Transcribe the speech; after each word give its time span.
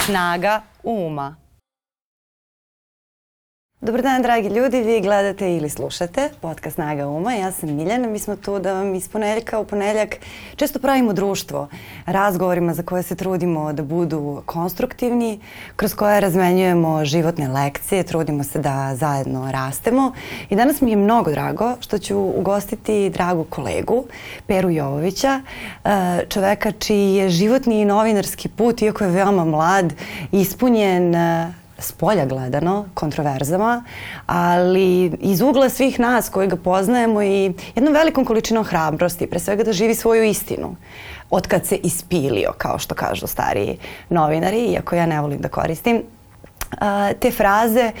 Snaga 0.00 0.62
uma. 0.82 1.38
Dobar 3.80 4.02
dan, 4.02 4.22
dragi 4.22 4.48
ljudi. 4.48 4.80
Vi 4.80 5.00
gledate 5.00 5.56
ili 5.56 5.68
slušate 5.68 6.30
podcast 6.40 6.74
Snaga 6.74 7.08
Uma. 7.08 7.32
Ja 7.32 7.52
sam 7.52 7.74
Miljana. 7.74 8.08
Mi 8.08 8.18
smo 8.18 8.36
tu 8.36 8.58
da 8.58 8.72
vam 8.72 8.94
iz 8.94 9.08
ponedeljka 9.08 9.58
u 9.58 9.64
ponedeljak 9.64 10.16
često 10.56 10.78
pravimo 10.78 11.12
društvo 11.12 11.68
razgovorima 12.06 12.74
za 12.74 12.82
koje 12.82 13.02
se 13.02 13.14
trudimo 13.14 13.72
da 13.72 13.82
budu 13.82 14.42
konstruktivni, 14.46 15.40
kroz 15.76 15.94
koje 15.94 16.20
razmenjujemo 16.20 17.04
životne 17.04 17.48
lekcije, 17.48 18.02
trudimo 18.02 18.44
se 18.44 18.58
da 18.58 18.94
zajedno 18.94 19.52
rastemo. 19.52 20.12
I 20.50 20.56
danas 20.56 20.80
mi 20.80 20.90
je 20.90 20.96
mnogo 20.96 21.30
drago 21.30 21.76
što 21.80 21.98
ću 21.98 22.18
ugostiti 22.18 23.10
dragu 23.10 23.44
kolegu, 23.44 24.04
Peru 24.46 24.70
Jovovića, 24.70 25.40
e, 25.84 25.90
čoveka 26.28 26.72
čiji 26.72 27.14
je 27.14 27.28
životni 27.28 27.80
i 27.80 27.84
novinarski 27.84 28.48
put, 28.48 28.82
iako 28.82 29.04
je 29.04 29.10
veoma 29.10 29.44
mlad, 29.44 29.92
ispunjen 30.32 31.14
s 31.78 31.92
polja 31.92 32.26
gledano, 32.26 32.84
kontroverzama, 32.94 33.84
ali 34.26 35.12
iz 35.20 35.40
ugla 35.40 35.68
svih 35.68 36.00
nas 36.00 36.28
koji 36.28 36.48
ga 36.48 36.56
poznajemo 36.56 37.22
i 37.22 37.52
jednom 37.74 37.94
velikom 37.94 38.24
količinom 38.24 38.64
hrabrosti, 38.64 39.26
pre 39.26 39.38
svega 39.38 39.64
da 39.64 39.72
živi 39.72 39.94
svoju 39.94 40.24
istinu. 40.24 40.76
Od 41.30 41.46
kad 41.46 41.66
se 41.66 41.76
ispilio, 41.76 42.52
kao 42.58 42.78
što 42.78 42.94
kažu 42.94 43.26
stariji 43.26 43.78
novinari, 44.08 44.64
iako 44.64 44.96
ja 44.96 45.06
ne 45.06 45.20
volim 45.20 45.40
da 45.40 45.48
koristim 45.48 46.02
te 47.20 47.30
fraze, 47.30 47.92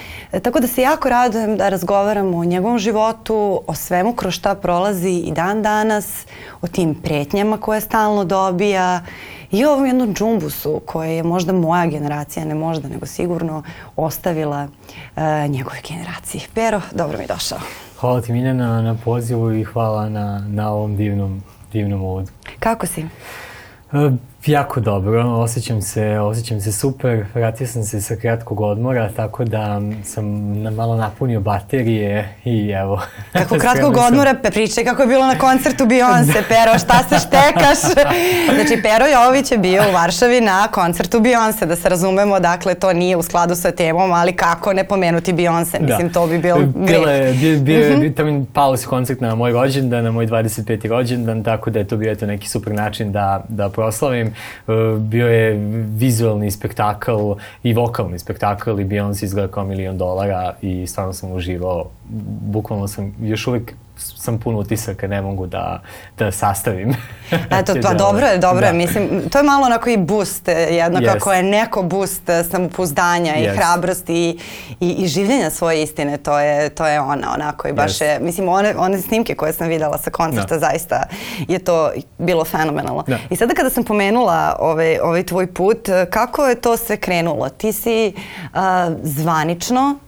tako 0.42 0.60
da 0.60 0.66
se 0.66 0.82
jako 0.82 1.08
radujem 1.08 1.56
da 1.56 1.68
razgovaramo 1.68 2.38
o 2.38 2.44
njegovom 2.44 2.78
životu, 2.78 3.60
o 3.66 3.74
svemu 3.74 4.12
kroz 4.12 4.34
šta 4.34 4.54
prolazi 4.54 5.10
i 5.10 5.32
dan 5.32 5.62
danas, 5.62 6.26
o 6.62 6.66
tim 6.66 6.94
pretnjama 6.94 7.56
koje 7.56 7.80
stalno 7.80 8.24
dobija 8.24 9.00
i 9.50 9.64
ovom 9.64 9.86
jednom 9.86 10.14
džumbusu 10.14 10.80
koje 10.86 11.16
je 11.16 11.22
možda 11.22 11.52
moja 11.52 11.86
generacija, 11.86 12.44
ne 12.44 12.54
možda, 12.54 12.88
nego 12.88 13.06
sigurno 13.06 13.62
ostavila 13.96 14.68
uh, 15.16 15.22
njegove 15.48 15.76
generacije. 15.88 16.42
Pero, 16.54 16.80
dobro 16.92 17.18
mi 17.18 17.26
došao. 17.26 17.58
Hvala 18.00 18.20
ti 18.20 18.32
Miljana 18.32 18.82
na 18.82 18.94
pozivu 19.04 19.52
i 19.52 19.64
hvala 19.64 20.08
na, 20.08 20.44
na 20.48 20.70
ovom 20.70 20.96
divnom, 20.96 21.42
divnom 21.72 22.02
uvodu. 22.02 22.28
Kako 22.58 22.86
si? 22.86 23.06
Uh, 23.92 24.12
Jako 24.48 24.80
dobro, 24.80 25.22
osjećam 25.22 25.82
se, 25.82 26.18
osjećam 26.18 26.60
se 26.60 26.72
super, 26.72 27.24
vratio 27.34 27.66
sam 27.66 27.82
se 27.82 28.00
sa 28.00 28.16
kratkog 28.16 28.60
odmora, 28.60 29.10
tako 29.16 29.44
da 29.44 29.80
sam 30.04 30.24
malo 30.76 30.96
napunio 30.96 31.40
baterije 31.40 32.34
i 32.44 32.70
evo. 32.70 33.00
Kako 33.32 33.58
kratkog 33.64 33.94
sam... 33.94 34.06
odmora, 34.06 34.34
pričaj 34.34 34.84
kako 34.84 35.02
je 35.02 35.08
bilo 35.08 35.26
na 35.26 35.38
koncertu 35.38 35.84
Beyoncé, 35.84 36.42
Pero, 36.52 36.78
šta 36.78 36.98
se 37.08 37.26
štekaš? 37.26 37.78
znači, 38.54 38.82
Pero 38.82 39.06
Jović 39.06 39.52
je 39.52 39.58
bio 39.58 39.82
u 39.90 39.92
Varšavi 39.92 40.40
na 40.40 40.68
koncertu 40.68 41.18
Beyoncé, 41.18 41.64
da 41.64 41.76
se 41.76 41.88
razumemo, 41.88 42.40
dakle, 42.40 42.74
to 42.74 42.92
nije 42.92 43.16
u 43.16 43.22
skladu 43.22 43.54
sa 43.54 43.70
temom, 43.70 44.12
ali 44.12 44.32
kako 44.32 44.72
ne 44.72 44.84
pomenuti 44.84 45.32
Beyoncé, 45.32 45.80
mislim, 45.80 46.08
da. 46.08 46.12
to 46.12 46.26
bi 46.26 46.38
bil 46.38 46.56
Bilo 46.74 47.10
je, 47.10 47.32
bio, 47.32 47.60
bio, 47.60 47.78
mm 47.78 48.00
-hmm. 48.00 48.14
tamo 48.16 48.44
pao 48.52 48.76
se 48.76 48.86
koncert 48.86 49.20
na 49.20 49.34
moj 49.34 49.52
rođendan, 49.52 50.04
na 50.04 50.10
moj 50.10 50.26
25. 50.26 50.88
rođendan, 50.88 51.44
tako 51.44 51.70
da 51.70 51.78
je 51.78 51.86
to 51.86 51.96
bio 51.96 52.12
eto 52.12 52.26
neki 52.26 52.48
super 52.48 52.72
način 52.72 53.12
da, 53.12 53.44
da 53.48 53.68
proslavim 53.68 54.34
bio 54.98 55.28
je 55.28 55.54
vizualni 55.96 56.50
spektakl 56.50 57.32
i 57.62 57.74
vokalni 57.74 58.18
spektakl 58.18 58.80
i 58.80 58.84
Beyoncé 58.84 59.24
izgleda 59.24 59.52
kao 59.52 59.64
milion 59.64 59.98
dolara 59.98 60.54
i 60.62 60.86
stvarno 60.86 61.12
sam 61.12 61.32
uživao. 61.32 61.90
Bukvalno 62.40 62.88
sam 62.88 63.14
još 63.20 63.46
uvek 63.46 63.74
sam 63.98 64.38
puno 64.38 64.58
utisaka, 64.58 65.06
ne 65.06 65.22
mogu 65.22 65.46
da, 65.46 65.82
da 66.18 66.32
sastavim. 66.32 66.96
Eto, 67.60 67.74
pa 67.82 67.94
dobro 67.94 68.26
je, 68.26 68.38
dobro 68.38 68.60
da. 68.60 68.66
je. 68.66 68.72
Mislim, 68.72 69.08
to 69.30 69.38
je 69.38 69.44
malo 69.44 69.66
onako 69.66 69.90
i 69.90 69.96
boost, 69.96 70.48
jedno 70.48 71.00
yes. 71.00 71.12
kako 71.12 71.32
je 71.32 71.42
neko 71.42 71.82
boost 71.82 72.22
samopouzdanja 72.50 73.34
yes. 73.34 73.52
i 73.52 73.56
hrabrosti 73.56 74.14
i, 74.14 74.38
i, 74.80 74.90
i 74.90 75.08
življenja 75.08 75.50
svoje 75.50 75.82
istine, 75.82 76.16
to 76.16 76.38
je, 76.38 76.68
to 76.68 76.86
je 76.86 77.00
ona, 77.00 77.32
onako 77.34 77.68
i 77.68 77.72
baš 77.72 77.98
yes. 77.98 78.04
je, 78.04 78.18
mislim, 78.20 78.48
one, 78.48 78.74
one 78.76 79.00
snimke 79.00 79.34
koje 79.34 79.52
sam 79.52 79.68
videla 79.68 79.98
sa 79.98 80.10
koncerta, 80.10 80.54
da. 80.54 80.60
zaista 80.60 81.02
je 81.48 81.58
to 81.58 81.90
bilo 82.18 82.44
fenomenalno. 82.44 83.04
Da. 83.06 83.18
I 83.30 83.36
sada 83.36 83.54
kada 83.54 83.70
sam 83.70 83.84
pomenula 83.84 84.56
ovaj, 84.60 84.98
ovaj 84.98 85.22
tvoj 85.22 85.54
put, 85.54 85.88
kako 86.10 86.46
je 86.46 86.60
to 86.60 86.76
sve 86.76 86.96
krenulo? 86.96 87.48
Ti 87.48 87.72
si 87.72 88.12
uh, 88.14 88.60
zvanično 89.02 89.98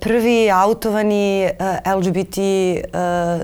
prvi 0.00 0.50
autovani 0.50 1.42
e, 1.42 1.54
LGBT 1.96 2.38
e, 2.38 2.82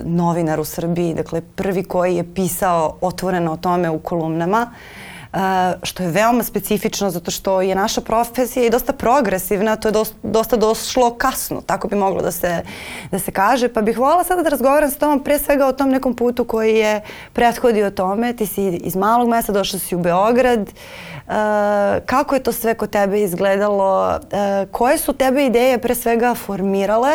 novinar 0.05 0.61
u 0.61 0.65
Srbiji, 0.65 1.15
dakle 1.15 1.41
prvi 1.41 1.85
koji 1.85 2.17
je 2.17 2.35
pisao 2.35 2.97
otvoreno 3.01 3.53
o 3.53 3.57
tome 3.57 3.91
u 3.91 3.99
kolumnama. 3.99 4.71
Što 5.83 6.03
je 6.03 6.11
veoma 6.11 6.43
specifično 6.43 7.11
zato 7.11 7.31
što 7.31 7.61
je 7.61 7.75
naša 7.75 8.01
profesija 8.01 8.67
i 8.67 8.71
dosta 8.71 8.93
progresivna, 8.93 9.77
to 9.77 9.89
je 9.89 9.93
dosta, 10.23 10.57
došlo 10.57 11.15
kasno, 11.15 11.61
tako 11.67 11.89
bi 11.89 11.97
moglo 11.97 12.23
da 12.23 12.33
se, 12.33 12.63
da 13.11 13.19
se 13.19 13.31
kaže. 13.31 13.69
Pa 13.69 13.83
bih 13.83 13.99
voljela 13.99 14.25
sada 14.25 14.43
da 14.43 14.49
razgovaram 14.49 14.91
sa 14.91 14.99
tomom 14.99 15.21
pre 15.25 15.39
svega 15.39 15.67
o 15.67 15.73
tom 15.73 15.91
nekom 15.91 16.17
putu 16.17 16.45
koji 16.45 16.77
je 16.77 17.01
prethodio 17.33 17.91
tome. 17.91 18.33
Ti 18.33 18.47
si 18.47 18.67
iz 18.67 18.97
malog 18.97 19.29
mesta, 19.29 19.53
došla 19.53 19.79
si 19.79 19.97
u 19.97 19.99
Beograd. 19.99 20.61
Uh, 20.61 20.75
kako 22.07 22.35
je 22.35 22.43
to 22.43 22.53
sve 22.53 22.75
kod 22.75 22.91
tebe 22.91 23.21
izgledalo? 23.21 24.09
Uh, 24.09 24.71
koje 24.71 24.99
su 24.99 25.13
tebe 25.13 25.47
ideje 25.47 25.79
pre 25.79 25.95
svega 25.95 26.35
formirale? 26.35 27.13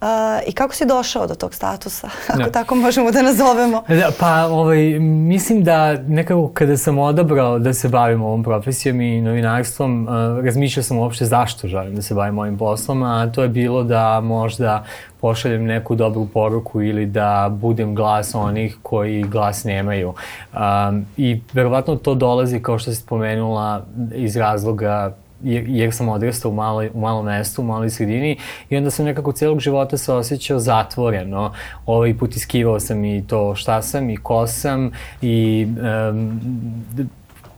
Uh, 0.00 0.06
I 0.46 0.52
kako 0.52 0.74
si 0.74 0.86
došao 0.86 1.26
do 1.26 1.34
tog 1.34 1.54
statusa, 1.54 2.08
ako 2.28 2.42
da. 2.42 2.50
tako 2.50 2.74
možemo 2.74 3.10
da 3.10 3.22
nazovemo? 3.22 3.82
Da, 3.88 4.10
pa 4.20 4.46
ovaj, 4.46 4.98
mislim 5.00 5.64
da 5.64 5.92
nekako 5.92 6.50
kada 6.54 6.76
sam 6.76 6.98
odabrao 6.98 7.58
da 7.58 7.72
se 7.74 7.88
bavim 7.88 8.22
ovom 8.22 8.42
profesijom 8.42 9.00
i 9.00 9.20
novinarstvom, 9.20 10.02
uh, 10.08 10.44
razmišljao 10.44 10.82
sam 10.82 10.98
uopšte 10.98 11.24
zašto 11.24 11.68
želim 11.68 11.94
da 11.94 12.02
se 12.02 12.14
bavim 12.14 12.38
ovim 12.38 12.58
poslom, 12.58 13.02
a 13.02 13.32
to 13.32 13.42
je 13.42 13.48
bilo 13.48 13.82
da 13.82 14.20
možda 14.20 14.84
pošaljem 15.20 15.64
neku 15.64 15.94
dobru 15.94 16.26
poruku 16.26 16.82
ili 16.82 17.06
da 17.06 17.48
budem 17.60 17.94
glas 17.94 18.34
onih 18.34 18.76
koji 18.82 19.22
glas 19.22 19.64
nemaju. 19.64 20.14
Um, 20.52 21.06
I 21.16 21.40
verovatno 21.52 21.96
to 21.96 22.14
dolazi, 22.14 22.62
kao 22.62 22.78
što 22.78 22.90
si 22.90 23.00
spomenula, 23.00 23.82
iz 24.14 24.36
razloga 24.36 25.14
jer, 25.42 25.94
sam 25.94 26.08
odrastao 26.08 26.50
u, 26.50 26.54
maloj, 26.54 26.90
u 26.94 27.00
malom 27.00 27.24
mestu, 27.26 27.62
u 27.62 27.64
maloj 27.64 27.90
sredini 27.90 28.38
i 28.70 28.76
onda 28.76 28.90
sam 28.90 29.04
nekako 29.04 29.32
celog 29.32 29.60
života 29.60 29.96
se 29.96 30.12
osjećao 30.12 30.58
zatvoreno. 30.58 31.52
Ovaj 31.86 32.18
put 32.18 32.36
iskivao 32.36 32.80
sam 32.80 33.04
i 33.04 33.26
to 33.26 33.54
šta 33.54 33.82
sam 33.82 34.10
i 34.10 34.16
ko 34.16 34.46
sam 34.46 34.90
i 35.22 35.66
um, 36.10 36.40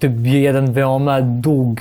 to 0.01 0.07
je 0.07 0.11
bio 0.11 0.41
jedan 0.41 0.67
veoma 0.67 1.21
dug 1.21 1.81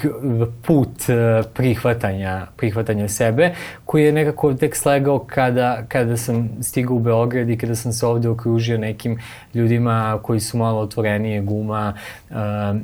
put 0.62 1.10
e, 1.10 1.44
prihvatanja, 1.54 2.48
prihvatanja 2.58 3.08
sebe, 3.08 3.52
koji 3.86 4.04
je 4.04 4.12
nekako 4.12 4.54
tek 4.54 4.76
slegao 4.76 5.20
kada, 5.20 5.84
kada 5.88 6.18
sam 6.18 6.50
stigao 6.62 6.96
u 6.96 7.00
Beograd 7.00 7.50
i 7.50 7.58
kada 7.58 7.76
sam 7.76 7.94
se 7.94 8.06
ovde 8.06 8.30
okružio 8.30 8.78
nekim 8.78 9.20
ljudima 9.54 10.20
koji 10.24 10.40
su 10.40 10.58
malo 10.58 10.80
otvorenije 10.80 11.42
guma 11.42 11.94
um, 12.30 12.38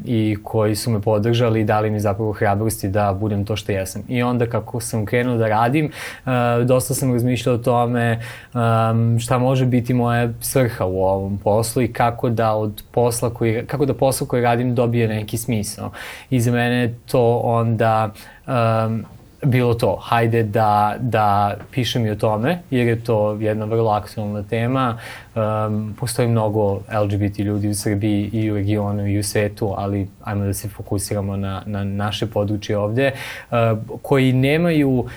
i 0.06 0.38
koji 0.44 0.76
su 0.76 0.92
me 0.92 1.02
podržali 1.02 1.62
i 1.62 1.64
dali 1.64 1.90
mi 1.90 2.00
zapravo 2.00 2.32
hrabrosti 2.32 2.88
da 2.88 3.14
budem 3.20 3.46
to 3.46 3.56
što 3.56 3.72
jesam. 3.72 4.02
I 4.08 4.24
onda 4.24 4.46
kako 4.46 4.80
sam 4.80 5.06
krenuo 5.06 5.38
da 5.38 5.48
radim, 5.48 5.86
uh, 5.86 6.32
dosta 6.66 6.94
sam 6.94 7.14
razmišljao 7.14 7.56
o 7.56 7.58
tome 7.58 8.20
um, 8.54 9.20
šta 9.20 9.38
može 9.38 9.66
biti 9.66 9.94
moja 9.94 10.30
svrha 10.42 10.86
u 10.86 11.04
ovom 11.04 11.38
poslu 11.38 11.82
i 11.82 11.94
kako 11.94 12.30
da 12.30 12.54
od 12.54 12.84
posla 12.92 13.30
koji, 13.30 13.66
kako 13.66 13.86
da 13.86 13.94
posao 13.94 14.28
koji 14.28 14.42
radim 14.42 14.76
dobije 14.76 15.08
neki 15.08 15.25
smisao. 15.28 15.92
I 16.30 16.40
za 16.40 16.52
mene 16.52 16.94
to 17.06 17.38
onda 17.44 18.12
um, 18.48 19.06
bilo 19.46 19.74
to, 19.74 19.96
hajde 20.02 20.44
da, 20.44 20.96
da 21.00 21.56
pišem 21.72 22.06
i 22.06 22.10
o 22.10 22.16
tome, 22.16 22.60
jer 22.72 22.88
je 22.88 23.04
to 23.04 23.38
jedna 23.40 23.66
vrlo 23.66 23.92
aktualna 23.92 24.44
tema. 24.44 24.98
Um, 25.36 25.96
postoji 26.00 26.28
mnogo 26.28 26.82
LGBT 27.04 27.40
ljudi 27.40 27.70
u 27.70 27.76
Srbiji 27.76 28.30
i 28.34 28.52
u 28.52 28.56
regionu 28.56 29.08
i 29.08 29.20
u 29.20 29.24
svetu, 29.24 29.74
ali 29.78 30.08
ajmo 30.24 30.46
da 30.46 30.54
se 30.54 30.70
fokusiramo 30.70 31.38
na, 31.38 31.64
na 31.66 31.84
naše 31.84 32.26
područje 32.26 32.78
ovde, 32.78 33.12
uh, 33.52 33.58
koji 34.02 34.34
nemaju 34.34 34.90
uh, 34.90 35.08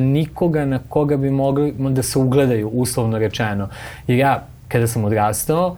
nikoga 0.00 0.64
na 0.64 0.78
koga 0.88 1.16
bi 1.16 1.30
mogli 1.30 1.74
da 1.78 2.02
se 2.02 2.18
ugledaju, 2.18 2.68
uslovno 2.68 3.18
rečeno. 3.18 3.68
Jer 4.06 4.18
ja, 4.18 4.42
kada 4.68 4.86
sam 4.86 5.04
odrastao, 5.04 5.76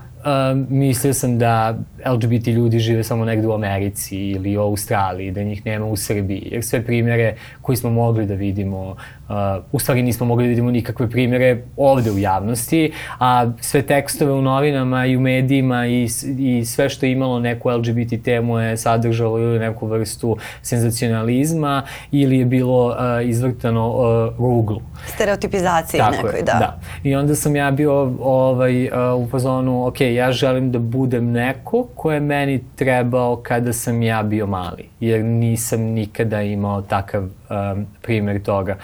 Mislio 0.69 1.15
sam 1.15 1.39
da 1.39 1.79
LGBT 2.07 2.47
ljudi 2.47 2.79
žive 2.79 3.05
samo 3.05 3.25
negde 3.25 3.47
u 3.47 3.53
Americi 3.53 4.17
ili 4.17 4.57
u 4.57 4.61
Australiji, 4.61 5.31
da 5.31 5.43
njih 5.43 5.67
nema 5.67 5.87
u 5.87 5.97
Srbiji, 5.97 6.49
jer 6.53 6.65
sve 6.65 6.85
primere 6.85 7.35
koji 7.63 7.77
smo 7.77 7.91
mogli 7.91 8.27
da 8.27 8.35
vidimo 8.35 8.97
Uh, 9.29 9.35
u 9.73 9.79
stvari 9.79 10.03
nismo 10.03 10.27
mogli 10.27 10.45
da 10.45 10.49
vidimo 10.49 10.71
nikakve 10.71 11.11
primere 11.11 11.63
ovde 11.77 12.11
u 12.11 12.19
javnosti, 12.19 12.93
a 13.19 13.51
sve 13.61 13.83
tekstove 13.83 14.33
u 14.33 14.43
novinama 14.43 15.07
i 15.07 15.17
u 15.17 15.21
medijima 15.21 15.87
i, 15.87 16.09
i 16.39 16.65
sve 16.65 16.89
što 16.89 17.07
je 17.07 17.13
imalo 17.13 17.41
neku 17.41 17.71
LGBT 17.71 18.25
temu 18.25 18.59
je 18.59 18.77
sadržalo 18.77 19.39
ili 19.39 19.59
neku 19.59 19.87
vrstu 19.87 20.37
senzacionalizma 20.63 21.83
ili 22.11 22.39
je 22.39 22.45
bilo 22.45 22.87
uh, 22.87 22.95
izvrtano 23.29 23.89
uh, 23.89 24.39
ruglu. 24.39 24.81
Stereotipizacije 25.07 25.99
Tako 25.99 26.17
nekoj, 26.17 26.43
da. 26.43 26.53
da. 26.53 26.81
I 27.03 27.15
onda 27.15 27.35
sam 27.35 27.57
ja 27.57 27.71
bio 27.71 27.93
ovaj, 28.21 28.87
uh, 28.87 28.93
u 29.27 29.29
fazonu, 29.31 29.87
ok, 29.87 30.01
ja 30.01 30.33
želim 30.33 30.73
da 30.73 30.79
budem 30.79 31.33
neko 31.33 31.87
ko 31.95 32.13
je 32.13 32.21
meni 32.21 32.65
trebao 32.77 33.37
kada 33.37 33.73
sam 33.73 34.03
ja 34.03 34.23
bio 34.23 34.47
mali, 34.47 34.89
jer 35.01 35.25
nisam 35.25 35.81
nikada 35.81 36.43
imao 36.43 36.83
takav 36.83 37.23
um, 37.23 37.87
primjer 38.03 38.43
toga. 38.43 38.77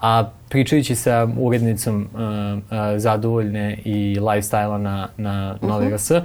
A 0.00 0.24
pričajući 0.48 0.94
sa 0.94 1.28
urednicom 1.38 2.08
uh, 2.14 2.20
uh, 2.20 2.62
Zadovoljne 2.96 3.78
i 3.84 4.16
lifestyle-a 4.20 4.78
na, 4.78 5.08
na 5.16 5.56
Novi 5.62 5.86
uh 5.86 5.92
-huh. 5.92 5.96
RS, 5.96 6.10
uh, 6.10 6.22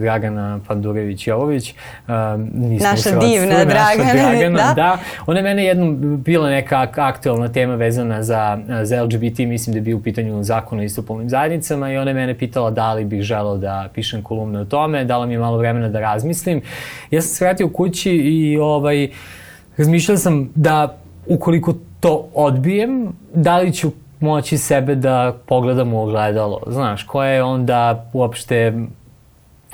Dragana 0.00 0.60
Pandurević-Jovović, 0.68 1.74
uh, 2.06 2.14
naša 2.80 3.10
divna 3.18 3.64
Dragana, 3.64 4.12
Dragana 4.12 4.58
da. 4.58 4.72
da. 4.76 4.98
Ona 5.26 5.38
je 5.38 5.42
mene 5.42 5.64
jednom 5.64 6.22
bila 6.22 6.50
neka 6.50 6.88
aktualna 6.96 7.48
tema 7.48 7.74
vezana 7.74 8.22
za, 8.22 8.58
za 8.82 9.02
LGBT, 9.02 9.38
mislim 9.38 9.72
da 9.72 9.78
je 9.78 9.82
bio 9.82 9.96
u 9.96 10.02
pitanju 10.02 10.42
zakona 10.42 10.82
o 10.82 10.84
istopolnim 10.84 11.28
zajednicama 11.28 11.92
i 11.92 11.96
ona 11.96 12.10
je 12.10 12.14
mene 12.14 12.38
pitala 12.38 12.70
da 12.70 12.92
li 12.92 13.04
bih 13.04 13.22
želao 13.22 13.56
da 13.56 13.88
pišem 13.94 14.22
kolumne 14.22 14.60
o 14.60 14.64
tome, 14.64 15.04
dala 15.04 15.26
mi 15.26 15.34
je 15.34 15.38
malo 15.38 15.58
vremena 15.58 15.88
da 15.88 16.00
razmislim. 16.00 16.62
Ja 17.10 17.22
sam 17.22 17.34
se 17.34 17.44
vratio 17.44 17.68
kući 17.68 18.10
i 18.12 18.58
ovaj, 18.58 19.08
razmišljao 19.76 20.16
sam 20.16 20.50
da 20.54 20.96
ukoliko 21.26 21.74
to 22.06 22.28
odbijem, 22.34 23.12
da 23.34 23.58
li 23.58 23.72
ću 23.72 23.90
moći 24.20 24.58
sebe 24.58 24.94
da 24.94 25.34
pogledam 25.46 25.92
u 25.92 26.02
ogledalo? 26.02 26.60
Znaš, 26.66 27.02
koja 27.02 27.30
je 27.30 27.42
onda 27.42 28.10
uopšte 28.12 28.74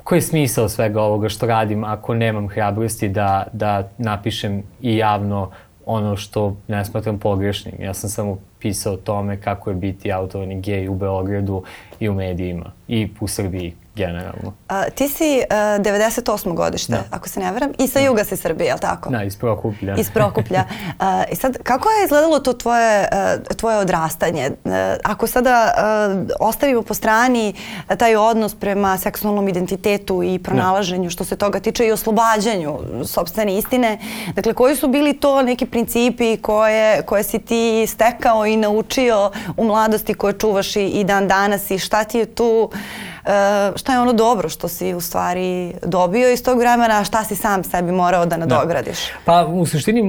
koji 0.05 0.17
je 0.17 0.23
smisao 0.23 0.69
svega 0.69 1.03
ovoga 1.03 1.29
što 1.29 1.47
radim 1.47 1.85
ako 1.85 2.15
nemam 2.15 2.49
hrabrosti 2.49 3.09
da, 3.09 3.47
da 3.53 3.89
napišem 3.99 4.63
i 4.81 4.97
javno 4.97 5.51
ono 5.87 6.17
što 6.17 6.57
ne 6.69 6.85
smatram 6.85 7.19
pogrešnim. 7.19 7.75
Ja 7.81 7.95
sam 7.95 8.11
samo 8.11 8.39
pisao 8.59 8.93
o 8.93 8.97
tome 8.97 9.41
kako 9.41 9.71
je 9.71 9.77
biti 9.77 10.13
autovani 10.13 10.61
gej 10.61 10.89
u 10.89 10.95
Beogradu 10.95 11.63
i 12.01 12.09
u 12.09 12.15
medijima 12.15 12.73
i 12.89 13.09
u 13.21 13.29
Srbiji 13.29 13.75
generalno. 13.95 14.53
A, 14.69 14.91
ti 14.91 15.09
si 15.09 15.43
uh, 15.51 15.83
98. 15.85 16.55
godište, 16.55 16.93
da. 16.93 17.05
ako 17.11 17.29
se 17.29 17.41
ne 17.41 17.53
veram, 17.53 17.71
i 17.79 17.89
sa 17.89 17.99
da. 17.99 18.07
juga 18.07 18.25
si 18.25 18.37
Srbije, 18.37 18.67
je 18.67 18.75
li 18.75 18.81
tako? 18.81 19.11
Da, 19.11 19.23
iz 19.23 19.37
Prokuplja. 19.37 19.97
Iz 19.97 20.11
Prokuplja. 20.11 20.65
uh, 20.69 21.05
I 21.33 21.37
sad, 21.37 21.59
kako 21.63 21.91
je 21.91 22.05
izgledalo 22.05 22.39
to 22.39 22.53
tvoje, 22.53 23.09
uh, 23.49 23.57
tvoje 23.57 23.77
odrastanje? 23.77 24.51
Uh, 24.65 24.73
ako 25.05 25.27
sada 25.27 25.73
uh, 25.77 26.27
ostavimo 26.41 26.83
po 26.83 26.95
strani 26.95 27.55
uh, 27.89 27.97
taj 27.97 28.17
odnos 28.17 28.55
prema 28.55 28.99
seksualnom 28.99 29.49
identitetu 29.49 30.23
i 30.23 30.39
pronalaženju 30.39 31.05
da. 31.05 31.11
što 31.11 31.25
se 31.25 31.37
toga 31.37 31.61
tiče 31.61 31.87
i 31.87 31.93
oslobađanju 31.93 32.79
sobstvene 33.05 33.59
istine, 33.59 33.99
dakle, 34.35 34.55
koji 34.55 34.77
su 34.77 34.89
bili 34.89 35.13
to 35.13 35.43
neki 35.43 35.67
principi 35.67 36.37
koje, 36.37 37.03
koje 37.03 37.23
si 37.23 37.39
ti 37.39 37.87
stekao 37.87 38.47
i 38.47 38.57
naučio 38.57 39.31
u 39.57 39.65
mladosti 39.65 40.15
koje 40.15 40.39
čuvaš 40.39 40.77
i, 40.77 40.87
i 40.87 41.05
dan 41.05 41.29
danas 41.29 41.71
i 41.71 41.79
šta 41.79 42.05
ti 42.05 42.19
je 42.19 42.27
tu 42.27 42.71
E, 42.73 43.12
šta 43.77 43.93
je 43.93 44.01
ono 44.01 44.13
dobro 44.13 44.49
što 44.49 44.69
si 44.69 44.95
u 44.95 45.01
stvari 45.01 45.73
dobio 45.83 46.33
iz 46.33 46.45
tog 46.45 46.59
vremena, 46.59 47.01
a 47.01 47.05
šta 47.05 47.25
si 47.25 47.37
sam 47.37 47.65
sebi 47.65 47.93
morao 47.93 48.27
da 48.27 48.37
nadogradiš? 48.37 48.99
Da. 48.99 49.13
Pa 49.25 49.47
u 49.47 49.67
suštini 49.67 50.03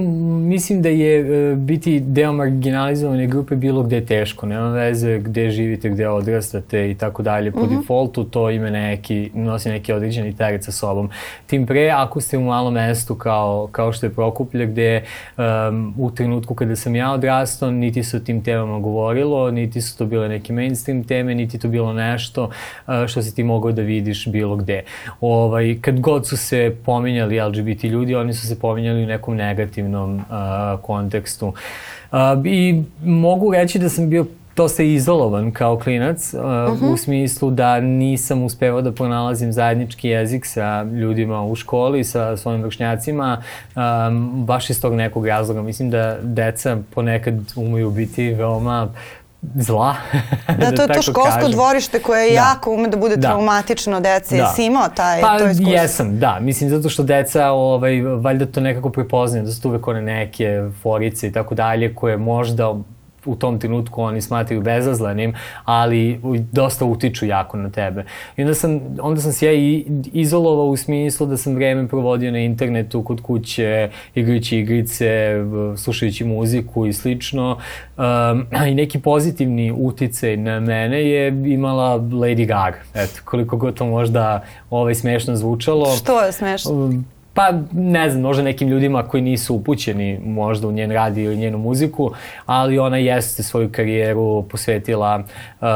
mislim 0.54 0.82
da 0.82 0.88
je 0.88 1.20
e, 1.52 1.54
biti 1.54 2.00
deo 2.00 2.32
marginalizovane 2.32 3.26
grupe 3.26 3.56
bilo 3.56 3.82
gde 3.82 3.96
je 3.96 4.06
teško, 4.06 4.46
nema 4.46 4.68
veze 4.68 5.18
gde 5.18 5.50
živite, 5.50 5.88
gde 5.88 6.08
odrastate 6.08 6.90
i 6.90 6.94
tako 6.94 7.22
dalje. 7.22 7.52
Po 7.52 7.60
mm 7.60 7.62
-hmm. 7.62 7.80
defaultu 7.80 8.24
to 8.24 8.50
ima 8.50 8.70
neki, 8.70 9.30
nosi 9.34 9.68
neki 9.68 9.92
određeni 9.92 10.36
teret 10.36 10.64
sa 10.64 10.72
sobom. 10.72 11.10
Tim 11.46 11.66
pre 11.66 11.90
ako 11.90 12.20
ste 12.20 12.38
u 12.38 12.42
malom 12.42 12.74
mestu 12.74 13.14
kao, 13.14 13.68
kao 13.72 13.92
što 13.92 14.06
je 14.06 14.10
Prokuplje 14.14 14.66
gde 14.66 15.04
um, 15.36 15.94
u 15.98 16.10
trenutku 16.10 16.54
kada 16.54 16.76
sam 16.76 16.96
ja 16.96 17.12
odrastao 17.12 17.70
niti 17.70 18.02
se 18.02 18.16
o 18.16 18.20
tim 18.20 18.44
temama 18.44 18.78
govorilo, 18.78 19.50
niti 19.50 19.80
su 19.80 19.98
to 19.98 20.06
bile 20.06 20.28
neke 20.28 20.52
mainstream 20.52 21.04
teme, 21.04 21.34
niti 21.34 21.58
to 21.58 21.68
bilo 21.68 21.92
nešto 21.92 22.44
uh, 22.44 23.03
što 23.08 23.22
si 23.22 23.34
ti 23.34 23.42
mogao 23.42 23.72
da 23.72 23.82
vidiš 23.82 24.28
bilo 24.28 24.56
gde. 24.56 24.82
Ovaj, 25.20 25.78
kad 25.80 26.00
god 26.00 26.26
su 26.26 26.36
se 26.36 26.76
pominjali 26.84 27.40
LGBT 27.40 27.84
ljudi, 27.84 28.14
oni 28.14 28.34
su 28.34 28.46
se 28.46 28.58
pominjali 28.58 29.02
u 29.02 29.06
nekom 29.06 29.36
negativnom 29.36 30.16
uh, 30.16 30.24
kontekstu. 30.82 31.46
Uh, 31.46 32.18
I 32.44 32.82
mogu 33.04 33.52
reći 33.52 33.78
da 33.78 33.88
sam 33.88 34.10
bio 34.10 34.26
dosta 34.56 34.82
izolovan 34.82 35.50
kao 35.50 35.78
klinac 35.78 36.34
uh, 36.34 36.40
uh 36.40 36.46
-huh. 36.46 36.92
u 36.92 36.96
smislu 36.96 37.50
da 37.50 37.80
nisam 37.80 38.42
uspevao 38.42 38.82
da 38.82 38.92
pronalazim 38.92 39.52
zajednički 39.52 40.08
jezik 40.08 40.46
sa 40.46 40.82
ljudima 40.82 41.44
u 41.44 41.54
školi, 41.54 42.04
sa 42.04 42.36
svojim 42.36 42.62
vršnjacima, 42.62 43.42
um, 43.76 44.44
baš 44.46 44.70
iz 44.70 44.80
tog 44.80 44.94
nekog 44.94 45.26
razloga. 45.26 45.62
Mislim 45.62 45.90
da 45.90 46.18
deca 46.22 46.78
ponekad 46.94 47.34
umeju 47.56 47.90
biti 47.90 48.32
veoma 48.32 48.88
zla. 49.54 49.96
Da, 50.58 50.70
to 50.76 50.82
je 50.82 50.88
da 50.88 50.94
to 50.94 51.02
školsko 51.02 51.34
kažem. 51.34 51.52
dvorište 51.52 52.02
koje 52.02 52.24
je 52.24 52.30
da. 52.30 52.36
jako 52.36 52.70
ume 52.70 52.88
da 52.88 52.96
bude 52.96 53.16
da. 53.16 53.28
traumatično 53.28 54.00
deci. 54.00 54.36
Da. 54.36 54.42
Jesi 54.42 54.64
imao 54.64 54.88
taj, 54.88 55.20
pa, 55.20 55.38
to 55.38 55.44
iskustvo? 55.44 55.74
jesam, 55.74 56.18
da. 56.18 56.38
Mislim, 56.40 56.70
zato 56.70 56.88
što 56.88 57.02
deca 57.02 57.50
ovaj, 57.50 58.02
valjda 58.02 58.46
to 58.46 58.60
nekako 58.60 58.90
prepoznaju, 58.90 59.44
da 59.44 59.52
su 59.52 59.62
tu 59.62 59.68
uvek 59.68 59.88
one 59.88 60.02
neke 60.02 60.62
forice 60.82 61.28
i 61.28 61.32
tako 61.32 61.54
dalje, 61.54 61.94
koje 61.94 62.16
možda 62.16 62.74
u 63.26 63.36
tom 63.36 63.58
trenutku 63.58 64.02
oni 64.02 64.20
smatraju 64.20 64.62
bezazlenim, 64.62 65.34
ali 65.64 66.20
dosta 66.52 66.84
utiču 66.84 67.26
jako 67.26 67.56
na 67.56 67.70
tebe. 67.70 68.04
I 68.36 68.42
onda 68.42 68.54
sam, 68.54 68.80
onda 69.00 69.20
sam 69.20 69.32
se 69.32 69.46
ja 69.46 69.52
i 69.52 69.86
izolovao 70.12 70.66
u 70.66 70.76
smislu 70.76 71.26
da 71.26 71.36
sam 71.36 71.54
vreme 71.54 71.88
provodio 71.88 72.32
na 72.32 72.38
internetu, 72.38 73.02
kod 73.02 73.20
kuće, 73.20 73.90
igrajući 74.14 74.58
igrice, 74.58 75.34
slušajući 75.76 76.24
muziku 76.24 76.86
i 76.86 76.92
slično. 76.92 77.58
Um, 77.96 78.46
I 78.70 78.74
neki 78.74 78.98
pozitivni 79.00 79.72
uticaj 79.76 80.36
na 80.36 80.60
mene 80.60 81.10
je 81.10 81.28
imala 81.28 81.98
Lady 81.98 82.46
Gaga. 82.46 82.78
Eto, 82.94 83.20
koliko 83.24 83.56
god 83.56 83.74
to 83.74 83.86
možda 83.86 84.44
ovaj, 84.70 84.94
smešno 84.94 85.36
zvučalo. 85.36 85.96
Što 85.96 86.20
je 86.20 86.32
smešno? 86.32 86.92
Pa 87.34 87.52
ne 87.72 88.10
znam, 88.10 88.22
možda 88.22 88.42
nekim 88.42 88.68
ljudima 88.68 89.02
koji 89.02 89.22
nisu 89.22 89.54
upućeni 89.54 90.20
možda 90.24 90.68
u 90.68 90.72
njen 90.72 90.90
rad 90.90 91.18
ili 91.18 91.36
njenu 91.36 91.58
muziku, 91.58 92.10
ali 92.46 92.78
ona 92.78 92.96
jeste 92.96 93.42
svoju 93.42 93.68
karijeru 93.72 94.42
posvetila 94.42 95.22
um, 95.60 95.68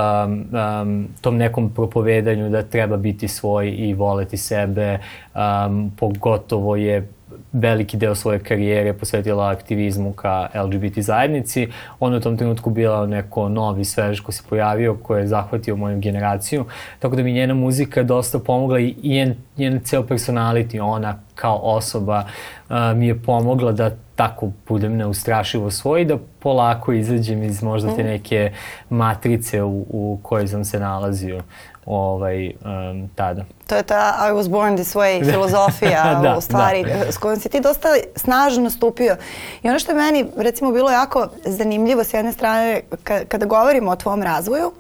um, 0.83 1.09
tom 1.21 1.37
nekom 1.37 1.71
propovedanju 1.71 2.51
da 2.51 2.63
treba 2.63 2.97
biti 2.97 3.29
svoj 3.29 3.71
i 3.71 3.95
voleti 3.95 4.37
sebe. 4.37 4.99
Um, 5.35 5.93
pogotovo 5.99 6.77
je 6.77 7.09
veliki 7.53 7.97
deo 7.97 8.15
svoje 8.15 8.39
karijere 8.39 8.93
posvetila 8.93 9.51
aktivizmu 9.51 10.13
ka 10.13 10.49
LGBT 10.55 10.99
zajednici. 10.99 11.69
Ona 12.01 12.15
je 12.15 12.19
u 12.19 12.23
tom 12.23 12.37
trenutku 12.37 12.71
bila 12.71 13.07
neko 13.07 13.49
novi 13.49 13.85
svež 13.85 14.21
ko 14.21 14.33
se 14.33 14.43
pojavio, 14.49 14.95
ko 14.95 15.17
je 15.17 15.27
zahvatio 15.27 15.77
moju 15.77 16.01
generaciju. 16.01 16.65
Tako 16.99 17.17
da 17.17 17.23
mi 17.23 17.33
njena 17.33 17.55
muzika 17.55 18.03
dosta 18.03 18.39
pomogla 18.39 18.81
i 18.81 18.95
njen, 19.03 19.35
njen 19.57 19.81
ceo 19.85 20.03
personality, 20.03 20.81
ona 20.83 21.19
kao 21.35 21.61
osoba 21.63 22.25
uh, 22.69 22.77
mi 22.97 23.07
je 23.07 23.23
pomogla 23.23 23.73
da 23.73 23.91
tako 24.17 24.51
budem 24.69 24.97
neustrašivo 24.97 25.71
svoj 25.71 26.05
da 26.05 26.17
polako 26.39 26.93
izađem 26.93 27.43
iz 27.43 27.63
možda 27.63 27.97
te 27.97 28.03
mm. 28.03 28.07
neke 28.07 28.53
matrice 28.91 29.63
u, 29.63 29.87
u 29.89 30.19
kojoj 30.23 30.47
sam 30.49 30.65
se 30.65 30.81
nalazio 30.81 31.43
ovaj, 31.89 32.47
um, 32.47 33.09
tada. 33.15 33.45
To 33.67 33.77
je 33.77 33.83
ta 33.83 34.29
I 34.31 34.33
was 34.33 34.49
born 34.49 34.77
this 34.77 34.95
way 34.95 35.19
da. 35.25 35.33
filozofija 35.33 36.15
da, 36.23 36.37
u 36.39 36.41
stvari 36.41 36.83
da. 36.83 37.13
s 37.13 37.19
kojom 37.19 37.41
si 37.41 37.49
ti 37.49 37.61
dosta 37.61 37.89
snažno 38.17 38.63
nastupio. 38.63 39.17
I 39.63 39.69
ono 39.69 39.79
što 39.79 39.93
je 39.93 39.97
meni 39.97 40.27
recimo 40.37 40.73
bilo 40.73 40.91
jako 40.91 41.29
zanimljivo 41.45 42.05
s 42.05 42.15
jedne 42.15 42.33
strane 42.33 42.81
kada 43.29 43.47
govorimo 43.47 43.91
o 43.91 43.97
tvom 43.97 44.23
razvoju, 44.23 44.73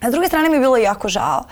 a 0.00 0.08
s 0.08 0.12
druge 0.12 0.28
strane 0.28 0.48
mi 0.48 0.56
je 0.56 0.60
bilo 0.60 0.76
jako 0.76 1.08
žao. 1.08 1.42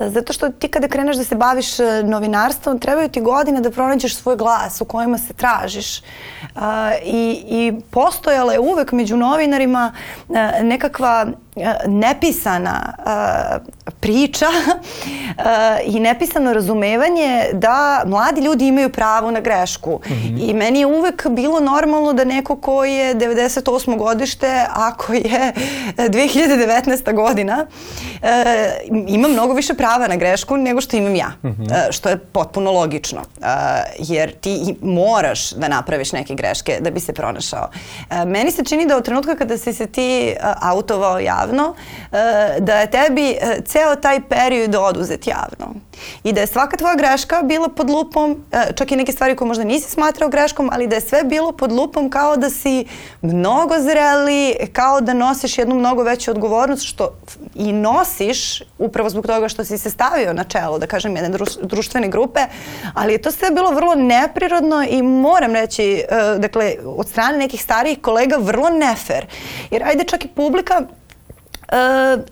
Zato 0.00 0.32
što 0.32 0.48
ti 0.48 0.68
kada 0.68 0.88
kreneš 0.88 1.16
da 1.16 1.24
se 1.24 1.34
baviš 1.34 1.80
e, 1.80 2.02
novinarstvom, 2.04 2.78
trebaju 2.78 3.08
ti 3.08 3.20
godine 3.20 3.60
da 3.60 3.70
pronađeš 3.70 4.16
svoj 4.16 4.36
glas 4.36 4.80
u 4.80 4.84
kojima 4.84 5.18
se 5.18 5.32
tražiš. 5.34 5.98
Uh, 5.98 6.62
i, 7.04 7.44
I 7.46 7.72
postojala 7.90 8.52
je 8.52 8.60
uvek 8.60 8.92
među 8.92 9.16
novinarima 9.16 9.92
uh, 10.28 10.36
nekakva 10.62 11.26
nepisana 11.86 12.94
uh, 12.98 13.72
priča 14.00 14.46
uh, 14.46 15.44
i 15.84 16.00
nepisano 16.00 16.52
razumevanje 16.52 17.44
da 17.52 18.02
mladi 18.06 18.40
ljudi 18.40 18.66
imaju 18.66 18.88
pravo 18.88 19.30
na 19.30 19.40
grešku. 19.40 20.00
Mm 20.06 20.12
-hmm. 20.12 20.50
I 20.50 20.54
meni 20.54 20.80
je 20.80 20.86
uvek 20.86 21.26
bilo 21.28 21.60
normalno 21.60 22.12
da 22.12 22.24
neko 22.24 22.56
ko 22.56 22.84
je 22.84 23.14
98. 23.14 23.98
godište, 23.98 24.66
ako 24.70 25.12
je 25.12 25.52
2019. 25.96 27.14
godina, 27.14 27.66
uh, 28.22 28.28
ima 29.08 29.28
mnogo 29.28 29.54
više 29.54 29.74
prava 29.74 30.08
na 30.08 30.16
grešku 30.16 30.56
nego 30.56 30.80
što 30.80 30.96
imam 30.96 31.14
ja. 31.14 31.32
Mm 31.42 31.48
-hmm. 31.48 31.92
što 31.92 32.08
je 32.08 32.18
potpuno 32.18 32.72
logično. 32.72 33.20
Uh, 33.20 33.46
jer 33.98 34.32
ti 34.32 34.76
moraš 34.82 35.50
da 35.50 35.68
napraviš 35.68 36.12
neke 36.12 36.34
greške 36.34 36.78
da 36.80 36.90
bi 36.90 37.00
se 37.00 37.12
pronašao. 37.12 37.70
Meni 38.26 38.50
se 38.50 38.64
čini 38.64 38.86
da 38.86 38.96
od 38.96 39.04
trenutka 39.04 39.36
kada 39.36 39.58
si 39.58 39.72
se 39.72 39.86
ti 39.86 40.34
autovao 40.60 41.18
ja 41.18 41.41
javno, 41.42 41.68
uh, 41.68 42.18
da 42.58 42.74
je 42.74 42.90
tebi 42.90 43.36
uh, 43.42 43.64
ceo 43.64 43.96
taj 43.96 44.20
period 44.28 44.74
oduzet 44.74 45.26
javno. 45.26 45.74
I 46.24 46.32
da 46.32 46.40
je 46.40 46.46
svaka 46.46 46.76
tvoja 46.76 46.94
greška 46.94 47.42
bila 47.42 47.68
pod 47.68 47.90
lupom, 47.90 48.30
uh, 48.30 48.60
čak 48.74 48.92
i 48.92 48.96
neke 48.96 49.12
stvari 49.12 49.36
koje 49.36 49.48
možda 49.48 49.64
nisi 49.64 49.90
smatrao 49.90 50.28
greškom, 50.28 50.70
ali 50.72 50.86
da 50.86 50.94
je 50.94 51.00
sve 51.00 51.24
bilo 51.24 51.52
pod 51.52 51.72
lupom 51.72 52.10
kao 52.10 52.36
da 52.36 52.50
si 52.50 52.84
mnogo 53.22 53.74
zreli, 53.80 54.56
kao 54.72 55.00
da 55.00 55.14
nosiš 55.14 55.58
jednu 55.58 55.74
mnogo 55.74 56.02
veću 56.02 56.30
odgovornost, 56.30 56.82
što 56.82 57.14
i 57.54 57.72
nosiš 57.72 58.62
upravo 58.78 59.10
zbog 59.10 59.26
toga 59.26 59.48
što 59.48 59.64
si 59.64 59.78
se 59.78 59.90
stavio 59.90 60.32
na 60.32 60.44
čelo, 60.44 60.78
da 60.78 60.86
kažem, 60.86 61.16
jedne 61.16 61.38
društvene 61.62 62.08
grupe, 62.08 62.40
ali 62.94 63.12
je 63.12 63.22
to 63.22 63.30
sve 63.30 63.50
bilo 63.50 63.70
vrlo 63.70 63.94
neprirodno 63.94 64.84
i 64.88 65.02
moram 65.02 65.54
reći, 65.54 66.04
dakle, 66.38 66.74
od 66.84 67.08
strane 67.08 67.38
nekih 67.38 67.62
starijih 67.62 67.98
kolega 68.02 68.36
vrlo 68.40 68.70
nefer. 68.70 69.26
Jer 69.70 69.82
ajde 69.84 70.04
čak 70.04 70.24
i 70.24 70.28
publika 70.28 70.82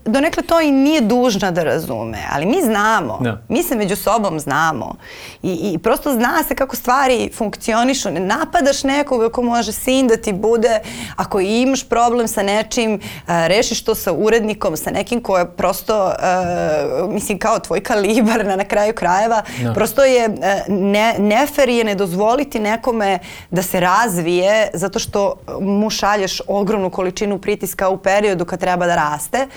donekle 0.04 0.42
to 0.42 0.60
i 0.60 0.70
nije 0.70 1.00
dužna 1.00 1.50
da 1.50 1.62
razume, 1.62 2.18
ali 2.32 2.46
mi 2.46 2.62
znamo. 2.62 3.18
Da. 3.20 3.42
mi 3.48 3.62
se 3.62 3.76
među 3.76 3.96
sobom 3.96 4.40
znamo 4.40 4.94
I, 5.42 5.72
i 5.72 5.78
prosto 5.78 6.12
zna 6.12 6.42
se 6.48 6.54
kako 6.54 6.76
stvari 6.76 7.30
funkcionišu, 7.34 8.10
ne 8.10 8.20
napadaš 8.20 8.84
nekoga 8.84 9.28
ko 9.28 9.42
može 9.42 9.72
sin 9.72 10.08
da 10.08 10.16
ti 10.16 10.32
bude, 10.32 10.80
ako 11.16 11.40
imaš 11.40 11.88
problem 11.88 12.28
sa 12.28 12.42
nečim, 12.42 12.94
uh, 12.94 13.00
rešiš 13.26 13.84
to 13.84 13.94
sa 13.94 14.12
urednikom, 14.12 14.76
sa 14.76 14.90
nekim 14.90 15.22
ko 15.22 15.38
je 15.38 15.50
prosto, 15.50 16.06
uh, 16.06 17.12
mislim 17.12 17.38
kao 17.38 17.58
tvoj 17.58 17.80
kalibar 17.80 18.46
na, 18.46 18.56
na 18.56 18.64
kraju 18.64 18.94
krajeva. 18.94 19.42
Da. 19.62 19.72
prosto 19.72 20.04
je 20.04 20.28
ne, 20.68 21.14
nefer 21.18 21.68
je 21.68 21.84
ne 21.84 21.94
dozvoliti 21.94 22.60
nekome 22.60 23.18
da 23.50 23.62
se 23.62 23.80
razvije 23.80 24.70
zato 24.74 24.98
što 24.98 25.34
mu 25.60 25.90
šalješ 25.90 26.40
ogromnu 26.46 26.90
količinu 26.90 27.38
pritiska 27.38 27.88
u 27.88 27.96
periodu 27.96 28.44
kad 28.44 28.60
treba 28.60 28.86
da 28.86 28.94
raste 28.94 29.29
raste. 29.30 29.48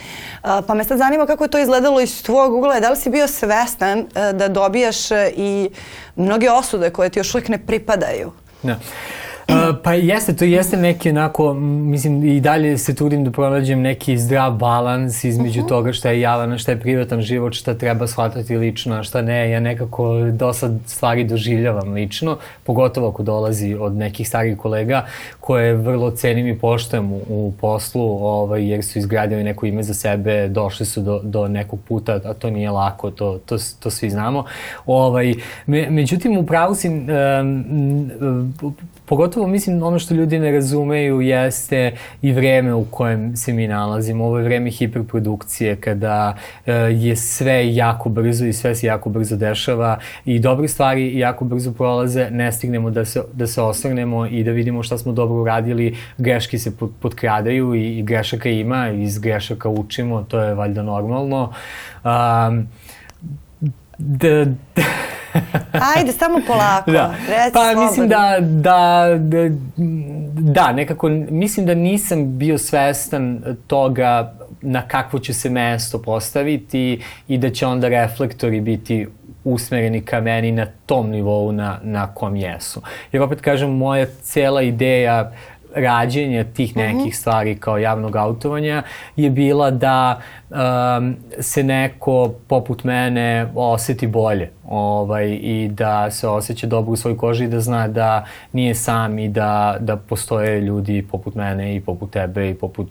Pa 0.67 0.73
me 0.73 0.83
sad 0.83 0.97
zanima 0.97 1.25
kako 1.25 1.43
je 1.43 1.49
to 1.49 1.59
izgledalo 1.59 2.01
iz 2.01 2.23
tvojeg 2.23 2.53
ugla. 2.53 2.79
Da 2.79 2.89
li 2.89 2.97
si 2.97 3.09
bio 3.09 3.27
svestan 3.27 3.99
e, 3.99 4.33
da 4.33 4.47
dobijaš 4.47 5.11
e, 5.11 5.31
i 5.35 5.69
mnoge 6.15 6.51
osude 6.51 6.89
koje 6.89 7.09
ti 7.09 7.19
još 7.19 7.35
uvijek 7.35 7.49
ne 7.49 7.65
pripadaju? 7.65 8.31
Da. 8.63 8.79
Uh, 9.47 9.55
pa 9.83 9.93
jeste, 9.93 10.35
to 10.35 10.45
jeste 10.45 10.77
neki 10.77 11.09
onako, 11.09 11.53
mislim 11.53 12.23
i 12.23 12.41
dalje 12.41 12.77
se 12.77 12.95
trudim 12.95 13.23
da 13.23 13.31
pronađem 13.31 13.81
neki 13.81 14.17
zdrav 14.17 14.51
balans 14.51 15.23
između 15.23 15.59
uh 15.59 15.63
mhm. 15.63 15.65
-huh. 15.65 15.69
toga 15.69 15.93
šta 15.93 16.09
je 16.09 16.21
javan, 16.21 16.57
šta 16.57 16.71
je 16.71 16.79
privatan 16.79 17.21
život, 17.21 17.53
šta 17.53 17.73
treba 17.73 18.07
shvatati 18.07 18.57
lično, 18.57 18.95
a 18.95 19.03
šta 19.03 19.21
ne. 19.21 19.51
Ja 19.51 19.59
nekako 19.59 20.19
dosta 20.31 20.69
stvari 20.85 21.23
doživljavam 21.23 21.93
lično, 21.93 22.37
pogotovo 22.63 23.09
ako 23.09 23.23
dolazi 23.23 23.75
od 23.79 23.95
nekih 23.95 24.27
starih 24.27 24.57
kolega 24.57 25.05
koje 25.39 25.73
vrlo 25.73 26.11
cenim 26.11 26.47
i 26.47 26.59
poštujem 26.59 27.11
u, 27.13 27.21
u 27.27 27.53
poslu, 27.61 28.25
ovaj, 28.25 28.69
jer 28.69 28.83
su 28.83 28.99
izgradili 28.99 29.43
neko 29.43 29.65
ime 29.65 29.83
za 29.83 29.93
sebe, 29.93 30.47
došli 30.47 30.85
su 30.85 31.01
do, 31.01 31.19
do 31.23 31.47
nekog 31.47 31.79
puta, 31.87 32.19
a 32.25 32.33
to 32.33 32.49
nije 32.49 32.71
lako, 32.71 33.11
to, 33.11 33.39
to, 33.45 33.57
to 33.79 33.89
svi 33.89 34.09
znamo. 34.09 34.45
Ovaj, 34.85 35.33
me, 35.65 35.89
međutim, 35.89 36.37
u 36.37 36.45
pravu 36.45 36.75
si, 36.75 36.87
um, 36.89 38.53
pogotovo 39.05 39.47
mislim 39.47 39.83
ono 39.83 39.99
što 39.99 40.13
ljudi 40.13 40.39
ne 40.39 40.51
razumeju 40.51 41.21
jeste 41.21 41.91
i 42.21 42.31
vreme 42.31 42.73
u 42.73 42.85
kojem 42.85 43.35
se 43.35 43.53
mi 43.53 43.67
nalazimo. 43.67 44.25
Ovo 44.25 44.37
je 44.37 44.43
vreme 44.43 44.69
hiperprodukcije 44.69 45.75
kada 45.75 46.35
uh, 46.35 46.73
je 46.91 47.15
sve 47.15 47.75
jako 47.75 48.09
brzo 48.09 48.45
i 48.45 48.53
sve 48.53 48.75
se 48.75 48.87
jako 48.87 49.09
brzo 49.09 49.35
dešava 49.35 49.99
i 50.25 50.39
dobre 50.39 50.67
stvari 50.67 51.17
jako 51.19 51.45
brzo 51.45 51.71
prolaze, 51.71 52.29
ne 52.31 52.51
stignemo 52.51 52.89
da 52.89 53.05
se, 53.05 53.21
da 53.33 53.47
se 53.47 53.61
osvrnemo 53.61 54.25
i 54.25 54.43
da 54.43 54.51
vidimo 54.51 54.83
šta 54.83 54.97
smo 54.97 55.11
dobro 55.11 55.41
uradili, 55.41 55.95
greške 56.17 56.57
se 56.57 56.71
potkradaju 57.01 57.75
i, 57.75 57.99
i 57.99 58.03
grešaka 58.03 58.49
ima, 58.49 58.89
iz 58.89 59.19
grešaka 59.19 59.69
učimo, 59.69 60.23
to 60.23 60.39
je 60.39 60.53
valjda 60.53 60.83
normalno. 60.83 61.53
Um, 62.03 62.67
da, 63.97 64.45
da 64.45 64.83
Ajde, 65.95 66.11
samo 66.11 66.41
polako. 66.47 66.91
Da. 66.91 67.15
Reci 67.29 67.53
pa 67.53 67.59
slobodno. 67.59 67.83
mislim 67.83 68.09
da, 68.09 68.37
da, 68.39 69.07
da, 69.17 69.49
da, 70.53 70.71
nekako, 70.71 71.09
mislim 71.29 71.65
da 71.65 71.73
nisam 71.73 72.37
bio 72.37 72.57
svestan 72.57 73.41
toga 73.67 74.33
na 74.61 74.81
kakvo 74.81 75.19
će 75.19 75.33
se 75.33 75.49
mesto 75.49 76.01
postaviti 76.01 77.03
i 77.27 77.37
da 77.37 77.49
će 77.49 77.67
onda 77.67 77.87
reflektori 77.87 78.61
biti 78.61 79.07
usmereni 79.43 80.01
ka 80.01 80.21
meni 80.21 80.51
na 80.51 80.65
tom 80.85 81.09
nivou 81.09 81.51
na, 81.51 81.79
na 81.83 82.13
kom 82.13 82.35
jesu. 82.35 82.81
Jer 83.11 83.23
opet 83.23 83.41
kažem, 83.41 83.69
moja 83.69 84.05
cela 84.21 84.61
ideja 84.61 85.31
rađenja 85.75 86.43
tih 86.43 86.71
mhm. 86.71 86.79
nekih 86.79 87.01
uh 87.01 87.07
-huh. 87.07 87.19
stvari 87.19 87.55
kao 87.55 87.77
javnog 87.77 88.15
autovanja 88.15 88.83
je 89.15 89.29
bila 89.29 89.71
da 89.71 90.21
um, 90.49 91.15
se 91.39 91.63
neko 91.63 92.33
poput 92.47 92.83
mene 92.83 93.47
oseti 93.55 94.07
bolje 94.07 94.51
ovaj, 94.69 95.29
i 95.41 95.69
da 95.71 96.11
se 96.11 96.27
osjeća 96.27 96.67
dobro 96.67 96.91
u 96.91 96.95
svojoj 96.95 97.17
koži 97.17 97.43
i 97.43 97.47
da 97.47 97.59
zna 97.59 97.87
da 97.87 98.25
nije 98.53 98.75
sam 98.75 99.19
i 99.19 99.29
da, 99.29 99.77
da 99.79 99.97
postoje 99.97 100.61
ljudi 100.61 101.07
poput 101.11 101.35
mene 101.35 101.75
i 101.75 101.81
poput 101.81 102.11
tebe 102.11 102.49
i 102.49 102.53
poput 102.53 102.87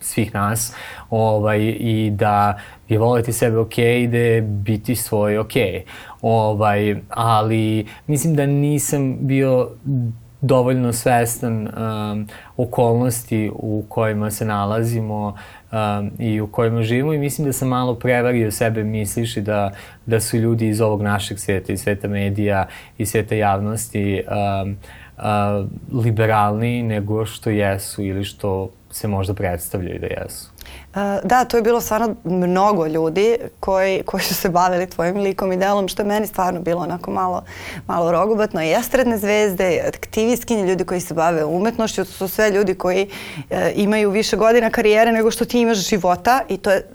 svih 0.00 0.34
nas 0.34 0.74
ovaj, 1.10 1.60
i 1.78 2.10
da 2.10 2.58
je 2.88 2.98
voleti 2.98 3.32
sebe 3.32 3.58
ok 3.58 3.78
i 3.78 4.06
da 4.06 4.18
je 4.18 4.42
biti 4.42 4.96
svoj 4.96 5.38
ok. 5.38 5.52
Ovaj, 6.22 6.96
ali 7.08 7.86
mislim 8.06 8.34
da 8.36 8.46
nisam 8.46 9.16
bio 9.20 9.68
dovoljno 10.46 10.92
svestan 10.92 11.68
um, 11.68 12.28
okolnosti 12.56 13.50
u 13.54 13.84
kojima 13.88 14.30
se 14.30 14.44
nalazimo 14.44 15.36
um, 15.72 16.10
i 16.18 16.40
u 16.40 16.46
kojima 16.46 16.82
živimo 16.82 17.12
i 17.12 17.18
mislim 17.18 17.46
da 17.46 17.52
sam 17.52 17.68
malo 17.68 17.94
prevario 17.94 18.50
sebe 18.50 18.84
misliši 18.84 19.40
da, 19.40 19.72
da 20.06 20.20
su 20.20 20.36
ljudi 20.36 20.68
iz 20.68 20.80
ovog 20.80 21.02
našeg 21.02 21.38
sveta, 21.38 21.72
iz 21.72 21.80
sveta 21.80 22.08
medija 22.08 22.66
i 22.98 23.06
sveta 23.06 23.34
javnosti 23.34 24.22
um, 24.62 24.76
uh, 25.16 25.24
liberalni 26.04 26.82
nego 26.82 27.26
što 27.26 27.50
jesu 27.50 28.02
ili 28.02 28.24
što 28.24 28.70
se 28.90 29.08
možda 29.08 29.34
predstavljaju 29.34 30.00
da 30.00 30.06
jesu. 30.06 30.53
Da, 31.24 31.44
to 31.44 31.56
je 31.56 31.62
bilo 31.62 31.80
stvarno 31.80 32.14
mnogo 32.24 32.86
ljudi 32.86 33.36
koji, 33.60 34.02
koji 34.02 34.22
su 34.22 34.34
se 34.34 34.48
bavili 34.48 34.90
tvojim 34.90 35.16
likom 35.16 35.52
i 35.52 35.56
delom, 35.56 35.88
što 35.88 36.02
je 36.02 36.06
meni 36.06 36.26
stvarno 36.26 36.60
bilo 36.60 36.82
onako 36.82 37.10
malo, 37.10 37.44
malo 37.86 38.12
rogobatno. 38.12 38.62
I 38.62 38.72
estradne 38.72 39.18
zvezde, 39.18 39.80
aktivistkinje, 39.88 40.66
ljudi 40.66 40.84
koji 40.84 41.00
se 41.00 41.14
bave 41.14 41.44
umetnošću, 41.44 42.04
to 42.04 42.10
su 42.10 42.28
sve 42.28 42.50
ljudi 42.50 42.74
koji 42.74 43.08
e, 43.50 43.72
imaju 43.74 44.10
više 44.10 44.36
godina 44.36 44.70
karijere 44.70 45.12
nego 45.12 45.30
što 45.30 45.44
ti 45.44 45.60
imaš 45.60 45.88
života 45.88 46.40
i 46.48 46.56
to 46.56 46.70
je 46.70 46.88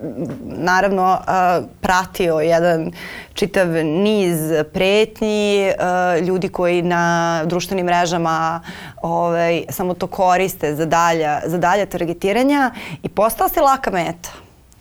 naravno 0.44 1.18
e, 1.18 1.62
pratio 1.82 2.40
jedan 2.40 2.92
čitav 3.40 3.68
niz 3.86 4.40
pretnji, 4.74 5.60
e, 5.62 5.74
ljudi 6.22 6.50
koji 6.50 6.82
na 6.82 7.44
društvenim 7.46 7.86
mrežama 7.86 8.62
ovaj, 9.02 9.64
samo 9.70 9.94
to 9.94 10.08
koriste 10.08 10.76
za 10.76 10.86
dalja, 10.86 11.42
za 11.46 11.58
dalja 11.58 11.86
targetiranja 11.86 12.72
i 13.04 13.10
postao 13.10 13.50
si 13.50 13.60
laka 13.60 13.92
meta. 13.92 14.30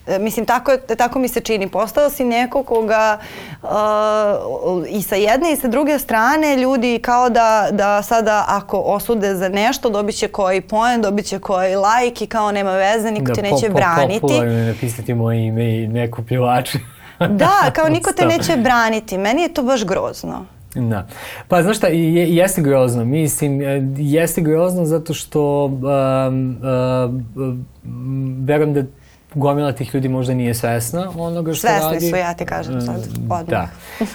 E, 0.06 0.18
mislim, 0.18 0.46
tako, 0.46 0.76
tako 0.96 1.18
mi 1.18 1.28
se 1.28 1.40
čini. 1.40 1.68
Postao 1.68 2.10
si 2.10 2.24
neko 2.24 2.62
koga 2.62 3.18
uh, 3.62 3.68
i 4.88 5.02
sa 5.02 5.14
jedne 5.16 5.52
i 5.52 5.56
sa 5.56 5.68
druge 5.68 5.98
strane 5.98 6.56
ljudi 6.56 6.98
kao 7.02 7.30
da, 7.30 7.68
da 7.70 8.02
sada 8.02 8.44
ako 8.48 8.78
osude 8.78 9.34
za 9.34 9.48
nešto 9.48 9.90
dobit 9.90 10.16
će 10.16 10.28
koji 10.28 10.60
poen, 10.60 11.02
dobit 11.02 11.26
će 11.26 11.38
koji 11.38 11.74
like 11.76 12.24
i 12.24 12.28
kao 12.28 12.52
nema 12.52 12.72
veze, 12.72 13.10
niko 13.10 13.26
da, 13.26 13.34
te 13.34 13.42
neće 13.42 13.66
po, 13.66 13.72
po, 13.72 13.78
braniti. 13.78 14.20
Popularno 14.20 14.52
je 14.52 14.72
napisati 14.72 15.14
moje 15.14 15.46
ime 15.46 15.76
i 15.76 15.86
neko 15.86 16.22
plivače. 16.22 16.78
Da, 17.18 17.70
kao 17.76 17.88
niko 17.88 18.12
te 18.12 18.26
neće 18.26 18.56
braniti. 18.56 19.18
Meni 19.18 19.42
je 19.42 19.54
to 19.54 19.62
baš 19.62 19.84
grozno. 19.84 20.44
Da. 20.74 21.06
Pa 21.48 21.62
znaš 21.62 21.76
šta, 21.76 21.86
je, 21.86 22.36
jeste 22.36 22.62
grozno. 22.62 23.04
Mislim, 23.04 23.62
e, 23.62 23.82
jeste 23.96 24.40
grozno 24.40 24.84
zato 24.84 25.14
što 25.14 25.64
um, 25.64 26.58
um, 27.84 28.44
verujem 28.44 28.74
da 28.74 28.82
gomila 29.34 29.72
tih 29.72 29.94
ljudi 29.94 30.08
možda 30.08 30.34
nije 30.34 30.54
svesna 30.54 31.12
onoga 31.18 31.54
što 31.54 31.60
Svesni 31.60 31.80
radi. 31.80 32.00
Svesni 32.00 32.10
su, 32.10 32.16
ja 32.16 32.34
ti 32.34 32.44
kažem 32.44 32.80
sad, 32.80 33.08
odmah. 33.14 33.44
Da. 33.44 33.68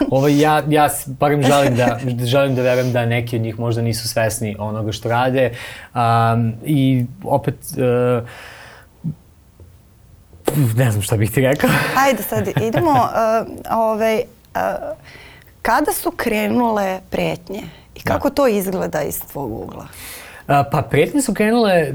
Ovo, 0.09 0.27
ja, 0.27 0.63
ja 0.69 0.89
barem 1.07 1.43
želim 1.51 1.75
da, 1.75 1.99
želim 2.25 2.55
da 2.55 2.61
verujem 2.61 2.91
da 2.91 3.05
neki 3.05 3.35
od 3.35 3.41
njih 3.41 3.59
možda 3.59 3.81
nisu 3.81 4.07
svesni 4.07 4.55
onoga 4.59 4.91
što 4.91 5.09
rade. 5.09 5.51
Um, 5.93 6.53
I 6.65 7.05
opet... 7.23 7.55
Uh, 7.77 8.27
ne 10.75 10.91
znam 10.91 11.01
šta 11.01 11.17
bih 11.17 11.31
ti 11.31 11.41
rekao. 11.41 11.69
Ajde 12.05 12.23
sad, 12.23 12.47
idemo. 12.61 12.91
Uh, 12.91 13.47
ovaj, 13.89 14.15
uh, 14.15 14.61
kada 15.61 15.91
su 15.91 16.11
krenule 16.11 16.99
pretnje 17.09 17.61
i 17.95 18.01
kako 18.01 18.29
da. 18.29 18.35
to 18.35 18.47
izgleda 18.47 19.01
iz 19.01 19.21
tvog 19.31 19.51
ugla? 19.51 19.87
Uh, 20.47 20.55
pa 20.71 20.81
pretnje 20.81 21.21
su 21.21 21.33
krenule 21.33 21.93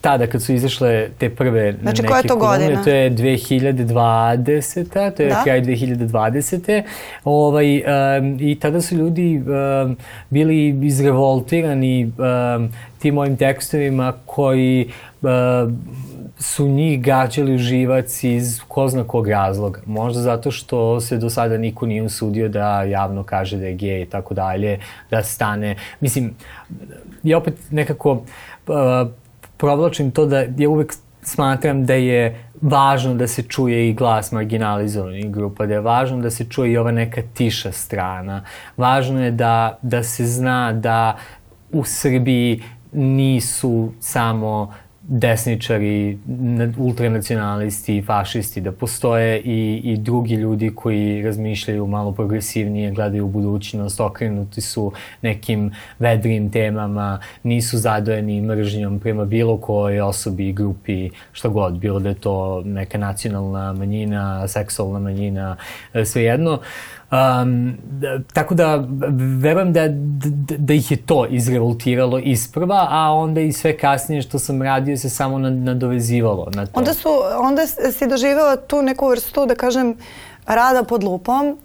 tada 0.00 0.26
kad 0.26 0.42
su 0.42 0.52
izašle 0.52 1.08
te 1.18 1.30
prve 1.30 1.74
znači, 1.82 2.02
neke 2.02 2.08
koja 2.08 2.18
je 2.18 2.28
to 2.28 2.36
godina? 2.36 2.84
To 2.84 2.90
je 2.90 3.10
2020. 3.10 5.14
To 5.16 5.22
je 5.22 5.28
da? 5.28 5.42
kraj 5.44 5.62
2020. 5.62 6.82
Ovaj, 7.24 7.76
um, 7.76 8.38
I 8.40 8.58
tada 8.60 8.80
su 8.80 8.94
ljudi 8.94 9.42
um, 9.84 9.96
bili 10.30 10.78
izrevoltirani 10.82 12.04
um, 12.04 12.72
tim 12.98 13.14
mojim 13.14 13.36
tekstovima 13.36 14.12
koji 14.26 14.90
um, 15.22 15.78
su 16.38 16.68
njih 16.68 17.02
gađali 17.02 17.58
živac 17.58 18.24
iz 18.24 18.60
ko 18.68 18.88
zna 18.88 19.04
kog 19.04 19.28
razloga. 19.28 19.80
Možda 19.86 20.20
zato 20.20 20.50
što 20.50 21.00
se 21.00 21.16
do 21.16 21.30
sada 21.30 21.58
niko 21.58 21.86
nije 21.86 22.02
usudio 22.02 22.48
da 22.48 22.82
javno 22.82 23.22
kaže 23.22 23.56
da 23.56 23.66
je 23.66 23.74
gej 23.74 24.02
i 24.02 24.06
tako 24.06 24.34
dalje, 24.34 24.78
da 25.10 25.22
stane. 25.22 25.76
Mislim, 26.00 26.34
ja 27.22 27.38
opet 27.38 27.54
nekako 27.70 28.12
uh, 28.12 28.22
provlačim 29.56 30.10
to 30.10 30.26
da 30.26 30.44
ja 30.56 30.68
uvek 30.68 30.92
smatram 31.22 31.86
da 31.86 31.94
je 31.94 32.48
važno 32.60 33.14
da 33.14 33.26
se 33.26 33.42
čuje 33.42 33.88
i 33.88 33.94
glas 33.94 34.32
marginalizovanih 34.32 35.30
grupa, 35.30 35.66
da 35.66 35.74
je 35.74 35.80
važno 35.80 36.18
da 36.18 36.30
se 36.30 36.44
čuje 36.44 36.72
i 36.72 36.76
ova 36.76 36.92
neka 36.92 37.22
tiša 37.34 37.72
strana. 37.72 38.44
Važno 38.76 39.24
je 39.24 39.30
da, 39.30 39.78
da 39.82 40.02
se 40.02 40.26
zna 40.26 40.72
da 40.72 41.16
u 41.72 41.84
Srbiji 41.84 42.62
nisu 42.92 43.92
samo 44.00 44.74
desničari, 45.08 46.18
ultranacionalisti, 46.78 48.02
fašisti, 48.06 48.60
da 48.60 48.72
postoje 48.72 49.40
i, 49.40 49.80
i 49.84 49.96
drugi 49.96 50.34
ljudi 50.34 50.72
koji 50.74 51.22
razmišljaju 51.22 51.86
malo 51.86 52.12
progresivnije, 52.12 52.90
gledaju 52.90 53.24
u 53.24 53.28
budućnost, 53.28 54.00
okrenuti 54.00 54.60
su 54.60 54.92
nekim 55.22 55.72
vedrim 55.98 56.50
temama, 56.50 57.20
nisu 57.42 57.78
zadojeni 57.78 58.40
mržnjom 58.40 59.00
prema 59.00 59.24
bilo 59.24 59.56
kojoj 59.56 60.00
osobi, 60.00 60.52
grupi, 60.52 61.10
šta 61.32 61.48
god, 61.48 61.78
bilo 61.78 62.00
da 62.00 62.08
je 62.08 62.14
to 62.14 62.62
neka 62.64 62.98
nacionalna 62.98 63.72
manjina, 63.72 64.48
seksualna 64.48 64.98
manjina, 64.98 65.56
svejedno. 66.04 66.52
Uh, 66.52 66.60
Um, 67.12 67.74
tako 68.32 68.54
da 68.54 68.84
verujem 69.40 69.72
da, 69.72 69.88
da, 69.88 70.56
da 70.58 70.74
ih 70.74 70.90
je 70.90 70.96
to 70.96 71.26
izrevoltiralo 71.30 72.18
isprva, 72.18 72.86
a 72.90 73.12
onda 73.12 73.40
i 73.40 73.52
sve 73.52 73.78
kasnije 73.78 74.22
što 74.22 74.38
sam 74.38 74.62
radio 74.62 74.96
se 74.96 75.10
samo 75.10 75.38
nadovezivalo 75.38 76.48
na 76.54 76.66
to. 76.66 76.72
Onda, 76.74 76.94
su, 76.94 77.08
onda 77.38 77.66
si 77.66 78.06
doživela 78.06 78.56
tu 78.56 78.82
neku 78.82 79.08
vrstu, 79.08 79.46
da 79.46 79.54
kažem, 79.54 79.96
rada 80.46 80.84
pod 80.84 81.04
lupom, 81.04 81.48
uh, 81.48 81.56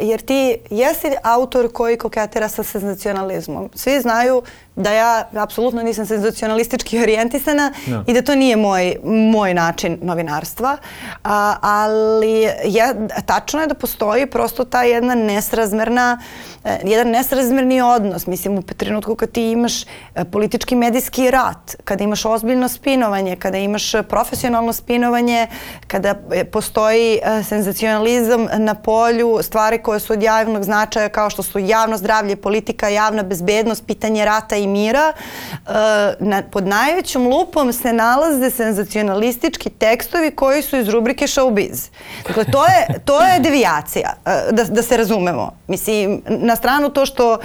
jer 0.00 0.20
ti 0.20 0.56
jesi 0.70 1.06
autor 1.22 1.72
koji 1.72 1.96
koketira 1.96 2.48
sa 2.48 2.62
senzacionalizmom. 2.62 3.70
Svi 3.74 4.00
znaju 4.00 4.42
da 4.76 4.92
ja 4.92 5.28
apsolutno 5.34 5.82
nisam 5.82 6.06
senzacionalistički 6.06 6.98
orijentisana 6.98 7.72
no. 7.86 7.96
Da. 7.96 8.04
i 8.06 8.14
da 8.14 8.22
to 8.22 8.34
nije 8.34 8.56
moj, 8.56 8.96
moj 9.04 9.54
način 9.54 9.98
novinarstva, 10.02 10.76
a, 11.24 11.56
ali 11.60 12.48
je, 12.64 13.08
tačno 13.26 13.60
je 13.60 13.66
da 13.66 13.74
postoji 13.74 14.26
prosto 14.26 14.64
ta 14.64 14.82
jedna 14.82 15.14
nesrazmerna, 15.14 16.20
e, 16.64 16.78
jedan 16.84 17.10
nesrazmerni 17.10 17.80
odnos. 17.80 18.26
Mislim, 18.26 18.58
u 18.58 18.62
trenutku 18.62 19.14
kad 19.14 19.30
ti 19.30 19.50
imaš 19.50 19.82
e, 19.82 19.86
politički 20.32 20.76
medijski 20.76 21.30
rat, 21.30 21.76
kada 21.84 22.04
imaš 22.04 22.24
ozbiljno 22.24 22.68
spinovanje, 22.68 23.36
kada 23.36 23.58
imaš 23.58 23.92
profesionalno 24.08 24.72
spinovanje, 24.72 25.46
kada 25.86 26.14
e, 26.32 26.44
postoji 26.44 27.18
senzacionalizam 27.48 28.48
na 28.58 28.74
polju, 28.74 29.38
stvari 29.42 29.78
koje 29.78 30.00
su 30.00 30.12
od 30.12 30.22
javnog 30.22 30.64
značaja 30.64 31.08
kao 31.08 31.30
što 31.30 31.42
su 31.42 31.58
javno 31.58 31.96
zdravlje, 31.96 32.36
politika, 32.36 32.88
javna 32.88 33.22
bezbednost, 33.22 33.86
pitanje 33.86 34.24
rata 34.24 34.61
i 34.62 34.66
mira, 34.66 35.12
uh, 35.12 35.72
na, 36.20 36.42
pod 36.50 36.66
najvećom 36.66 37.28
lupom 37.28 37.72
se 37.72 37.92
nalaze 37.92 38.50
senzacionalistički 38.50 39.70
tekstovi 39.70 40.30
koji 40.30 40.62
su 40.62 40.76
iz 40.76 40.88
rubrike 40.88 41.26
showbiz. 41.26 41.90
Dakle, 42.26 42.44
to 42.44 42.64
je, 42.64 42.98
to 43.04 43.22
je 43.22 43.40
devijacija, 43.40 44.14
uh, 44.26 44.32
da, 44.56 44.64
da 44.64 44.82
se 44.82 44.96
razumemo. 44.96 45.50
Mislim, 45.66 46.22
na 46.28 46.56
stranu 46.56 46.88
to 46.88 47.06
što, 47.06 47.32
uh, 47.32 47.38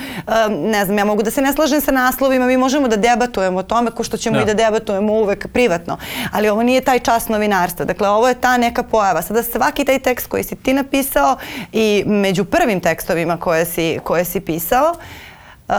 ne 0.49 0.85
znam, 0.85 0.97
ja 0.97 1.05
mogu 1.05 1.23
da 1.23 1.31
se 1.31 1.41
ne 1.41 1.53
slažem 1.53 1.81
sa 1.81 1.91
naslovima, 1.91 2.45
mi 2.45 2.57
možemo 2.57 2.87
da 2.87 2.95
debatujemo 2.95 3.59
o 3.59 3.63
tome 3.63 3.91
ko 3.91 4.03
što 4.03 4.17
ćemo 4.17 4.35
no. 4.35 4.41
i 4.41 4.45
da. 4.45 4.53
da 4.53 4.63
debatujemo 4.63 5.13
uvek 5.13 5.47
privatno, 5.53 5.97
ali 6.31 6.49
ovo 6.49 6.63
nije 6.63 6.81
taj 6.81 6.99
čas 6.99 7.29
novinarstva. 7.29 7.85
Dakle, 7.85 8.09
ovo 8.09 8.27
je 8.27 8.33
ta 8.33 8.57
neka 8.57 8.83
pojava. 8.83 9.21
Sada 9.21 9.43
svaki 9.43 9.85
taj 9.85 9.99
tekst 9.99 10.27
koji 10.27 10.43
si 10.43 10.55
ti 10.55 10.73
napisao 10.73 11.37
i 11.71 12.03
među 12.05 12.45
prvim 12.45 12.79
tekstovima 12.79 13.37
koje 13.37 13.65
si, 13.65 13.99
koje 14.03 14.25
si 14.25 14.39
pisao, 14.39 14.93
uh, 15.67 15.75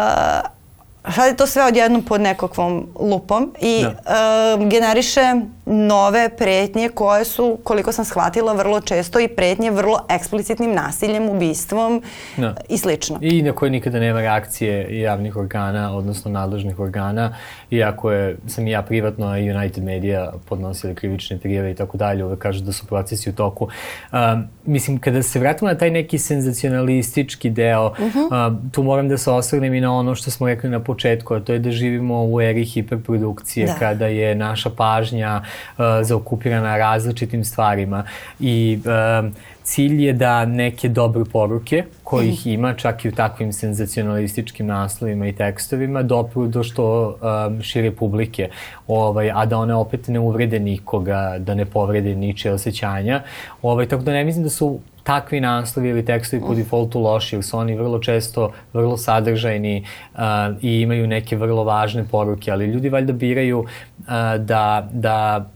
sad 1.14 1.26
je 1.26 1.36
to 1.36 1.46
sve 1.46 1.64
odjednom 1.64 2.02
pod 2.02 2.20
nekakvom 2.20 2.86
lupom 3.00 3.52
i 3.60 3.82
da. 3.82 4.56
uh, 4.58 4.68
generiše 4.68 5.34
nove 5.66 6.28
pretnje 6.38 6.88
koje 6.88 7.24
su, 7.24 7.58
koliko 7.64 7.92
sam 7.92 8.04
shvatila, 8.04 8.52
vrlo 8.52 8.80
često 8.80 9.20
i 9.20 9.28
pretnje 9.28 9.70
vrlo 9.70 10.04
eksplicitnim 10.08 10.74
nasiljem, 10.74 11.28
ubistvom 11.28 12.02
da. 12.36 12.54
i 12.68 12.78
slično. 12.78 13.18
I 13.20 13.42
na 13.42 13.52
koje 13.52 13.70
nikada 13.70 14.00
nema 14.00 14.20
reakcije 14.20 15.00
javnih 15.00 15.36
organa, 15.36 15.96
odnosno 15.96 16.30
nadležnih 16.30 16.80
organa, 16.80 17.34
iako 17.70 18.12
je, 18.12 18.37
sam 18.46 18.66
i 18.66 18.70
ja 18.70 18.83
privatno 18.83 19.38
i 19.38 19.50
United 19.50 19.85
Media 19.85 20.33
podnosili 20.48 20.94
krivične 20.94 21.38
prijeve 21.38 21.70
i 21.70 21.74
tako 21.74 21.96
dalje, 21.96 22.24
uvek 22.24 22.38
kažu 22.38 22.64
da 22.64 22.72
su 22.72 22.87
procesi 22.87 23.30
u 23.30 23.33
toku. 23.33 23.68
Um, 24.12 24.48
mislim, 24.66 24.98
kada 24.98 25.22
se 25.22 25.38
vratimo 25.38 25.70
na 25.70 25.78
taj 25.78 25.90
neki 25.90 26.18
senzacionalistički 26.18 27.50
deo, 27.50 27.87
uh 27.87 27.98
-huh. 27.98 28.52
uh, 28.52 28.72
tu 28.72 28.83
moram 28.83 29.09
da 29.09 29.18
se 29.18 29.30
osvrnem 29.30 29.74
i 29.74 29.80
na 29.80 29.94
ono 29.94 30.14
što 30.14 30.30
smo 30.30 30.46
rekli 30.46 30.70
na 30.70 30.80
početku, 30.80 30.97
a 31.04 31.40
to 31.40 31.52
je 31.52 31.58
da 31.58 31.70
živimo 31.70 32.24
u 32.24 32.40
eri 32.40 32.64
hiperprodukcije, 32.64 33.66
da. 33.66 33.74
kada 33.74 34.06
je 34.06 34.34
naša 34.34 34.70
pažnja 34.70 35.42
uh, 35.42 35.84
zaokupirana 36.02 36.76
različitim 36.76 37.44
stvarima 37.44 38.04
i 38.40 38.78
uh, 38.84 39.32
cilj 39.68 40.04
je 40.04 40.12
da 40.12 40.44
neke 40.44 40.88
dobre 40.88 41.24
poruke, 41.32 41.84
kojih 42.04 42.46
mm. 42.46 42.48
ima 42.48 42.74
čak 42.74 43.04
i 43.04 43.08
u 43.08 43.12
takvim 43.12 43.52
senzacionalističkim 43.52 44.66
naslovima 44.66 45.28
i 45.28 45.32
tekstovima, 45.32 46.02
dopru 46.02 46.46
do 46.46 46.62
što 46.62 46.87
um, 47.08 47.62
šire 47.62 47.90
publike, 47.90 48.48
ovaj, 48.87 49.30
a 49.34 49.46
da 49.46 49.58
one 49.58 49.74
opet 49.74 50.08
ne 50.08 50.20
uvrede 50.20 50.61
nikoga, 50.61 51.37
da 51.38 51.54
ne 51.54 51.64
povrede 51.64 52.14
niče 52.14 52.52
osjećanja. 52.52 53.22
Ovaj, 53.62 53.88
tako 53.88 54.02
da 54.02 54.12
ne 54.12 54.24
mislim 54.24 54.44
da 54.44 54.50
su 54.50 54.78
takvi 55.09 55.40
naslovi 55.40 55.88
ili 55.88 56.05
tekstovi 56.05 56.42
po 56.47 56.55
defaultu 56.55 57.01
loši, 57.01 57.37
jer 57.37 57.44
su 57.44 57.59
oni 57.59 57.77
vrlo 57.77 57.99
često 57.99 58.51
vrlo 58.73 58.97
sadržajni 58.97 59.85
uh, 60.14 60.21
i 60.62 60.81
imaju 60.81 61.07
neke 61.07 61.37
vrlo 61.37 61.64
važne 61.64 62.05
poruke, 62.11 62.51
ali 62.53 62.66
ljudi 62.66 62.88
valjda 62.88 63.12
biraju 63.12 63.59
uh, 63.59 64.07
da, 64.38 64.88
da 64.92 65.49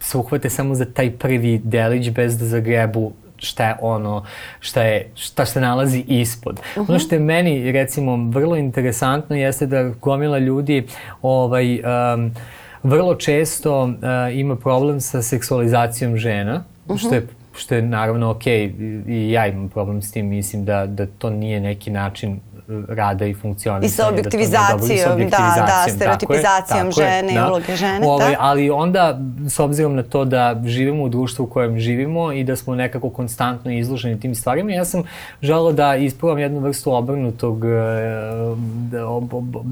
se 0.00 0.18
uhvate 0.18 0.50
samo 0.50 0.74
za 0.74 0.84
taj 0.84 1.10
prvi 1.10 1.60
delić 1.64 2.10
bez 2.10 2.38
da 2.38 2.46
zagrebu 2.46 3.12
šta 3.36 3.68
je 3.68 3.76
ono, 3.80 4.24
šta, 4.60 4.82
je, 4.82 5.10
šta 5.14 5.46
se 5.46 5.60
nalazi 5.60 6.04
ispod. 6.08 6.60
Uh 6.60 6.64
-huh. 6.64 6.80
Ono 6.80 6.98
mhm. 6.98 7.06
što 7.06 7.14
je 7.14 7.20
meni, 7.20 7.72
recimo, 7.72 8.16
vrlo 8.30 8.56
interesantno 8.56 9.36
jeste 9.36 9.66
da 9.66 9.88
gomila 10.00 10.38
ljudi 10.38 10.86
ovaj, 11.22 11.80
um, 11.80 12.32
vrlo 12.82 13.14
često 13.14 13.82
uh, 13.82 13.92
ima 14.32 14.56
problem 14.56 15.00
sa 15.00 15.22
seksualizacijom 15.22 16.16
žena, 16.16 16.64
uh 16.86 16.96
-huh. 16.96 17.06
što 17.06 17.14
je 17.14 17.26
što 17.54 17.74
je 17.74 17.82
naravno 17.82 18.30
ok 18.30 18.46
i 18.46 19.30
ja 19.30 19.46
imam 19.46 19.68
problem 19.68 20.02
s 20.02 20.12
tim, 20.12 20.26
mislim 20.26 20.64
da, 20.64 20.86
da 20.86 21.06
to 21.06 21.30
nije 21.30 21.60
neki 21.60 21.90
način 21.90 22.40
rada 22.88 23.26
i 23.26 23.34
funkcionisanja. 23.34 23.86
I 23.86 23.88
sa 23.88 24.08
objektivizacijom, 24.08 25.18
da, 25.18 25.54
da, 25.56 25.84
da, 25.86 25.92
stereotipizacijom 25.92 26.90
tako 26.90 27.00
žene 27.00 27.32
i 27.32 27.34
da. 27.34 27.48
uloge 27.48 27.76
žene. 27.76 28.06
Ovaj, 28.06 28.30
da. 28.30 28.36
Ali 28.40 28.70
onda, 28.70 29.18
s 29.48 29.58
obzirom 29.58 29.94
na 29.94 30.02
to 30.02 30.24
da 30.24 30.62
živimo 30.64 31.04
u 31.04 31.08
društvu 31.08 31.44
u 31.44 31.46
kojem 31.46 31.78
živimo 31.78 32.32
i 32.32 32.44
da 32.44 32.56
smo 32.56 32.74
nekako 32.74 33.10
konstantno 33.10 33.72
izloženi 33.72 34.20
tim 34.20 34.34
stvarima, 34.34 34.72
ja 34.72 34.84
sam 34.84 35.02
želao 35.42 35.72
da 35.72 35.96
isprovam 35.96 36.38
jednu 36.38 36.60
vrstu 36.60 36.94
obrnutog... 36.94 37.64
Eh, 37.64 37.68
da, 38.90 39.06
ob, 39.06 39.34
ob, 39.34 39.56
ob, 39.56 39.66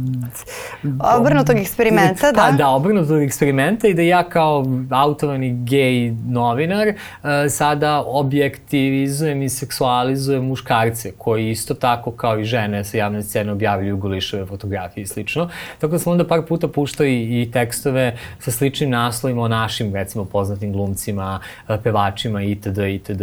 obrnutog 1.19 1.57
eksperimenta, 1.57 2.33
da? 2.33 2.41
Pa, 2.41 2.51
da, 2.51 2.69
obrnutog 2.69 3.23
eksperimenta 3.23 3.89
i 3.89 3.95
da 3.95 4.03
ja 4.03 4.23
kao 4.23 4.67
autovani 4.91 5.65
gej 5.65 6.15
novinar 6.29 6.89
uh, 6.89 7.29
sada 7.49 8.05
objektivizujem 8.07 9.43
i 9.43 9.49
seksualizujem 9.49 10.45
muškarce 10.45 11.13
koji 11.19 11.51
isto 11.51 11.75
tako 11.75 12.11
kao 12.11 12.39
i 12.39 12.45
žene 12.45 12.70
sa 12.85 12.97
javne 12.97 13.23
scene 13.23 13.53
objavljuju 13.53 13.97
golišove 13.97 14.47
fotografije 14.47 15.03
i 15.03 15.07
slično. 15.07 15.49
Tako 15.79 15.93
da 15.93 15.99
smo 15.99 16.13
onda 16.13 16.27
par 16.27 16.43
puta 16.49 16.69
puštali 16.69 17.43
i 17.43 17.51
tekstove 17.53 18.17
sa 18.39 18.51
sličnim 18.51 18.91
naslovima 18.91 19.43
o 19.43 19.49
našim, 19.49 19.95
recimo, 19.95 20.25
poznatim 20.25 20.73
glumcima, 20.73 21.41
eh, 21.69 21.77
pevačima 21.85 22.43
itd. 22.43 22.79
itd. 22.79 23.23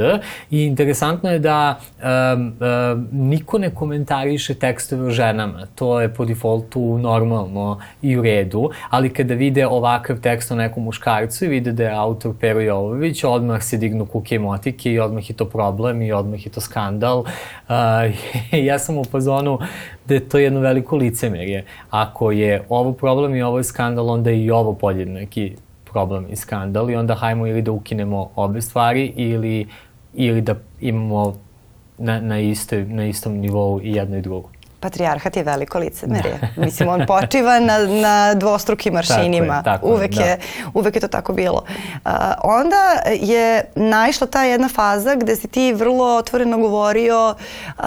I 0.52 0.64
interesantno 0.64 1.32
je 1.32 1.40
da 1.40 1.80
um, 1.80 2.54
um, 2.60 3.08
niko 3.12 3.58
ne 3.58 3.70
komentariše 3.70 4.54
tekstove 4.54 5.08
o 5.08 5.12
ženama. 5.12 5.66
To 5.76 6.02
je 6.02 6.14
po 6.14 6.26
defaultu 6.26 6.98
normalno 6.98 7.80
i 8.02 8.18
u 8.18 8.22
redu, 8.22 8.70
ali 8.90 9.14
kada 9.14 9.34
vide 9.34 9.68
ovakav 9.68 10.20
tekst 10.20 10.52
o 10.52 10.56
nekom 10.56 10.84
muškarcu 10.84 11.46
i 11.46 11.48
vide 11.48 11.72
da 11.72 11.84
je 11.84 11.96
autor 11.96 12.34
Pero 12.40 12.62
Jovović, 12.62 13.24
odmah 13.24 13.64
se 13.64 13.78
dignu 13.78 14.06
kuke 14.06 14.36
emotike 14.36 14.92
i 14.92 15.00
odmah 15.00 15.30
je 15.30 15.36
to 15.36 15.46
problem 15.46 16.02
i 16.02 16.12
odmah 16.12 16.46
je 16.46 16.52
to 16.52 16.62
skandal. 16.62 17.20
Uh, 17.20 17.76
ja 18.68 18.80
sam 18.80 18.98
u 18.98 19.04
fazonu 19.38 19.60
da 20.06 20.14
je 20.14 20.30
to 20.30 20.38
jedno 20.38 20.60
veliko 20.60 20.96
licemerje. 20.96 21.66
Ako 21.90 22.32
je 22.32 22.64
ovo 22.70 22.94
problem 22.94 23.36
i 23.36 23.42
ovo 23.42 23.58
je 23.58 23.64
skandal, 23.64 24.10
onda 24.10 24.30
je 24.30 24.46
i 24.46 24.52
ovo 24.52 24.74
podjednaki 24.74 25.56
problem 25.92 26.26
i 26.30 26.36
skandal 26.36 26.90
i 26.90 26.96
onda 26.96 27.16
hajmo 27.16 27.48
ili 27.48 27.62
da 27.62 27.72
ukinemo 27.72 28.30
obe 28.36 28.62
stvari 28.62 29.14
ili, 29.16 29.68
ili 30.14 30.42
da 30.42 30.56
imamo 30.82 31.36
na, 31.98 32.20
na, 32.20 32.40
iste, 32.40 32.86
na 32.86 33.06
istom 33.06 33.34
nivou 33.34 33.82
i 33.84 33.92
jedno 33.94 34.18
i 34.18 34.22
drugo. 34.22 34.50
Patrijarhat 34.80 35.36
je 35.36 35.44
veliko 35.44 35.80
licemerje. 35.80 36.40
Da. 36.42 36.62
Mislim, 36.66 36.90
on 36.90 37.06
počiva 37.08 37.60
na, 37.60 37.78
na 37.80 38.34
dvostrukim 38.34 38.96
aršinima. 38.96 39.64
Tako 39.64 39.70
je, 39.70 39.74
tako 39.74 39.88
uvek, 39.88 40.18
je, 40.18 40.24
da. 40.24 40.26
je, 40.26 40.40
uvek 40.74 40.96
je 40.96 41.02
to 41.02 41.08
tako 41.08 41.34
bilo. 41.34 41.64
Uh, 42.06 42.12
onda 42.44 43.02
je 43.20 43.72
naišla 43.76 44.28
ta 44.28 44.44
jedna 44.44 44.70
faza 44.70 45.16
gde 45.16 45.36
si 45.36 45.48
ti 45.48 45.74
vrlo 45.74 46.16
otvoreno 46.16 46.58
govorio 46.58 47.36
uh, 47.78 47.86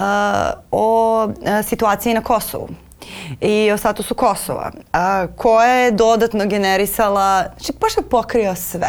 o 0.70 1.24
uh, 1.24 1.64
situaciji 1.64 2.14
na 2.14 2.20
Kosovu 2.20 2.68
i 3.40 3.70
o 3.72 3.76
statusu 3.76 4.14
Kosova, 4.14 4.70
a, 4.92 5.26
koja 5.36 5.74
je 5.74 5.90
dodatno 5.90 6.46
generisala, 6.46 7.44
znači 7.56 7.72
baš 7.80 7.96
je 7.96 8.02
pokrio 8.02 8.54
sve, 8.54 8.88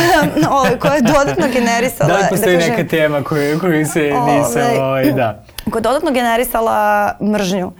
o, 0.50 0.78
koja 0.80 0.94
je 0.94 1.02
dodatno 1.02 1.46
generisala... 1.52 2.08
Da 2.08 2.18
li 2.18 2.24
postoji 2.30 2.56
da 2.56 2.58
kažem, 2.58 2.76
neka 2.76 2.88
tema 2.88 3.22
koju, 3.22 3.60
koju 3.60 3.86
se 3.86 4.00
nisam, 4.00 4.62
ovaj, 4.62 4.78
ovaj, 4.78 5.12
da. 5.12 5.44
Koja 5.70 5.78
je 5.78 5.82
dodatno 5.82 6.10
generisala 6.10 7.12
mržnju 7.22 7.72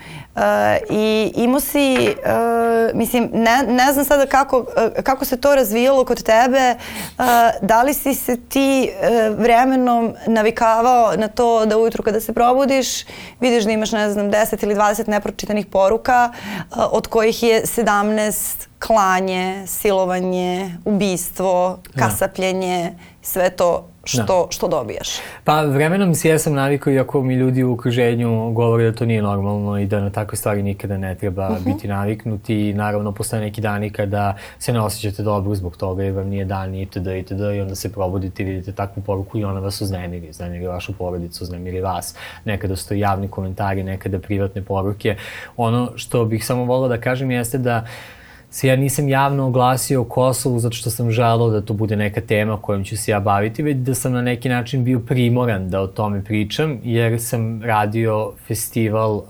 i 0.91 1.33
imao 1.35 1.61
si, 1.61 2.15
uh, 2.25 2.95
mislim, 2.95 3.31
ne, 3.33 3.63
ne 3.69 3.93
znam 3.93 4.05
sada 4.05 4.27
kako, 4.27 4.59
uh, 4.59 5.03
kako 5.03 5.25
se 5.25 5.37
to 5.37 5.55
razvijalo 5.55 6.05
kod 6.05 6.23
tebe, 6.23 6.75
uh, 7.19 7.25
da 7.63 7.83
li 7.83 7.95
si 7.95 8.15
se 8.15 8.37
ti 8.49 8.91
uh, 8.91 9.39
vremenom 9.39 10.15
navikavao 10.27 11.17
na 11.17 11.29
to 11.29 11.67
da 11.67 11.79
ujutru 11.79 12.03
kada 12.03 12.21
se 12.21 12.33
probudiš 12.33 13.05
vidiš 13.41 13.65
da 13.65 13.71
imaš, 13.71 13.93
ne 13.93 14.11
znam, 14.11 14.31
10 14.31 14.63
ili 14.65 14.75
20 14.75 15.09
nepročitanih 15.09 15.67
poruka, 15.67 16.31
uh, 16.33 16.79
od 16.91 17.07
kojih 17.07 17.43
je 17.43 17.63
17 17.63 18.68
klanje, 18.79 19.67
silovanje, 19.67 20.77
ubistvo, 20.85 21.79
da. 21.95 22.05
kasapljenje, 22.05 22.93
sve 23.23 23.51
to 23.51 23.89
što, 24.05 24.23
da. 24.23 24.47
što 24.51 24.69
dobijaš? 24.69 25.09
Pa 25.45 25.63
vremenom 25.63 26.15
si 26.15 26.29
ja 26.29 26.39
sam 26.39 26.55
navikao, 26.55 26.93
iako 26.93 27.23
mi 27.23 27.35
ljudi 27.35 27.65
u 27.65 27.73
okruženju 27.73 28.51
govore 28.51 28.91
da 28.91 28.97
to 28.97 29.07
nije 29.07 29.23
normalno 29.23 29.79
i 29.79 29.87
da 29.87 30.01
na 30.01 30.11
takve 30.11 30.37
stvari 30.37 30.63
nikada 30.63 30.97
ne 30.99 31.15
treba 31.15 31.49
uh 31.49 31.55
mhm. 31.55 31.63
-huh. 31.63 31.75
biti 31.75 31.89
naviknuti. 31.89 32.75
Naravno, 32.75 33.13
postoje 33.13 33.43
neki 33.43 33.61
dani 33.61 33.91
kada 33.91 34.37
se 34.59 34.73
ne 34.73 34.81
osjećate 34.81 35.23
dobro 35.23 35.55
zbog 35.55 35.77
toga 35.77 36.03
jer 36.03 36.13
vam 36.15 36.29
nije 36.29 36.45
dan 36.45 36.75
itd. 36.75 37.07
itd. 37.07 37.41
i 37.57 37.61
onda 37.61 37.75
se 37.75 37.93
probudite 37.93 38.43
i 38.43 38.47
vidite 38.47 38.73
takvu 38.73 39.03
poruku 39.03 39.39
i 39.39 39.45
ona 39.45 39.61
vas 39.61 39.81
uznemiri. 39.81 40.31
Uznemiri 40.31 40.67
vašu 40.67 40.93
porodicu, 40.93 41.45
uznemiri 41.45 41.81
vas. 41.81 42.15
Nekada 42.45 42.77
stoji 42.77 43.01
javni 43.01 43.29
komentari, 43.29 43.83
nekada 43.83 44.19
privatne 44.19 44.63
poruke. 44.63 45.17
Ono 45.57 45.93
što 45.97 46.25
bih 46.25 46.47
samo 46.47 46.65
volao 46.65 46.89
da 46.89 47.01
kažem 47.01 47.31
jeste 47.31 47.59
da 47.59 47.77
uh, 47.83 48.18
se 48.51 48.69
ja 48.69 48.77
nisam 48.77 49.09
javno 49.09 49.47
oglasio 49.47 50.01
o 50.01 50.05
Kosovu 50.05 50.59
zato 50.59 50.75
što 50.75 50.91
sam 50.91 51.11
želao 51.11 51.51
da 51.51 51.61
to 51.61 51.75
bude 51.75 51.97
neka 51.97 52.21
tema 52.21 52.63
kojom 52.63 52.85
ću 52.85 52.97
se 52.97 53.11
ja 53.11 53.21
baviti, 53.21 53.63
već 53.63 53.77
da 53.77 53.95
sam 53.95 54.13
na 54.13 54.23
neki 54.23 54.49
način 54.49 54.85
bio 54.85 55.01
primoran 55.01 55.71
da 55.71 55.81
o 55.81 55.87
tome 55.87 56.25
pričam, 56.25 56.79
jer 56.83 57.21
sam 57.23 57.63
radio 57.63 58.33
festival 58.47 59.17
uh, 59.17 59.25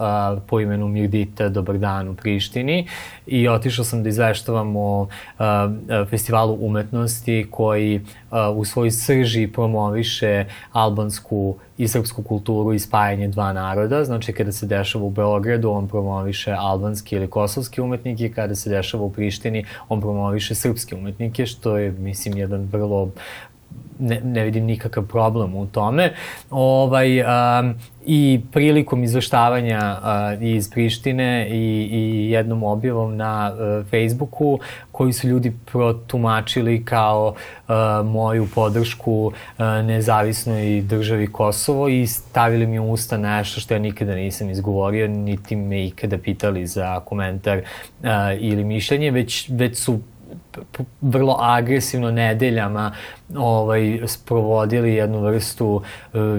po 0.47 0.61
imenu 0.61 0.89
Mirdita 0.89 1.49
Dobar 1.49 1.79
dan 1.79 2.09
u 2.09 2.15
Prištini 2.15 2.87
i 3.27 3.49
otišao 3.49 3.85
sam 3.85 4.03
da 4.03 4.09
izveštavam 4.09 4.77
o 4.77 5.01
uh, 5.03 5.09
festivalu 6.11 6.59
umetnosti 6.61 7.47
koji 7.51 8.01
u 8.55 8.65
svojoj 8.65 8.91
srži 8.91 9.47
promoviše 9.47 10.45
albansku 10.73 11.57
i 11.79 11.89
srpsku 11.89 12.23
kulturu 12.23 12.73
i 12.73 12.79
spajanje 12.79 13.29
dva 13.29 13.53
naroda. 13.53 14.05
Znači, 14.05 14.33
kada 14.33 14.53
se 14.53 14.67
dešava 14.67 15.05
u 15.05 15.11
Beogradu, 15.11 15.71
on 15.71 15.89
promoviše 15.89 16.53
albanski 16.59 17.17
ili 17.17 17.31
kosovski 17.31 17.81
umetnike, 17.81 18.33
kada 18.33 18.55
se 18.55 18.71
dešava 18.71 19.05
u 19.05 19.13
Prištini, 19.13 19.65
on 19.89 20.01
promoviše 20.01 20.55
srpske 20.55 20.95
umetnike, 20.95 21.47
što 21.47 21.79
je, 21.79 21.91
mislim, 21.91 22.37
jedan 22.37 22.69
vrlo 22.73 23.11
ne, 23.99 24.21
ne 24.25 24.45
vidim 24.45 24.65
nikakav 24.65 25.07
problem 25.07 25.55
u 25.55 25.67
tome. 25.67 26.13
Ovaj, 26.51 27.21
um, 27.21 27.75
I 28.07 28.41
prilikom 28.53 29.05
izveštavanja 29.05 29.99
uh, 29.99 30.43
iz 30.43 30.71
Prištine 30.71 31.49
i, 31.51 31.89
i 31.93 32.31
jednom 32.31 32.63
objavom 32.63 33.17
na 33.17 33.53
uh, 33.53 33.87
Facebooku 33.87 34.59
koji 34.93 35.13
su 35.13 35.29
ljudi 35.29 35.53
protumačili 35.73 36.85
kao 36.85 37.35
uh, 37.35 37.75
moju 38.07 38.49
podršku 38.55 39.27
uh, 39.27 39.65
nezavisnoj 39.85 40.83
državi 40.83 41.27
Kosovo 41.27 41.89
i 41.89 42.07
stavili 42.07 42.67
mi 42.67 42.79
u 42.79 42.91
usta 42.91 43.17
nešto 43.17 43.61
što 43.61 43.75
ja 43.75 43.81
nikada 43.81 44.15
nisam 44.15 44.51
izgovorio, 44.51 45.09
niti 45.09 45.57
me 45.57 45.87
ikada 45.87 46.19
pitali 46.19 46.67
za 46.67 47.01
komentar 47.01 47.59
uh, 47.59 48.09
ili 48.39 48.65
mišljenje, 48.65 49.11
već, 49.11 49.49
već 49.49 49.79
su 49.79 50.01
vrlo 51.01 51.37
agresivno 51.41 52.11
nedeljama 52.11 52.93
ovaj, 53.37 54.01
sprovodili 54.07 54.95
jednu 54.95 55.21
vrstu 55.21 55.67
uh, 55.67 55.83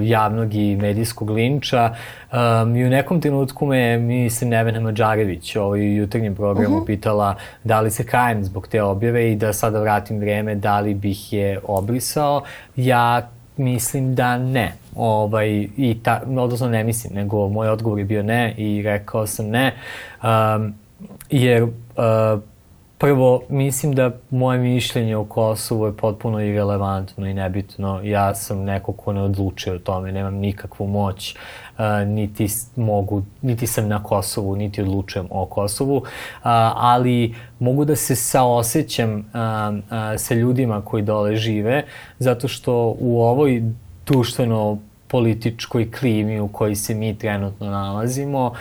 javnog 0.01 0.53
i 0.53 0.75
medijskog 0.75 1.29
linča. 1.29 1.95
Um, 2.31 2.75
I 2.75 2.85
u 2.85 2.89
nekom 2.89 3.21
trenutku 3.21 3.65
me, 3.65 3.97
mislim, 3.97 4.49
Nevena 4.49 4.79
Mađarević 4.79 5.55
ovaj, 5.55 5.79
u 5.79 5.95
jutarnjem 5.95 6.35
programu 6.35 6.75
uh 6.75 6.81
-huh. 6.81 6.85
pitala 6.85 7.35
da 7.63 7.81
li 7.81 7.91
se 7.91 8.05
kajem 8.05 8.43
zbog 8.43 8.67
te 8.67 8.83
objave 8.83 9.31
i 9.31 9.35
da 9.35 9.53
sada 9.53 9.79
vratim 9.79 10.19
vreme 10.19 10.55
da 10.55 10.79
li 10.79 10.93
bih 10.93 11.33
je 11.33 11.59
obrisao. 11.63 12.43
Ja 12.75 13.29
mislim 13.57 14.15
da 14.15 14.37
ne. 14.37 14.73
Ovaj, 14.95 15.67
i 15.77 15.97
ta, 16.03 16.21
odnosno 16.37 16.67
ne 16.67 16.83
mislim, 16.83 17.13
nego 17.13 17.49
moj 17.49 17.69
odgovor 17.69 17.99
je 17.99 18.05
bio 18.05 18.23
ne 18.23 18.53
i 18.57 18.81
rekao 18.81 19.27
sam 19.27 19.47
ne. 19.47 19.73
Um, 20.23 20.73
jer 21.29 21.63
uh, 21.63 21.69
Prvo, 22.99 23.41
mislim 23.49 23.93
da 23.93 24.11
moje 24.29 24.59
mišljenje 24.59 25.17
o 25.17 25.25
Kosovu 25.25 25.85
je 25.85 25.97
potpuno 25.97 26.41
irelevantno 26.41 27.27
i 27.27 27.33
nebitno. 27.33 28.01
Ja 28.03 28.35
sam 28.35 28.63
neko 28.63 28.93
ko 28.93 29.13
ne 29.13 29.21
odlučuje 29.21 29.75
o 29.75 29.79
tome, 29.79 30.11
nemam 30.11 30.35
nikakvu 30.35 30.87
moć, 30.87 31.35
uh, 31.35 31.83
niti 32.07 32.47
mogu, 32.75 33.23
niti 33.41 33.67
sam 33.67 33.87
na 33.87 34.03
Kosovu, 34.03 34.55
niti 34.55 34.81
odlučujem 34.81 35.27
o 35.31 35.45
Kosovu, 35.45 35.97
uh, 35.97 36.03
ali 36.75 37.35
mogu 37.59 37.85
da 37.85 37.95
se 37.95 38.15
saosećam 38.15 39.15
uh, 39.15 39.23
sa 40.17 40.33
ljudima 40.33 40.81
koji 40.81 41.03
dole 41.03 41.35
žive, 41.35 41.83
zato 42.19 42.47
što 42.47 42.95
u 42.99 43.21
ovoj 43.21 43.63
društveno 44.05 44.77
političkoj 45.09 45.91
klimi 45.91 46.39
u 46.39 46.47
kojoj 46.47 46.75
se 46.75 46.93
mi 46.93 47.17
trenutno 47.17 47.69
nalazimo. 47.69 48.53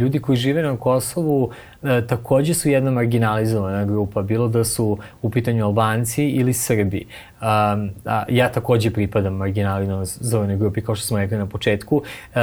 Ljudi 0.00 0.18
koji 0.18 0.36
žive 0.36 0.62
na 0.62 0.76
Kosovu 0.76 1.50
e, 1.82 2.06
takođe 2.06 2.54
su 2.54 2.68
jedna 2.68 2.90
marginalizovana 2.90 3.84
grupa, 3.84 4.22
bilo 4.22 4.48
da 4.48 4.64
su 4.64 4.98
u 5.22 5.30
pitanju 5.30 5.64
Albanci 5.64 6.24
ili 6.24 6.52
Srbi. 6.52 7.06
Um, 7.40 7.90
a, 8.04 8.24
ja 8.28 8.52
takođe 8.52 8.90
pripadam 8.90 9.34
marginalizovanoj 9.34 10.56
grupi, 10.56 10.80
kao 10.80 10.94
što 10.94 11.06
smo 11.06 11.18
rekli 11.18 11.38
na 11.38 11.46
početku. 11.46 11.96
Uh, 11.96 12.40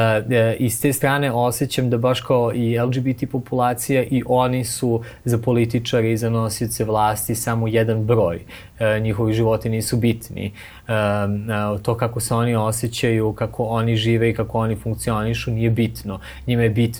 I 0.59 0.69
s 0.69 0.81
te 0.81 0.93
strane 0.93 1.31
osjećam 1.31 1.89
da 1.89 1.97
baš 1.97 2.21
kao 2.21 2.51
i 2.53 2.79
LGBT 2.79 3.31
populacija 3.31 4.03
i 4.03 4.23
oni 4.25 4.65
su 4.65 5.03
za 5.25 5.37
političare 5.37 6.11
i 6.11 6.17
za 6.17 6.29
nosioce 6.29 6.85
vlasti 6.85 7.35
samo 7.35 7.67
jedan 7.67 8.03
broj. 8.03 8.35
Uh, 8.35 9.03
njihovi 9.03 9.33
životi 9.33 9.69
nisu 9.69 9.97
bitni. 9.97 10.51
Uh, 10.87 11.81
to 11.81 11.97
kako 11.97 12.19
se 12.19 12.33
oni 12.33 12.55
osjećaju, 12.55 13.33
kako 13.33 13.63
oni 13.63 13.95
žive 13.95 14.29
i 14.29 14.33
kako 14.33 14.59
oni 14.59 14.75
funkcionišu 14.75 15.51
nije 15.51 15.69
bitno. 15.69 16.19
Njima 16.47 16.63
je 16.63 16.69
bitno 16.69 16.96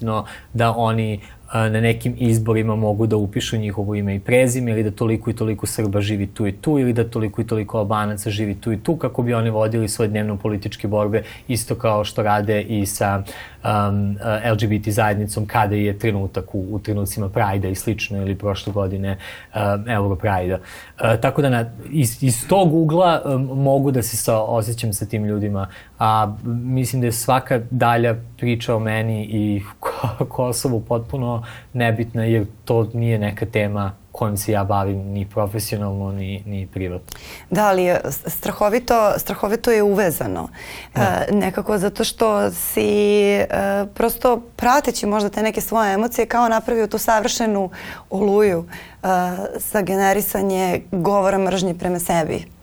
da 0.54 0.74
oni 0.78 1.20
na 1.54 1.82
nekim 1.82 2.16
izborima 2.18 2.76
mogu 2.76 3.08
da 3.08 3.18
upišu 3.18 3.58
njihovo 3.58 3.96
ime 3.96 4.16
i 4.16 4.20
prezime 4.20 4.72
ili 4.72 4.84
da 4.84 4.92
toliko 4.92 5.30
i 5.30 5.36
toliko 5.36 5.68
Srba 5.68 6.02
živi 6.02 6.28
tu 6.28 6.48
i 6.48 6.52
tu 6.52 6.80
ili 6.80 6.94
da 6.94 7.04
toliko 7.04 7.42
i 7.42 7.48
toliko 7.48 7.78
Albanaca 7.78 8.30
živi 8.30 8.56
tu 8.56 8.72
i 8.72 8.80
tu 8.84 8.96
kako 8.96 9.24
bi 9.24 9.34
oni 9.34 9.50
vodili 9.50 9.90
svoje 9.90 10.10
dnevno 10.10 10.38
političke 10.38 10.88
borbe 10.88 11.24
isto 11.48 11.76
kao 11.76 12.04
što 12.04 12.24
rade 12.24 12.62
i 12.62 12.86
sa 12.86 13.24
um, 13.64 14.18
LGBT 14.54 14.90
zajednicom 14.90 15.46
kada 15.46 15.76
je 15.76 16.00
trenutak 16.00 16.56
u, 16.56 16.68
u 16.72 16.80
trenucima 16.80 17.30
Prajda 17.30 17.68
i 17.68 17.76
slično 17.76 18.22
ili 18.22 18.36
prošle 18.36 18.74
godine 18.74 19.18
um, 19.56 19.90
Euro 19.90 20.16
Prajda. 20.16 20.56
Uh, 20.56 21.20
tako 21.22 21.42
da 21.42 21.50
na, 21.50 21.66
iz, 21.90 22.24
iz 22.24 22.48
tog 22.48 22.74
ugla 22.74 23.22
um, 23.26 23.42
mogu 23.42 23.92
da 23.92 24.04
se 24.04 24.18
sa, 24.18 24.40
osjećam 24.40 24.94
sa 24.94 25.06
tim 25.06 25.26
ljudima, 25.26 25.68
a 26.00 26.36
mislim 26.46 27.02
da 27.02 27.08
je 27.08 27.12
svaka 27.12 27.62
dalja 27.70 28.16
priča 28.38 28.76
o 28.76 28.80
meni 28.80 29.23
i 29.23 29.62
Kosovu 30.36 30.82
potpuno 30.82 31.43
nebitna 31.73 32.23
jer 32.23 32.45
to 32.65 32.89
nije 32.93 33.19
neka 33.19 33.45
tema 33.45 33.93
kojim 34.17 34.38
se 34.38 34.52
ja 34.52 34.63
bavim 34.63 34.97
ni 34.97 35.26
profesionalno 35.26 36.12
ni, 36.12 36.43
ni 36.45 36.67
privatno. 36.73 37.19
Da, 37.50 37.67
ali 37.67 37.95
strahovito, 38.28 39.13
strahovito 39.17 39.71
je 39.71 39.84
uvezano. 39.84 40.50
Da. 40.95 41.02
E, 41.02 41.32
nekako 41.32 41.78
zato 41.78 42.04
što 42.04 42.52
si 42.52 42.89
e, 43.34 43.47
prosto 43.93 44.41
prateći 44.56 45.06
možda 45.06 45.30
te 45.30 45.43
neke 45.43 45.62
svoje 45.62 45.93
emocije 45.93 46.26
kao 46.26 46.50
napravio 46.50 46.88
tu 46.88 46.97
savršenu 46.97 47.69
oluju 48.10 48.65
e, 48.65 49.08
za 49.56 49.82
generisanje 49.82 50.82
govora 50.91 51.38
mržnje 51.38 51.73
prema 51.73 52.00
sebi. 52.00 52.57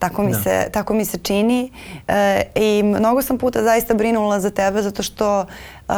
Tako 0.00 0.22
mi, 0.22 0.32
da. 0.32 0.38
se, 0.38 0.68
tako 0.72 0.94
mi 0.94 1.04
se 1.04 1.18
čini 1.18 1.72
e, 2.08 2.42
i 2.54 2.82
mnogo 2.82 3.22
sam 3.22 3.38
puta 3.38 3.62
zaista 3.62 3.94
brinula 3.94 4.40
za 4.40 4.50
tebe 4.50 4.82
zato 4.82 5.02
što 5.02 5.40
uh, 5.88 5.94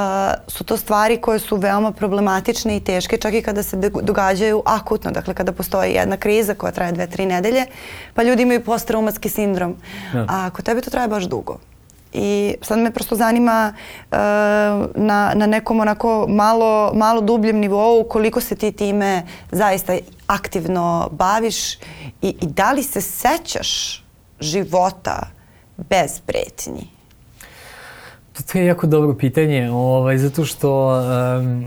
su 0.49 0.65
to 0.65 0.77
stvari 0.77 1.17
koje 1.17 1.39
su 1.39 1.57
veoma 1.57 1.93
problematične 1.93 2.77
i 2.77 2.81
teške 2.81 3.17
čak 3.17 3.35
i 3.35 3.43
kada 3.43 3.63
se 3.63 3.77
događaju 4.03 4.63
akutno, 4.67 5.11
dakle 5.11 5.35
kada 5.35 5.53
postoji 5.53 5.93
jedna 5.93 6.17
kriza 6.17 6.55
koja 6.55 6.73
traje 6.73 6.93
dve, 6.93 7.07
tri 7.07 7.27
nedelje, 7.27 7.67
pa 8.15 8.23
ljudi 8.23 8.43
imaju 8.43 8.65
posttraumatski 8.65 9.29
sindrom. 9.29 9.77
Da. 10.13 10.27
A 10.29 10.51
kod 10.51 10.65
tebe 10.65 10.81
to 10.81 10.91
traje 10.91 11.09
baš 11.09 11.25
dugo. 11.25 11.59
I 12.13 12.55
sad 12.63 12.79
me 12.79 12.91
prosto 12.91 13.17
zanima 13.17 13.73
uh, 13.75 14.19
na, 14.95 15.33
na 15.35 15.47
nekom 15.47 15.81
onako 15.81 16.27
malo, 16.29 16.93
malo 16.95 17.21
dubljem 17.21 17.59
nivou 17.59 18.05
koliko 18.05 18.41
se 18.41 18.55
ti 18.55 18.73
time 18.73 19.23
zaista 19.51 19.97
aktivno 20.27 21.09
baviš 21.13 21.75
i, 21.75 21.81
i 22.23 22.47
da 22.47 22.73
li 22.73 22.83
se 22.83 23.01
sećaš 23.01 24.03
života 24.41 25.31
bez 25.77 26.21
pretnji? 26.27 27.02
To 28.33 28.59
je 28.59 28.67
jako 28.67 28.87
dobro 28.87 29.15
pitanje, 29.15 29.71
ovaj, 29.71 30.19
zato 30.19 30.45
što 30.45 30.89
um, 30.89 31.65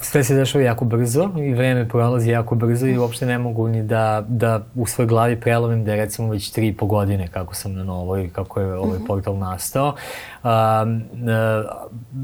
sve 0.00 0.24
se 0.24 0.34
dešava 0.34 0.64
jako 0.64 0.84
brzo 0.84 1.30
i 1.36 1.54
vreme 1.54 1.88
prolazi 1.88 2.30
jako 2.30 2.54
brzo 2.54 2.86
i 2.86 2.98
uopšte 2.98 3.26
ne 3.26 3.38
mogu 3.38 3.68
ni 3.68 3.82
da, 3.82 4.24
da 4.28 4.64
u 4.74 4.86
svoj 4.86 5.06
glavi 5.06 5.40
prelomim 5.40 5.84
da 5.84 5.90
je 5.90 5.96
recimo 5.96 6.28
već 6.30 6.50
tri 6.50 6.68
i 6.68 6.76
po 6.76 6.86
godine 6.86 7.28
kako 7.28 7.54
sam 7.54 7.74
na 7.74 7.84
novoj, 7.84 8.30
kako 8.32 8.60
je 8.60 8.74
ovaj 8.74 8.98
mhm. 8.98 9.06
portal 9.06 9.38
nastao. 9.38 9.94
Um, 10.44 10.50
uh, 10.50 11.00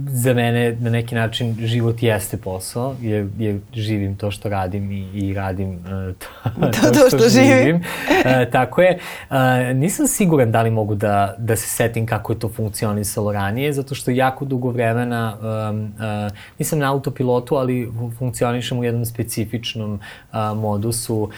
za 0.08 0.34
mene 0.34 0.76
na 0.80 0.90
neki 0.90 1.14
način 1.14 1.56
život 1.58 2.02
jeste 2.02 2.36
posao, 2.36 2.94
jer, 3.00 3.26
jer 3.38 3.58
živim 3.72 4.16
to 4.16 4.30
što 4.30 4.48
radim 4.48 4.92
i, 4.92 5.10
i 5.14 5.34
radim 5.34 5.70
uh, 5.70 6.14
to, 6.18 6.60
to, 6.80 6.88
to, 6.88 7.08
što, 7.08 7.18
što 7.18 7.28
živim. 7.28 7.58
živim. 7.58 7.76
Uh, 7.76 8.52
tako 8.52 8.82
je. 8.82 8.98
Uh, 9.30 9.36
nisam 9.74 10.06
siguran 10.06 10.52
da 10.52 10.62
li 10.62 10.70
mogu 10.70 10.94
da, 10.94 11.34
da 11.38 11.56
se 11.56 11.68
setim 11.68 12.06
kako 12.06 12.32
je 12.32 12.38
to 12.38 12.48
funkcionisalo 12.48 13.33
ranije, 13.34 13.72
zato 13.72 13.94
što 13.94 14.10
jako 14.10 14.44
dugo 14.44 14.70
vremena 14.70 15.36
um, 15.36 15.82
uh, 15.84 16.32
nisam 16.58 16.78
na 16.78 16.92
autopilotu, 16.92 17.56
ali 17.56 17.92
funkcionišem 18.18 18.78
u 18.78 18.84
jednom 18.84 19.04
specifičnom 19.04 19.92
uh, 19.94 20.38
modusu 20.56 21.16
uh, 21.22 21.30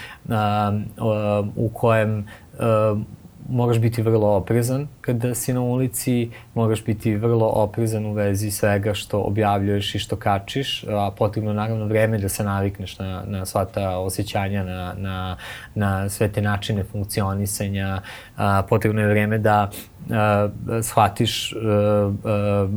uh, 0.97 1.47
u 1.55 1.69
kojem 1.69 2.27
uh, 2.53 2.99
moraš 3.49 3.79
biti 3.79 4.01
vrlo 4.01 4.27
oprezan 4.27 4.87
kada 5.07 5.35
si 5.35 5.53
na 5.53 5.61
ulici, 5.61 6.29
moraš 6.53 6.83
biti 6.85 7.15
vrlo 7.15 7.47
oprezan 7.47 8.05
u 8.05 8.13
vezi 8.13 8.51
svega 8.51 8.93
što 8.93 9.21
objavljuješ 9.21 9.95
i 9.95 9.99
što 9.99 10.15
kačiš, 10.15 10.83
a 10.89 11.11
potrebno 11.17 11.53
naravno 11.53 11.85
vreme 11.85 12.17
da 12.17 12.29
se 12.29 12.43
navikneš 12.43 12.99
na, 12.99 13.23
na 13.27 13.45
sva 13.45 13.65
ta 13.65 13.97
osjećanja, 13.97 14.63
na, 14.63 14.93
na, 14.97 15.37
na 15.75 16.09
sve 16.09 16.27
te 16.27 16.41
načine 16.41 16.83
funkcionisanja, 16.83 18.01
a, 18.37 18.63
potrebno 18.69 19.01
je 19.01 19.07
vreme 19.07 19.37
da 19.37 19.69
uh, 20.09 20.83
shvatiš 20.83 21.53
uh, 21.53 21.59
uh, 21.61 22.69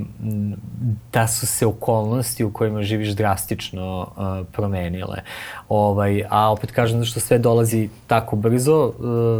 da 1.12 1.26
su 1.26 1.46
se 1.46 1.66
okolnosti 1.66 2.44
u 2.44 2.52
kojima 2.52 2.82
živiš 2.82 3.08
drastično 3.08 4.00
uh, 4.00 4.46
promenile. 4.52 5.22
Ovaj, 5.68 6.24
a 6.30 6.52
opet 6.52 6.70
kažem 6.70 6.98
da 6.98 7.04
što 7.04 7.20
sve 7.20 7.38
dolazi 7.38 7.88
tako 8.06 8.36
brzo, 8.36 8.86
uh, 8.86 8.94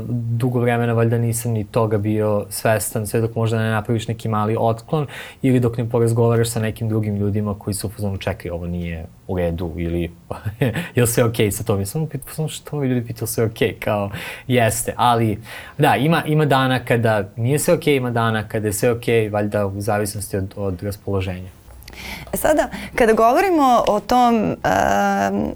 dugo 0.09 0.61
vremena 0.61 0.92
valjda 0.92 1.18
nisam 1.18 1.53
ni 1.53 1.64
toga 1.64 1.98
bio 1.98 2.46
svestan, 2.81 3.07
sve 3.07 3.21
dok 3.21 3.35
možda 3.35 3.59
ne 3.59 3.71
napraviš 3.71 4.09
neki 4.09 4.29
mali 4.29 4.57
otklon 4.59 5.07
ili 5.43 5.61
dok 5.61 5.79
ne 5.79 5.88
porazgovaraš 5.88 6.51
sa 6.51 6.61
nekim 6.61 6.88
drugim 6.88 7.16
ljudima 7.16 7.55
koji 7.59 7.75
su 7.75 7.90
u 8.14 8.16
čekaj, 8.16 8.51
ovo 8.51 8.66
nije 8.66 9.07
u 9.29 9.37
redu 9.38 9.73
ili 9.77 10.11
je 10.95 11.03
li 11.03 11.07
sve 11.07 11.25
okej 11.25 11.47
okay 11.47 11.51
sa. 11.51 11.81
I 11.81 11.87
samo 11.87 12.07
pitao 12.07 12.49
što 12.49 12.77
mi 12.77 12.88
ljudi 12.88 13.07
pitao 13.07 13.27
sve 13.27 13.45
okej, 13.45 13.69
okay, 13.69 13.85
kao 13.85 14.11
jeste. 14.47 14.95
Ali 14.97 15.38
da, 15.79 15.97
ima, 15.97 16.23
ima 16.27 16.45
dana 16.45 16.85
kada 16.85 17.29
nije 17.37 17.59
sve 17.59 17.75
okej, 17.75 17.95
okay, 17.95 17.97
ima 17.97 18.11
dana 18.11 18.49
kada 18.49 18.66
je 18.66 18.73
sve 18.73 18.90
okej, 18.90 19.29
okay, 19.29 19.33
valjda 19.33 19.66
u 19.66 19.81
zavisnosti 19.81 20.37
od, 20.37 20.55
od 20.57 20.83
raspoloženja. 20.83 21.60
E 22.33 22.37
sada, 22.37 22.69
kada 22.95 23.13
govorimo 23.13 23.85
o 23.89 24.01
tom 24.01 24.51
uh, 24.51 24.51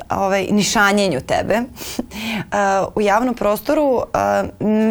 ovaj, 0.09 0.47
nišanjenju 0.51 1.21
tebe 1.21 1.61
uh, 1.61 2.89
u 2.95 3.01
javnom 3.01 3.35
prostoru, 3.35 3.95
uh, 3.95 4.03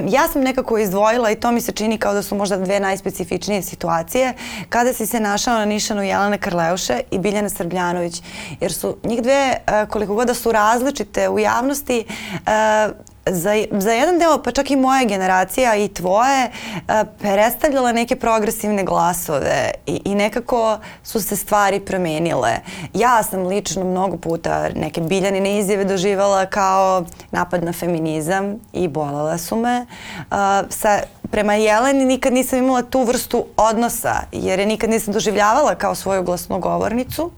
ja 0.10 0.28
sam 0.28 0.42
nekako 0.42 0.78
izdvojila 0.78 1.32
i 1.32 1.36
to 1.36 1.52
mi 1.52 1.62
se 1.62 1.72
čini 1.72 1.98
kao 1.98 2.13
da 2.13 2.22
su 2.22 2.36
možda 2.36 2.58
dve 2.58 2.80
najspecifičnije 2.80 3.62
situacije 3.62 4.34
kada 4.70 4.94
si 4.94 5.06
se 5.06 5.20
našao 5.20 5.54
na 5.54 5.66
nišanu 5.66 6.04
Jelene 6.04 6.38
Karleuše 6.38 7.02
i 7.12 7.20
Biljana 7.20 7.50
Srbljanović. 7.50 8.22
Jer 8.60 8.74
su 8.74 8.98
njih 9.04 9.22
dve, 9.22 9.58
uh, 9.68 9.89
koliko 9.89 10.16
god 10.16 10.28
da 10.28 10.34
su 10.34 10.52
različite 10.52 11.30
u 11.30 11.39
javnosti, 11.39 12.06
uh, 12.32 13.12
za, 13.25 13.51
za 13.71 13.91
jedan 13.91 14.19
deo, 14.19 14.38
pa 14.43 14.51
čak 14.51 14.71
i 14.71 14.75
moja 14.75 15.05
generacija 15.05 15.75
i 15.75 15.88
tvoje, 15.88 16.51
uh, 16.75 16.81
predstavljala 17.19 17.91
neke 17.91 18.15
progresivne 18.15 18.83
glasove 18.83 19.71
i, 19.86 20.01
i 20.05 20.15
nekako 20.15 20.77
su 21.03 21.21
se 21.21 21.36
stvari 21.36 21.79
promenile. 21.79 22.51
Ja 22.93 23.23
sam 23.23 23.47
lično 23.47 23.83
mnogo 23.83 24.17
puta 24.17 24.69
neke 24.75 25.01
biljanine 25.01 25.59
izjave 25.59 25.86
doživala 25.86 26.45
kao 26.45 27.05
napad 27.31 27.63
na 27.63 27.73
feminizam 27.73 28.55
i 28.73 28.88
bolala 28.88 29.38
su 29.38 29.55
me. 29.55 29.86
Uh, 30.19 30.38
sa, 30.69 30.99
prema 31.31 31.53
Jeleni 31.53 32.05
nikad 32.05 32.33
nisam 32.33 32.59
imala 32.59 32.81
tu 32.81 33.03
vrstu 33.03 33.45
odnosa 33.57 34.15
jer 34.31 34.59
je 34.59 34.65
nikad 34.65 34.89
nisam 34.89 35.13
doživljavala 35.13 35.75
kao 35.75 35.95
svoju 35.95 36.23
glasnogovornicu, 36.23 37.31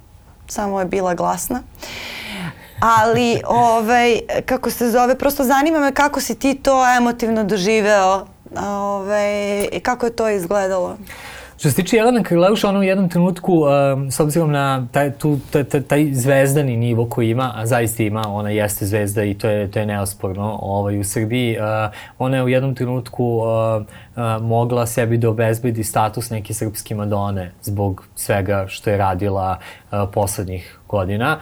samo 0.47 0.79
je 0.79 0.85
bila 0.85 1.13
glasna. 1.13 1.59
Uh, 1.59 2.24
ali 2.79 3.41
ovaj, 3.47 4.19
kako 4.45 4.69
se 4.69 4.91
zove, 4.91 5.17
prosto 5.17 5.43
zanima 5.43 5.79
me 5.79 5.93
kako 5.93 6.21
si 6.21 6.39
ti 6.39 6.55
to 6.55 6.95
emotivno 6.97 7.43
doživeo 7.43 8.25
ovaj, 8.67 9.63
i 9.71 9.79
kako 9.79 10.05
je 10.05 10.15
to 10.15 10.29
izgledalo. 10.29 10.97
Što 11.57 11.69
se 11.69 11.75
tiče 11.75 11.97
Jelena 11.97 12.23
Krleuša, 12.23 12.69
ona 12.69 12.79
u 12.79 12.83
jednom 12.83 13.09
trenutku, 13.09 13.53
um, 13.53 14.11
s 14.11 14.19
obzirom 14.19 14.51
na 14.51 14.87
taj, 14.91 15.11
tu, 15.11 15.39
taj, 15.51 15.63
taj, 15.63 16.13
zvezdani 16.13 16.77
nivo 16.77 17.05
koji 17.09 17.29
ima, 17.29 17.51
a 17.55 17.65
zaista 17.65 18.03
ima, 18.03 18.23
ona 18.27 18.49
jeste 18.49 18.85
zvezda 18.85 19.23
i 19.23 19.33
to 19.33 19.49
je, 19.49 19.71
to 19.71 19.79
je 19.79 19.85
neosporno 19.85 20.59
ovaj, 20.61 20.99
u 20.99 21.03
Srbiji, 21.03 21.57
uh, 21.57 21.65
ona 22.19 22.37
je 22.37 22.43
u 22.43 22.49
jednom 22.49 22.75
trenutku 22.75 23.23
uh, 23.23 23.45
uh, 23.45 24.41
mogla 24.41 24.85
sebi 24.85 25.17
da 25.17 25.29
obezbedi 25.29 25.83
status 25.83 26.29
neke 26.29 26.53
srpske 26.53 26.95
Madone 26.95 27.51
zbog 27.61 28.03
svega 28.15 28.65
što 28.67 28.89
je 28.89 28.97
radila 28.97 29.59
poslednjih 30.13 30.79
godina. 30.87 31.39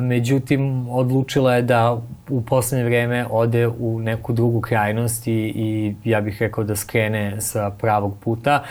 Međutim, 0.00 0.90
odlučila 0.90 1.54
je 1.54 1.62
da 1.62 2.00
u 2.28 2.42
poslednje 2.42 2.84
vreme 2.84 3.26
ode 3.30 3.68
u 3.68 4.00
neku 4.00 4.32
drugu 4.32 4.60
krajnost 4.60 5.26
i, 5.26 5.32
i 5.32 5.94
ja 6.04 6.20
bih 6.20 6.36
rekao 6.40 6.64
da 6.64 6.76
skrene 6.76 7.40
sa 7.40 7.70
pravog 7.70 8.16
puta 8.24 8.62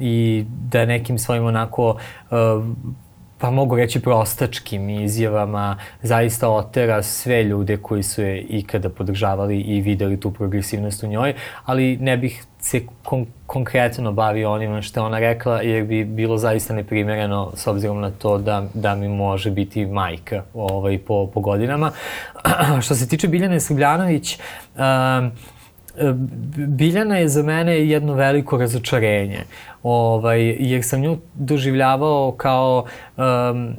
i 0.00 0.44
da 0.70 0.84
nekim 0.84 1.18
svojim 1.18 1.44
onako 1.44 1.96
pa 3.38 3.50
mogu 3.50 3.76
reći 3.76 4.00
prostačkim 4.00 4.90
izjavama, 4.90 5.78
zaista 6.02 6.48
otera 6.48 7.02
sve 7.02 7.44
ljude 7.44 7.76
koji 7.76 8.02
su 8.02 8.22
je 8.22 8.40
ikada 8.40 8.88
podržavali 8.88 9.60
i 9.60 9.80
videli 9.80 10.20
tu 10.20 10.30
progresivnost 10.30 11.02
u 11.02 11.06
njoj, 11.06 11.34
ali 11.64 11.96
ne 11.96 12.16
bih 12.16 12.44
se 12.60 12.82
kon 13.02 13.26
konkretno 13.46 14.12
bavio 14.12 14.52
onima 14.52 14.82
što 14.82 15.04
ona 15.04 15.18
rekla, 15.18 15.62
jer 15.62 15.84
bi 15.84 16.04
bilo 16.04 16.38
zaista 16.38 16.74
neprimereno 16.74 17.52
s 17.54 17.66
obzirom 17.66 18.00
na 18.00 18.10
to 18.10 18.38
da, 18.38 18.66
da 18.74 18.94
mi 18.94 19.08
može 19.08 19.50
biti 19.50 19.86
majka 19.86 20.42
ovaj, 20.54 20.98
po, 20.98 21.30
po 21.34 21.40
godinama. 21.40 21.92
što 22.84 22.94
se 22.94 23.08
tiče 23.08 23.28
Biljane 23.28 23.60
Srbljanović, 23.60 24.38
um, 24.76 25.30
Biljana 26.56 27.16
je 27.16 27.28
za 27.28 27.42
mene 27.42 27.88
jedno 27.88 28.14
veliko 28.14 28.58
razočarenje, 28.58 29.44
ovaj, 29.88 30.56
jer 30.58 30.84
sam 30.84 31.00
nju 31.00 31.18
doživljavao 31.34 32.32
kao 32.32 32.84
um, 33.16 33.76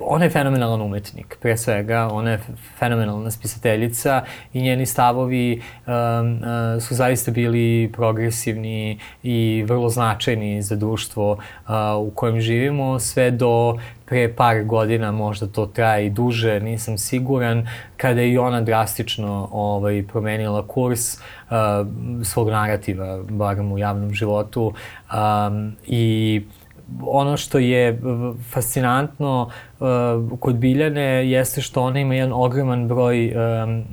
ona 0.00 0.24
je 0.24 0.30
fenomenalan 0.30 0.80
umetnik, 0.82 1.36
pre 1.40 1.56
svega, 1.56 2.08
ona 2.12 2.30
je 2.30 2.40
fenomenalna 2.78 3.30
spisateljica 3.30 4.24
i 4.52 4.62
njeni 4.62 4.86
stavovi 4.86 5.62
um, 5.86 6.40
su 6.80 6.94
zaista 6.94 7.30
bili 7.30 7.92
progresivni 7.92 8.98
i 9.22 9.64
vrlo 9.66 9.88
značajni 9.88 10.62
za 10.62 10.76
društvo 10.76 11.32
uh, 11.32 11.38
u 11.98 12.10
kojem 12.14 12.40
živimo, 12.40 12.98
sve 12.98 13.30
do 13.30 13.78
pre 14.10 14.34
par 14.34 14.64
godina, 14.64 15.12
možda 15.12 15.46
to 15.46 15.66
traje 15.66 16.06
i 16.06 16.10
duže, 16.10 16.60
nisam 16.60 16.98
siguran, 16.98 17.68
kada 17.96 18.20
je 18.20 18.32
i 18.32 18.38
ona 18.38 18.60
drastično 18.60 19.48
ovaj, 19.52 20.02
promenila 20.06 20.66
kurs 20.66 21.14
uh, 21.14 21.20
svog 22.24 22.50
narativa, 22.50 23.22
barem 23.22 23.72
u 23.72 23.78
javnom 23.78 24.14
životu, 24.14 24.72
um, 25.12 25.76
i 25.86 26.42
ono 27.02 27.36
što 27.36 27.58
je 27.58 28.00
fascinantno 28.50 29.50
uh, 29.78 29.86
kod 30.40 30.54
Biljane 30.54 31.30
jeste 31.30 31.60
što 31.60 31.82
ona 31.82 32.00
ima 32.00 32.14
jedan 32.14 32.32
ogroman 32.32 32.88
broj 32.88 33.32
um, 33.34 33.78
uh, 33.78 33.84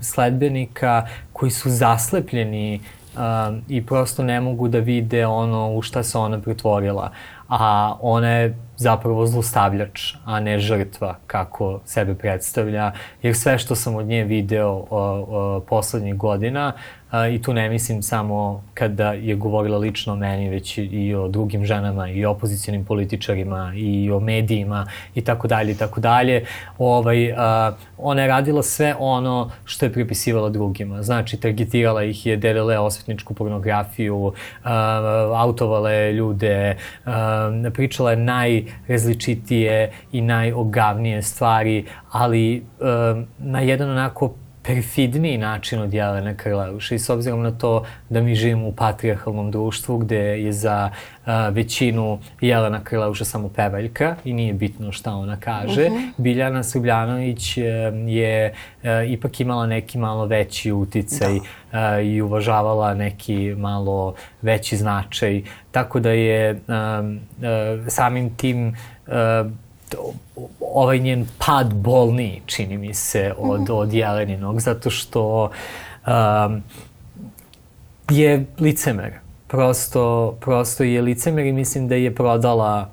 sledbenika 0.00 1.06
koji 1.32 1.50
su 1.50 1.70
zaslepljeni 1.70 2.80
uh, 3.14 3.20
i 3.68 3.86
prosto 3.86 4.22
ne 4.22 4.40
mogu 4.40 4.68
da 4.68 4.78
vide 4.78 5.26
ono 5.26 5.72
u 5.72 5.82
šta 5.82 6.02
se 6.02 6.18
ona 6.18 6.40
pretvorila. 6.40 7.10
A 7.48 7.96
ona 8.00 8.28
je 8.28 8.69
zapravo 8.80 9.26
zlostavljač, 9.26 10.14
a 10.24 10.40
ne 10.40 10.58
žrtva 10.58 11.16
kako 11.26 11.80
sebe 11.84 12.14
predstavlja, 12.14 12.92
jer 13.22 13.36
sve 13.36 13.58
što 13.58 13.74
sam 13.74 13.94
od 13.96 14.06
nje 14.06 14.24
video 14.24 14.70
o, 14.70 14.86
o, 14.90 15.60
poslednjih 15.68 16.16
godina 16.16 16.72
a, 17.10 17.28
i 17.28 17.42
tu 17.42 17.54
ne 17.54 17.68
mislim 17.68 18.02
samo 18.02 18.64
kada 18.74 19.12
je 19.12 19.34
govorila 19.34 19.78
lično 19.78 20.12
o 20.12 20.16
meni, 20.16 20.48
već 20.48 20.78
i 20.78 21.14
o 21.14 21.28
drugim 21.28 21.64
ženama 21.64 22.08
i 22.08 22.24
opozicijalnim 22.24 22.84
političarima 22.84 23.72
i 23.76 24.10
o 24.10 24.20
medijima 24.20 24.86
i 25.14 25.20
tako 25.20 25.48
dalje 25.48 25.72
i 25.72 25.74
tako 25.74 26.00
dalje. 26.00 26.44
Ovaj, 26.78 27.32
a, 27.36 27.72
ona 27.98 28.22
je 28.22 28.28
radila 28.28 28.62
sve 28.62 28.94
ono 28.98 29.50
što 29.64 29.86
je 29.86 29.92
pripisivala 29.92 30.50
drugima. 30.50 31.02
Znači, 31.02 31.36
targetirala 31.36 32.04
ih 32.04 32.26
je, 32.26 32.36
delila 32.36 32.80
osvetničku 32.80 33.34
pornografiju, 33.34 34.32
a, 34.64 35.32
autovala 35.36 35.90
je 35.90 36.12
ljude, 36.12 36.76
a, 37.04 37.70
pričala 37.74 38.10
je 38.10 38.16
najrazličitije 38.88 39.92
i 40.12 40.20
najogavnije 40.20 41.22
stvari, 41.22 41.84
ali 42.10 42.64
a, 42.80 43.22
na 43.38 43.60
jedan 43.60 43.90
onako 43.90 44.34
perfidniji 44.62 45.38
način 45.38 45.80
od 45.80 45.94
Jelene 45.94 46.36
Krleuša 46.36 46.94
i 46.94 46.98
s 46.98 47.10
obzirom 47.10 47.42
na 47.42 47.50
to 47.50 47.84
da 48.08 48.20
mi 48.20 48.34
živimo 48.34 48.68
u 48.68 48.72
patriarhalnom 48.72 49.50
društvu 49.50 49.98
gde 49.98 50.18
je 50.18 50.52
za 50.52 50.90
a, 51.24 51.48
većinu 51.48 52.18
Jelena 52.40 52.84
Krleuša 52.84 53.24
samo 53.24 53.48
pevaljka 53.48 54.16
i 54.24 54.32
nije 54.32 54.52
bitno 54.52 54.92
šta 54.92 55.14
ona 55.14 55.36
kaže, 55.36 55.86
uh 55.86 55.92
mhm. 55.92 56.04
-huh. 56.04 56.12
Biljana 56.16 56.62
Srbljanović 56.62 57.58
a, 57.58 57.60
je 58.06 58.54
a, 58.82 59.02
ipak 59.02 59.40
imala 59.40 59.66
neki 59.66 59.98
malo 59.98 60.26
veći 60.26 60.72
uticaj 60.72 61.34
da. 61.34 61.40
A, 61.72 62.00
i 62.00 62.20
uvažavala 62.20 62.94
neki 62.94 63.54
malo 63.58 64.14
veći 64.42 64.76
značaj, 64.76 65.42
tako 65.70 66.00
da 66.00 66.10
je 66.10 66.60
a, 66.68 67.02
a, 67.42 67.84
samim 67.88 68.36
tim 68.36 68.76
a, 69.06 69.50
ovaj 70.60 70.98
njen 70.98 71.26
pad 71.38 71.74
bolniji, 71.74 72.42
čini 72.46 72.78
mi 72.78 72.94
se, 72.94 73.34
od, 73.38 73.60
mm 73.60 73.64
-hmm. 73.64 73.72
od 73.72 73.92
Jeleninog, 73.92 74.60
zato 74.60 74.90
što 74.90 75.50
um, 76.06 76.62
je 78.10 78.46
licemer. 78.58 79.12
Prosto, 79.48 80.36
prosto 80.40 80.84
je 80.84 81.02
licemer 81.02 81.46
i 81.46 81.52
mislim 81.52 81.88
da 81.88 81.94
je 81.94 82.14
prodala 82.14 82.90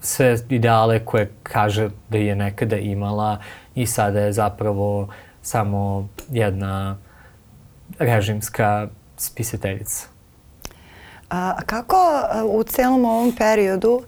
sve 0.00 0.38
ideale 0.48 1.04
koje 1.04 1.30
kaže 1.42 1.90
da 2.08 2.18
je 2.18 2.36
nekada 2.36 2.76
imala 2.76 3.38
i 3.74 3.86
sada 3.86 4.20
je 4.20 4.32
zapravo 4.32 5.08
samo 5.42 6.08
jedna 6.30 6.96
režimska 7.98 8.88
spisateljica. 9.16 10.06
A 11.30 11.56
kako 11.66 11.96
u 12.44 12.62
celom 12.62 13.04
ovom 13.04 13.32
periodu 13.32 14.02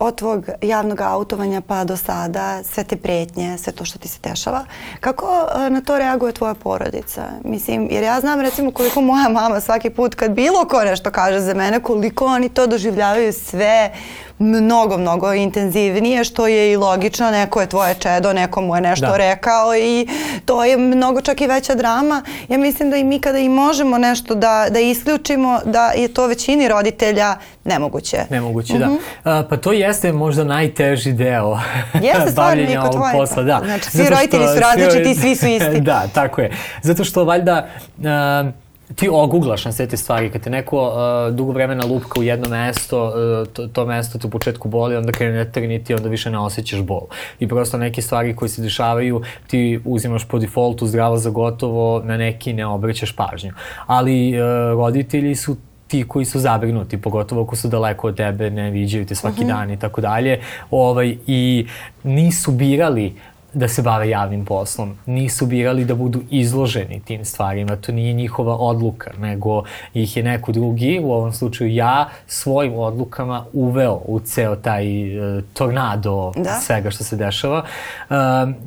od 0.00 0.18
tvog 0.18 0.46
javnog 0.62 1.00
autovanja 1.00 1.60
pa 1.60 1.84
do 1.84 1.96
sada, 1.96 2.62
sve 2.62 2.84
te 2.84 2.96
pretnje, 2.96 3.58
sve 3.58 3.72
to 3.72 3.84
što 3.84 3.98
ti 3.98 4.08
se 4.08 4.18
dešava, 4.22 4.64
kako 5.00 5.26
na 5.70 5.80
to 5.80 5.98
reaguje 5.98 6.32
tvoja 6.32 6.54
porodica? 6.54 7.22
Mislim, 7.44 7.88
jer 7.90 8.02
ja 8.02 8.20
znam 8.20 8.40
recimo 8.40 8.70
koliko 8.70 9.00
moja 9.00 9.28
mama 9.28 9.60
svaki 9.60 9.90
put 9.90 10.14
kad 10.14 10.30
bilo 10.30 10.64
ko 10.68 10.84
nešto 10.84 11.10
kaže 11.10 11.40
za 11.40 11.54
mene, 11.54 11.80
koliko 11.80 12.26
oni 12.26 12.48
to 12.48 12.66
doživljavaju 12.66 13.32
sve 13.32 13.92
mnogo, 14.38 14.98
mnogo 14.98 15.32
intenzivnije, 15.32 16.24
što 16.24 16.46
je 16.46 16.72
i 16.72 16.76
logično, 16.76 17.30
neko 17.30 17.60
je 17.60 17.66
tvoje 17.66 17.94
čedo, 17.94 18.32
neko 18.32 18.60
mu 18.60 18.74
je 18.74 18.80
nešto 18.80 19.06
da. 19.06 19.16
rekao 19.16 19.76
i 19.76 20.06
to 20.44 20.64
je 20.64 20.76
mnogo 20.76 21.20
čak 21.20 21.40
i 21.40 21.46
veća 21.46 21.74
drama. 21.74 22.22
Ja 22.48 22.58
mislim 22.58 22.90
da 22.90 22.96
i 22.96 23.04
mi 23.04 23.20
kada 23.20 23.38
i 23.38 23.48
možemo 23.48 23.98
nešto 23.98 24.34
da, 24.34 24.66
da 24.70 24.80
isključimo, 24.80 25.60
da 25.64 25.86
je 25.96 26.08
to 26.08 26.26
većini 26.26 26.68
roditelja 26.68 27.36
nemoguće. 27.64 28.18
Nemoguće, 28.30 28.72
uh 28.72 28.78
-huh. 28.78 28.82
da. 28.82 28.86
Mhm. 28.86 28.96
A, 29.24 29.42
pa 29.50 29.56
to 29.56 29.72
jeste 29.72 30.12
možda 30.12 30.44
najteži 30.44 31.12
deo 31.12 31.58
jeste 32.02 32.32
bavljenja 32.36 32.80
ovog 32.80 32.94
tvoje, 32.94 33.12
posla. 33.12 33.42
Da. 33.42 33.60
Znači, 33.64 33.90
svi 33.90 34.06
roditelji 34.10 34.46
su 34.54 34.60
različiti 34.60 35.10
i 35.10 35.14
svi 35.14 35.36
su 35.36 35.46
isti. 35.56 35.80
da, 35.80 36.02
tako 36.14 36.40
je. 36.40 36.50
Zato 36.82 37.04
što 37.04 37.24
valjda... 37.24 37.66
Uh, 37.98 38.63
ti 38.94 39.08
oguglaš 39.12 39.64
na 39.64 39.72
sve 39.72 39.86
te 39.86 39.96
stvari. 39.96 40.30
Kad 40.30 40.42
te 40.42 40.50
neko 40.50 40.82
uh, 40.82 41.34
dugo 41.36 41.52
vremena 41.52 41.84
lupka 41.84 42.20
u 42.20 42.22
jedno 42.22 42.48
mesto, 42.48 43.06
uh, 43.06 43.48
to, 43.52 43.66
to 43.66 43.86
mesto 43.86 44.18
te 44.18 44.26
u 44.26 44.30
početku 44.30 44.68
boli, 44.68 44.96
onda 44.96 45.12
krene 45.12 45.36
ne 45.36 45.52
trniti, 45.52 45.94
onda 45.94 46.08
više 46.08 46.30
ne 46.30 46.38
osjećaš 46.38 46.80
bol. 46.80 47.02
I 47.38 47.48
prosto 47.48 47.78
neke 47.78 48.02
stvari 48.02 48.36
koje 48.36 48.48
se 48.48 48.62
dešavaju, 48.62 49.22
ti 49.46 49.80
uzimaš 49.84 50.28
po 50.28 50.38
defaultu 50.38 50.86
zdravo 50.86 51.16
za 51.16 51.30
gotovo, 51.30 52.02
na 52.04 52.16
neki 52.16 52.52
ne 52.52 52.66
obraćaš 52.66 53.12
pažnju. 53.12 53.52
Ali 53.86 54.34
uh, 54.34 54.44
roditelji 54.78 55.34
su 55.34 55.56
ti 55.86 56.04
koji 56.08 56.24
su 56.24 56.38
zabrinuti, 56.38 57.00
pogotovo 57.00 57.42
ako 57.42 57.56
su 57.56 57.68
daleko 57.68 58.08
od 58.08 58.16
tebe, 58.16 58.50
ne 58.50 58.70
viđaju 58.70 59.06
te 59.06 59.14
svaki 59.14 59.40
uh 59.40 59.46
mhm. 59.46 59.50
-huh. 59.50 59.58
dan 59.58 59.70
i 59.70 59.78
tako 59.78 60.00
dalje, 60.00 60.40
ovaj, 60.70 61.16
i 61.26 61.66
nisu 62.02 62.52
birali 62.52 63.14
da 63.54 63.68
se 63.68 63.82
bave 63.82 64.08
javnim 64.08 64.44
poslom. 64.44 64.98
Nisu 65.06 65.46
birali 65.46 65.84
da 65.84 65.94
budu 65.94 66.20
izloženi 66.30 67.00
tim 67.04 67.24
stvarima. 67.24 67.76
To 67.76 67.92
nije 67.92 68.12
njihova 68.12 68.56
odluka, 68.56 69.10
nego 69.18 69.62
ih 69.94 70.16
je 70.16 70.22
neko 70.22 70.52
drugi, 70.52 71.00
u 71.02 71.12
ovom 71.12 71.32
slučaju 71.32 71.74
ja, 71.74 72.08
svojim 72.26 72.74
odlukama 72.74 73.44
uveo 73.52 74.00
u 74.04 74.20
ceo 74.20 74.56
taj 74.56 75.18
uh, 75.18 75.44
tornado 75.52 76.32
da? 76.36 76.60
svega 76.60 76.90
što 76.90 77.04
se 77.04 77.16
dešava. 77.16 77.64
Uh, 78.10 78.16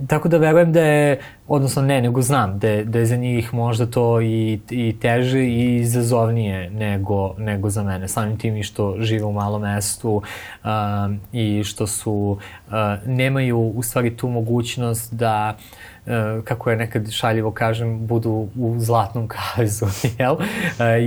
tako 0.07 0.29
da 0.29 0.37
verujem 0.37 0.73
da 0.73 0.81
je 0.81 1.19
odnosno 1.47 1.81
ne, 1.81 2.01
nego 2.01 2.21
znam 2.21 2.59
da 2.59 2.67
je, 2.67 2.83
da 2.83 2.99
je 2.99 3.05
za 3.05 3.15
njih 3.15 3.53
možda 3.53 3.85
to 3.85 4.21
i, 4.21 4.59
i 4.69 4.95
teže 5.01 5.39
i 5.39 5.75
izazovnije 5.75 6.69
nego, 6.69 7.35
nego 7.37 7.69
za 7.69 7.83
mene. 7.83 8.07
Samim 8.07 8.37
tim 8.37 8.57
i 8.57 8.63
što 8.63 8.95
žive 8.99 9.23
u 9.23 9.31
malom 9.31 9.61
mestu 9.61 10.11
uh, 10.15 10.69
i 11.33 11.63
što 11.63 11.87
su, 11.87 12.39
uh, 12.67 12.73
nemaju 13.05 13.59
u 13.59 13.83
stvari 13.83 14.17
tu 14.17 14.29
mogućnost 14.29 15.13
da 15.13 15.57
uh, 16.05 16.11
kako 16.43 16.69
je 16.69 16.77
nekad 16.77 17.11
šaljivo 17.11 17.51
kažem, 17.51 18.07
budu 18.07 18.47
u 18.55 18.75
zlatnom 18.77 19.27
kavezu, 19.27 19.85
jel? 20.19 20.33
Uh, 20.33 20.39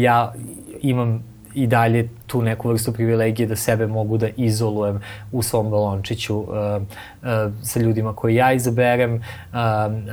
ja 0.03 0.35
imam 0.83 1.30
i 1.55 1.67
dalje 1.67 2.09
tu 2.27 2.43
neku 2.43 2.69
vrstu 2.69 2.93
privilegije 2.93 3.47
da 3.47 3.57
sebe 3.57 3.87
mogu 3.87 4.19
da 4.19 4.29
izolujem 4.37 5.01
u 5.33 5.43
svom 5.43 5.71
balončiću 5.71 6.39
uh, 6.39 6.49
uh, 6.49 7.29
sa 7.63 7.81
ljudima 7.81 8.15
koje 8.15 8.35
ja 8.35 8.53
izaberem, 8.53 9.15
uh, 9.15 9.23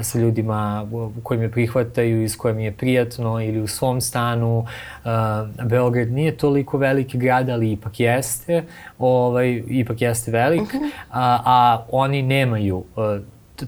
sa 0.03 0.19
ljudima 0.19 0.87
koji 1.23 1.39
me 1.39 1.51
prihvataju 1.51 2.23
i 2.23 2.29
s 2.29 2.35
kojim 2.35 2.59
je 2.59 2.71
prijatno 2.71 3.41
ili 3.41 3.61
u 3.61 3.67
svom 3.67 4.01
stanu. 4.01 4.57
Uh, 4.57 5.11
Beograd 5.65 6.11
nije 6.11 6.37
toliko 6.37 6.77
veliki 6.77 7.17
grad, 7.17 7.49
ali 7.49 7.71
ipak 7.71 7.99
jeste, 7.99 8.63
ovaj, 8.99 9.63
ipak 9.67 10.01
jeste 10.01 10.31
velik, 10.31 10.61
uh 10.61 10.73
mhm. 10.73 10.83
-huh. 10.83 10.89
a, 11.11 11.39
a 11.45 11.85
oni 11.91 12.21
nemaju 12.21 12.77
uh, 12.77 13.21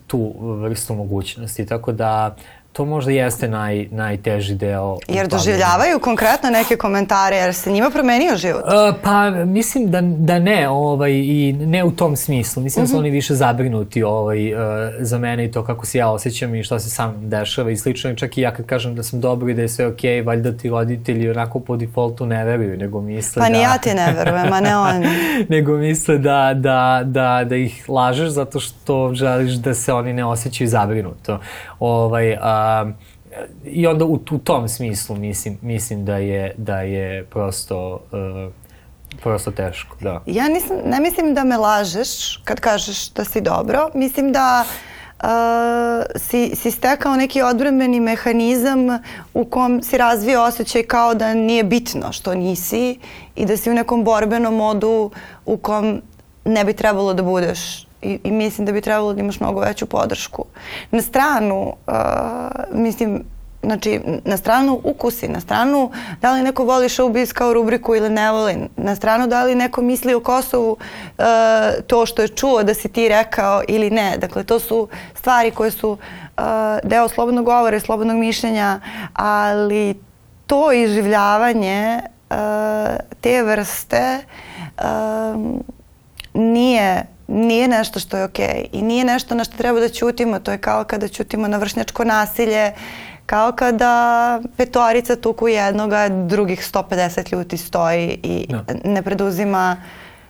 tu 0.08 0.34
vrstu 0.40 0.96
mogućnosti, 0.96 1.66
tako 1.66 1.92
da 1.92 2.36
uh, 2.38 2.59
to 2.80 2.86
možda 2.86 3.12
jeste 3.12 3.48
naj, 3.48 3.88
najteži 3.92 4.56
deo. 4.56 4.98
Jer 5.08 5.28
doživljavaju 5.28 6.00
konkretno 6.00 6.50
neke 6.50 6.76
komentare, 6.76 7.36
jer 7.36 7.54
se 7.54 7.72
njima 7.72 7.90
promenio 7.90 8.38
život? 8.38 8.64
Uh, 8.64 8.96
pa 9.04 9.30
mislim 9.30 9.92
da, 9.92 10.02
da 10.02 10.40
ne, 10.40 10.70
ovaj, 10.70 11.12
i 11.12 11.54
ne 11.54 11.84
u 11.84 11.92
tom 11.92 12.16
smislu. 12.16 12.64
Mislim 12.64 12.84
uh 12.84 12.88
-huh. 12.88 12.90
da 12.90 12.92
su 12.92 12.96
mhm. 12.96 13.00
oni 13.00 13.10
više 13.10 13.36
zabrinuti 13.36 14.04
ovaj, 14.04 14.54
uh, 14.54 14.60
za 15.00 15.18
mene 15.18 15.46
i 15.46 15.52
to 15.52 15.64
kako 15.64 15.86
se 15.86 15.98
ja 15.98 16.10
osjećam 16.10 16.56
i 16.56 16.64
šta 16.64 16.80
se 16.80 16.90
sam 16.90 17.30
dešava 17.30 17.72
i 17.72 17.78
slično. 17.78 18.16
Čak 18.16 18.38
i 18.38 18.42
ja 18.42 18.54
kad 18.54 18.66
kažem 18.66 18.96
da 18.96 19.04
sam 19.04 19.22
dobro 19.22 19.50
i 19.50 19.54
da 19.54 19.62
je 19.62 19.70
sve 19.70 19.88
okej, 19.88 20.22
okay, 20.22 20.26
valjda 20.26 20.58
ti 20.58 20.70
roditelji 20.70 21.30
onako 21.30 21.60
po 21.60 21.78
defaultu 21.78 22.26
ne 22.26 22.46
veruju, 22.46 22.78
nego 22.78 23.02
misle 23.02 23.42
pa 23.42 23.48
da... 23.48 23.54
Pa 23.54 23.58
ni 23.58 23.64
ja 23.64 23.78
ti 23.78 23.94
ne 23.94 24.14
verujem, 24.14 24.54
a 24.54 24.62
ne 24.62 24.78
oni. 24.78 25.08
nego 25.56 25.78
misle 25.78 26.18
da, 26.18 26.54
da, 26.56 27.02
da, 27.06 27.44
da 27.46 27.56
ih 27.56 27.90
lažeš 27.90 28.30
zato 28.30 28.60
što 28.60 29.14
želiš 29.14 29.54
da 29.54 29.74
se 29.74 29.94
oni 29.94 30.14
ne 30.14 30.26
osjećaju 30.26 30.68
zabrinuto. 30.68 31.40
Ovaj, 31.80 32.34
a, 32.34 32.40
I 33.66 33.88
onda 33.88 34.06
u, 34.06 34.20
u 34.32 34.38
tom 34.38 34.70
smislu 34.70 35.16
mislim, 35.16 35.58
mislim 35.62 36.06
da, 36.06 36.18
je, 36.18 36.54
da 36.58 36.82
je 36.82 37.26
prosto 37.26 38.02
uh, 38.12 38.54
prosto 39.24 39.52
teško, 39.52 39.96
da. 40.02 40.22
Ja 40.26 40.48
nisam, 40.48 40.78
ne 40.86 41.00
mislim 41.00 41.34
da 41.34 41.44
me 41.44 41.58
lažeš 41.58 42.38
kad 42.44 42.60
kažeš 42.60 43.10
da 43.10 43.26
si 43.26 43.42
dobro. 43.42 43.90
Mislim 43.94 44.32
da 44.32 44.66
uh, 44.66 45.28
si, 46.16 46.56
si 46.56 46.72
stekao 46.72 47.16
neki 47.16 47.42
odbrambeni 47.42 48.00
mehanizam 48.00 48.80
u 49.34 49.46
kom 49.46 49.84
si 49.84 49.98
razvio 49.98 50.44
osjećaj 50.44 50.84
kao 50.84 51.14
da 51.16 51.34
nije 51.34 51.64
bitno 51.64 52.12
što 52.12 52.36
nisi 52.36 53.00
i 53.36 53.46
da 53.46 53.58
si 53.58 53.70
u 53.70 53.74
nekom 53.74 54.04
borbenom 54.04 54.56
modu 54.56 55.12
u 55.46 55.58
kom 55.58 56.02
ne 56.46 56.66
bi 56.66 56.74
trebalo 56.74 57.14
da 57.14 57.24
budeš 57.24 57.89
i, 58.02 58.20
i 58.24 58.32
mislim 58.32 58.66
da 58.66 58.72
bi 58.72 58.82
trebalo 58.82 59.14
da 59.14 59.20
imaš 59.20 59.40
mnogo 59.40 59.60
veću 59.60 59.86
podršku. 59.86 60.46
Na 60.92 61.02
stranu, 61.02 61.74
uh, 61.88 61.94
mislim, 62.74 63.24
znači, 63.64 64.02
na 64.26 64.38
stranu 64.38 64.82
ukusi, 64.84 65.28
na 65.28 65.40
stranu 65.40 65.92
da 66.22 66.34
li 66.34 66.44
neko 66.44 66.64
voli 66.64 66.90
showbiz 66.90 67.34
kao 67.34 67.54
rubriku 67.54 67.96
ili 67.96 68.10
ne 68.10 68.32
voli, 68.32 68.56
na 68.78 68.96
stranu 68.96 69.28
da 69.28 69.44
li 69.44 69.56
neko 69.56 69.82
misli 69.82 70.14
o 70.14 70.20
Kosovu 70.20 70.72
uh, 70.72 71.26
to 71.88 72.06
što 72.06 72.22
je 72.22 72.28
čuo 72.28 72.64
da 72.64 72.74
si 72.74 72.90
ti 72.90 73.10
rekao 73.10 73.64
ili 73.68 73.90
ne. 73.90 74.18
Dakle, 74.18 74.44
to 74.44 74.60
su 74.60 74.88
stvari 75.16 75.52
koje 75.52 75.72
su 75.72 75.92
uh, 75.92 76.44
deo 76.84 77.08
slobodnog 77.08 77.46
govora 77.46 77.78
i 77.78 77.80
slobodnog 77.80 78.18
mišljenja, 78.18 78.80
ali 79.14 79.96
to 80.48 80.72
iživljavanje 80.72 82.00
uh, 82.30 82.38
te 83.22 83.44
vrste 83.44 84.20
uh, 84.78 84.84
nije 86.34 87.06
nije 87.30 87.68
nešto 87.68 88.00
što 88.00 88.18
je 88.18 88.24
okej 88.24 88.46
okay. 88.46 88.66
i 88.72 88.82
nije 88.82 89.06
nešto 89.06 89.36
na 89.36 89.44
što 89.44 89.58
treba 89.58 89.80
da 89.80 89.90
ćutimo. 89.90 90.40
To 90.40 90.52
je 90.52 90.58
kao 90.58 90.84
kada 90.84 91.08
ćutimo 91.08 91.48
na 91.48 91.58
vršnjačko 91.58 92.04
nasilje, 92.04 92.72
kao 93.26 93.52
kada 93.52 94.42
petorica 94.58 95.16
tuku 95.16 95.48
jednoga, 95.48 96.10
drugih 96.10 96.60
150 96.74 97.34
ljudi 97.34 97.58
stoji 97.58 98.20
i 98.24 98.46
Da. 98.50 98.64
ne 98.84 99.02
preduzima 99.02 99.78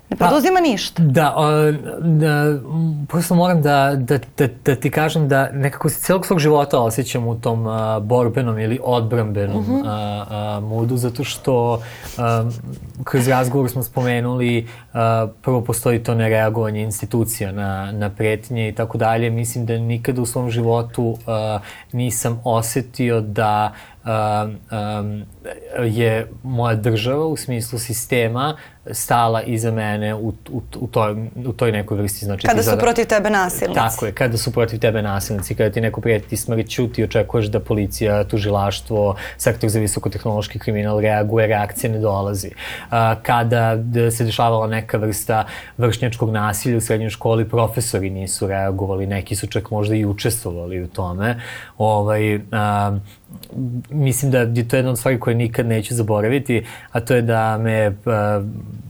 ne 0.10 0.18
preduzima 0.18 0.60
ništa. 0.60 1.04
Da, 1.04 1.34
o, 1.38 1.72
da, 2.02 2.60
prosto 3.08 3.36
moram 3.36 3.62
da, 3.62 3.96
da, 3.96 4.20
da, 4.38 4.48
da 4.66 4.76
ti 4.76 4.92
kažem 4.92 5.28
da 5.28 5.50
nekako 5.52 5.90
se 5.90 6.00
celog 6.00 6.26
svog 6.26 6.40
života 6.40 6.80
osjećam 6.80 7.28
u 7.28 7.40
tom 7.40 7.68
a, 7.68 8.00
borbenom 8.00 8.60
ili 8.60 8.80
odbrambenom 8.84 9.58
uh 9.58 9.68
-huh. 9.68 9.84
a, 9.86 10.26
a, 10.30 10.60
moodu, 10.60 10.98
zato 10.98 11.24
što 11.24 11.82
a, 12.18 12.50
kroz 13.04 13.28
razgovor 13.28 13.70
smo 13.70 13.84
spomenuli 13.84 14.68
a, 14.94 15.28
prvo 15.42 15.62
postoji 15.62 16.04
to 16.04 16.16
nereagovanje 16.16 16.82
institucija 16.82 17.52
na, 17.52 17.92
na 17.92 18.10
pretnje 18.10 18.70
i 18.70 18.76
tako 18.76 18.98
dalje. 18.98 19.30
Mislim 19.30 19.66
da 19.66 19.78
nikada 19.78 20.22
u 20.22 20.26
svom 20.26 20.50
životu 20.50 21.18
a, 21.28 21.60
nisam 21.92 22.42
osetio 22.44 23.22
da 23.22 23.74
um, 24.10 24.58
um, 24.72 25.24
je 25.86 26.28
moja 26.44 26.76
država 26.76 27.26
u 27.26 27.38
smislu 27.38 27.80
sistema 27.80 28.58
stala 28.92 29.42
iza 29.42 29.72
mene 29.72 30.16
u, 30.16 30.34
u, 30.50 30.62
u, 30.80 30.88
toj, 30.88 31.16
u 31.46 31.54
toj 31.54 31.72
nekoj 31.72 31.98
vrsti. 31.98 32.26
Znači, 32.26 32.48
Kada 32.48 32.64
su 32.64 32.70
sada- 32.70 32.82
protiv 32.82 33.06
tebe 33.06 33.30
nasilnici. 33.30 33.80
Tako 33.80 34.06
je, 34.06 34.12
kada 34.12 34.38
su 34.38 34.52
protiv 34.52 34.80
tebe 34.80 35.02
nasilnici, 35.02 35.56
kada 35.56 35.70
ti 35.70 35.82
neko 35.82 36.02
prijeti 36.02 36.38
smrću, 36.38 36.88
ti 36.88 37.04
očekuješ 37.04 37.46
da 37.46 37.60
policija, 37.60 38.24
tužilaštvo, 38.24 39.16
sektor 39.38 39.70
za 39.70 39.80
visokotehnološki 39.80 40.60
kriminal 40.60 41.00
reaguje, 41.00 41.48
reakcija 41.48 41.92
ne 41.92 42.00
dolazi. 42.00 42.52
A, 42.90 43.16
kada 43.24 43.78
se 44.12 44.24
dešavala 44.24 44.68
neka 44.68 44.98
vrsta 44.98 45.46
vršnjačkog 45.78 46.32
nasilja 46.32 46.78
u 46.78 46.82
srednjoj 46.82 47.10
školi, 47.10 47.50
profesori 47.50 48.10
nisu 48.10 48.48
reagovali, 48.48 49.08
neki 49.08 49.36
su 49.36 49.48
čak 49.48 49.72
možda 49.72 49.96
i 49.96 50.06
učestvovali 50.06 50.84
u 50.84 50.88
tome. 50.88 51.42
Ovaj, 51.78 52.40
a, 52.52 52.98
mislim 53.90 54.32
da 54.32 54.40
je 54.40 54.68
to 54.68 54.76
jedna 54.76 54.92
od 54.92 55.00
stvari 55.00 55.20
koje 55.20 55.36
nikad 55.36 55.66
neću 55.66 55.96
zaboraviti, 55.96 56.66
a 56.92 57.00
to 57.00 57.16
je 57.16 57.22
da 57.22 57.58
me 57.58 57.96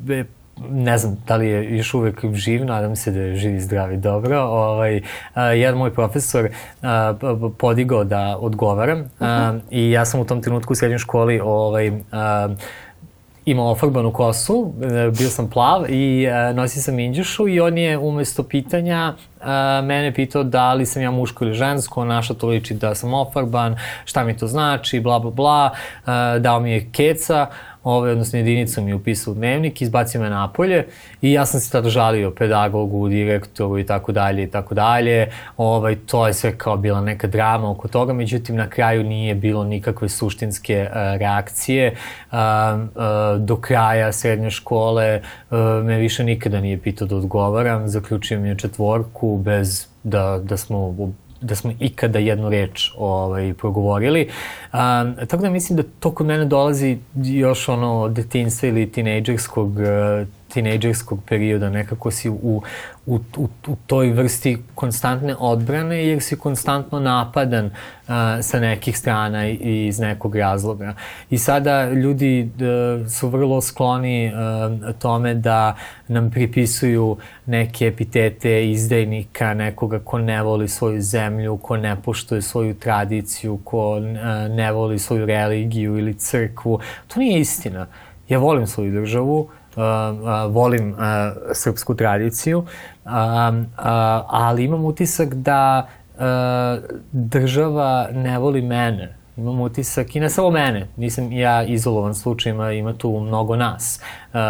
be- 0.01 0.25
ne 0.69 0.97
znam 0.97 1.17
da 1.27 1.35
li 1.35 1.47
je 1.47 1.77
još 1.77 1.93
uvek 1.93 2.25
živ, 2.33 2.65
nadam 2.65 2.95
se 2.95 3.11
da 3.11 3.19
je 3.19 3.35
živ 3.35 3.55
i 3.55 3.59
zdrav 3.59 3.93
i 3.93 3.97
dobro. 3.97 4.39
Ovaj, 4.39 5.01
a, 5.33 5.43
jedan 5.43 5.77
moj 5.77 5.93
profesor 5.93 6.49
a, 6.81 7.13
podigao 7.57 8.03
da 8.03 8.37
odgovaram 8.39 9.03
a, 9.19 9.59
i 9.71 9.91
ja 9.91 10.05
sam 10.05 10.19
u 10.19 10.25
tom 10.25 10.41
trenutku 10.41 10.73
u 10.73 10.75
srednjoj 10.75 10.99
školi 10.99 11.39
ovaj, 11.43 11.91
a, 12.11 12.49
imao 13.45 13.71
ofarbanu 13.71 14.11
kosu, 14.13 14.73
e, 14.81 15.11
bio 15.17 15.29
sam 15.29 15.49
plav 15.49 15.85
i 15.89 16.23
e, 16.23 16.53
nosio 16.53 16.81
sam 16.81 16.99
inđušu 16.99 17.47
i 17.47 17.59
on 17.59 17.77
je 17.77 17.97
umesto 17.97 18.43
pitanja 18.43 19.13
e, 19.41 19.45
mene 19.81 20.13
pitao 20.13 20.43
da 20.43 20.73
li 20.73 20.85
sam 20.85 21.01
ja 21.01 21.11
muško 21.11 21.45
ili 21.45 21.53
žensko, 21.53 22.05
naša 22.05 22.33
to 22.33 22.47
liči 22.47 22.73
da 22.73 22.95
sam 22.95 23.13
ofarban, 23.13 23.77
šta 24.05 24.23
mi 24.23 24.37
to 24.37 24.47
znači, 24.47 24.99
bla 24.99 25.19
bla 25.19 25.31
bla, 25.31 25.71
dao 26.39 26.59
mi 26.59 26.71
je 26.71 26.89
keca, 26.91 27.47
ove, 27.83 28.11
odnosno 28.11 28.39
jedinicu 28.39 28.81
mi 28.81 28.93
upisao 28.93 29.31
u 29.31 29.35
dnevnik, 29.35 29.81
izbacio 29.81 30.21
me 30.21 30.29
napolje 30.29 30.85
i 31.21 31.31
ja 31.31 31.45
sam 31.45 31.59
se 31.59 31.71
tada 31.71 31.89
žalio 31.89 32.31
pedagogu, 32.31 33.09
direktoru 33.09 33.79
i 33.79 33.85
tako 33.85 34.11
dalje 34.11 34.43
i 34.43 34.47
tako 34.47 34.75
dalje. 34.75 35.31
Ovaj, 35.57 35.95
to 35.95 36.27
je 36.27 36.33
sve 36.33 36.57
kao 36.57 36.77
bila 36.77 37.01
neka 37.01 37.27
drama 37.27 37.71
oko 37.71 37.87
toga, 37.87 38.13
međutim 38.13 38.55
na 38.55 38.69
kraju 38.69 39.03
nije 39.03 39.35
bilo 39.35 39.63
nikakve 39.63 40.09
suštinske 40.09 40.87
uh, 40.89 41.19
reakcije. 41.19 41.95
Uh, 42.31 42.37
uh, 42.37 43.41
do 43.41 43.55
kraja 43.55 44.11
srednje 44.11 44.49
škole 44.51 45.21
uh, 45.51 45.57
me 45.83 45.97
više 45.97 46.23
nikada 46.23 46.61
nije 46.61 46.77
pitao 46.77 47.07
da 47.07 47.15
odgovaram, 47.15 47.87
zaključio 47.87 48.39
mi 48.39 48.49
je 48.49 48.57
četvorku 48.57 49.37
bez 49.37 49.87
da, 50.03 50.39
da 50.43 50.57
smo 50.57 50.95
da 51.41 51.55
smo 51.55 51.73
ikada 51.79 52.19
jednu 52.19 52.49
reč 52.49 52.91
ovaj, 52.97 53.53
progovorili. 53.53 54.29
Um, 54.73 55.15
tako 55.27 55.43
da 55.43 55.49
mislim 55.49 55.77
da 55.77 55.83
to 55.99 56.11
kod 56.11 56.27
mene 56.27 56.45
dolazi 56.45 56.97
još 57.15 57.69
ono 57.69 58.09
detinstva 58.09 58.69
ili 58.69 58.91
tinejdžerskog 58.91 59.69
uh, 59.69 60.27
tinejdžerskog 60.53 61.19
perioda, 61.25 61.69
nekako 61.69 62.11
si 62.11 62.29
u, 62.29 62.61
u, 63.05 63.19
u, 63.37 63.47
u 63.67 63.75
toj 63.87 64.11
vrsti 64.11 64.57
konstantne 64.75 65.35
odbrane 65.39 66.07
jer 66.07 66.21
si 66.21 66.37
konstantno 66.37 66.99
napadan 66.99 67.65
uh, 67.65 67.71
sa 68.41 68.59
nekih 68.59 68.97
strana 68.97 69.47
i, 69.47 69.87
iz 69.87 69.99
nekog 69.99 70.35
razloga. 70.35 70.93
I 71.29 71.37
sada 71.37 71.89
ljudi 71.89 72.51
uh, 72.53 73.07
su 73.07 73.29
vrlo 73.29 73.61
skloni 73.61 74.31
uh, 74.33 74.95
tome 74.95 75.33
da 75.33 75.75
nam 76.07 76.31
pripisuju 76.31 77.17
neke 77.45 77.87
epitete 77.87 78.69
izdajnika, 78.71 79.53
nekoga 79.53 79.99
ko 79.99 80.17
ne 80.17 80.43
voli 80.43 80.67
svoju 80.67 81.01
zemlju, 81.01 81.57
ko 81.57 81.77
ne 81.77 81.95
poštuje 82.01 82.41
svoju 82.41 82.73
tradiciju, 82.73 83.59
ko 83.63 83.97
uh, 83.97 84.03
ne 84.49 84.71
voli 84.71 84.99
svoju 84.99 85.25
religiju 85.25 85.97
ili 85.97 86.13
crkvu. 86.13 86.79
To 87.07 87.19
nije 87.19 87.39
istina. 87.39 87.87
Ja 88.29 88.37
volim 88.37 88.67
svoju 88.67 88.91
državu, 88.91 89.39
uh, 89.39 89.58
volim 90.49 90.91
uh, 90.91 90.97
srpsku 91.53 91.95
tradiciju, 91.95 92.65
ali 94.27 94.63
imam 94.63 94.85
utisak 94.85 95.33
da 95.33 95.87
država 97.11 98.07
ne 98.13 98.39
voli 98.39 98.61
mene. 98.61 99.18
Imam 99.39 99.61
utisak, 99.61 100.15
i 100.15 100.19
ne 100.19 100.29
samo 100.29 100.49
mene, 100.49 100.87
nisam 100.97 101.31
ja 101.31 101.63
izolovan 101.63 102.15
slučaj, 102.15 102.53
ima, 102.77 102.93
tu 102.93 103.19
mnogo 103.19 103.55
nas. 103.55 103.99
Uh, 103.99 104.35
uh, 104.35 104.41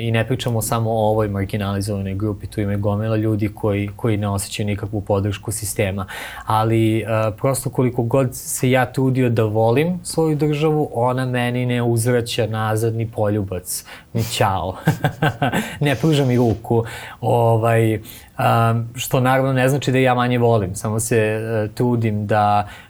I 0.00 0.10
ne 0.10 0.26
pričamo 0.26 0.62
samo 0.62 0.90
o 0.90 1.10
ovoj 1.10 1.28
marginalizovanoj 1.28 2.14
grupi, 2.14 2.46
tu 2.46 2.60
ima 2.60 2.76
gomila 2.76 3.16
ljudi 3.16 3.48
koji, 3.54 3.90
koji 3.96 4.16
ne 4.16 4.28
osjećaju 4.28 4.66
nikakvu 4.66 5.00
podršku 5.00 5.52
sistema. 5.52 6.06
Ali 6.46 7.02
uh, 7.02 7.34
prosto 7.36 7.70
koliko 7.70 8.02
god 8.02 8.28
se 8.32 8.70
ja 8.70 8.92
trudio 8.92 9.30
da 9.30 9.44
volim 9.44 10.00
svoju 10.02 10.36
državu, 10.36 10.90
ona 10.92 11.26
meni 11.26 11.66
ne 11.66 11.82
uzvraća 11.82 12.46
nazad 12.46 12.94
ni 12.94 13.10
poljubac, 13.10 13.84
ni 14.12 14.24
ćao. 14.24 14.76
ne 15.80 15.94
pruža 15.94 16.24
mi 16.24 16.36
ruku. 16.36 16.84
Ovaj, 17.20 17.94
um, 17.94 18.02
što 18.94 19.20
naravno 19.20 19.52
ne 19.52 19.68
znači 19.68 19.92
da 19.92 19.98
ja 19.98 20.14
manje 20.14 20.38
volim, 20.38 20.74
samo 20.74 21.00
se 21.00 21.40
uh, 21.40 21.74
trudim 21.74 22.26
da 22.26 22.66
uh, 22.66 22.87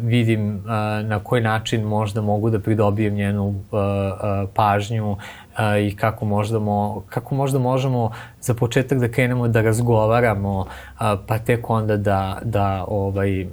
vidim 0.00 0.62
na 1.04 1.20
koji 1.24 1.42
način 1.42 1.82
možda 1.82 2.20
mogu 2.20 2.50
da 2.50 2.60
pridobijem 2.60 3.14
njenu 3.14 3.64
pažnju 4.54 5.16
i 5.82 5.96
kako 5.96 6.24
možda, 6.24 6.58
mo, 6.58 7.02
kako 7.08 7.34
možda 7.34 7.58
možemo 7.58 8.12
za 8.40 8.54
početak 8.54 8.98
da 8.98 9.08
krenemo 9.08 9.48
da 9.48 9.60
razgovaramo, 9.60 10.66
pa 10.98 11.38
tek 11.38 11.70
onda 11.70 11.96
da, 11.96 12.38
da 12.42 12.84
ovaj, 12.88 13.46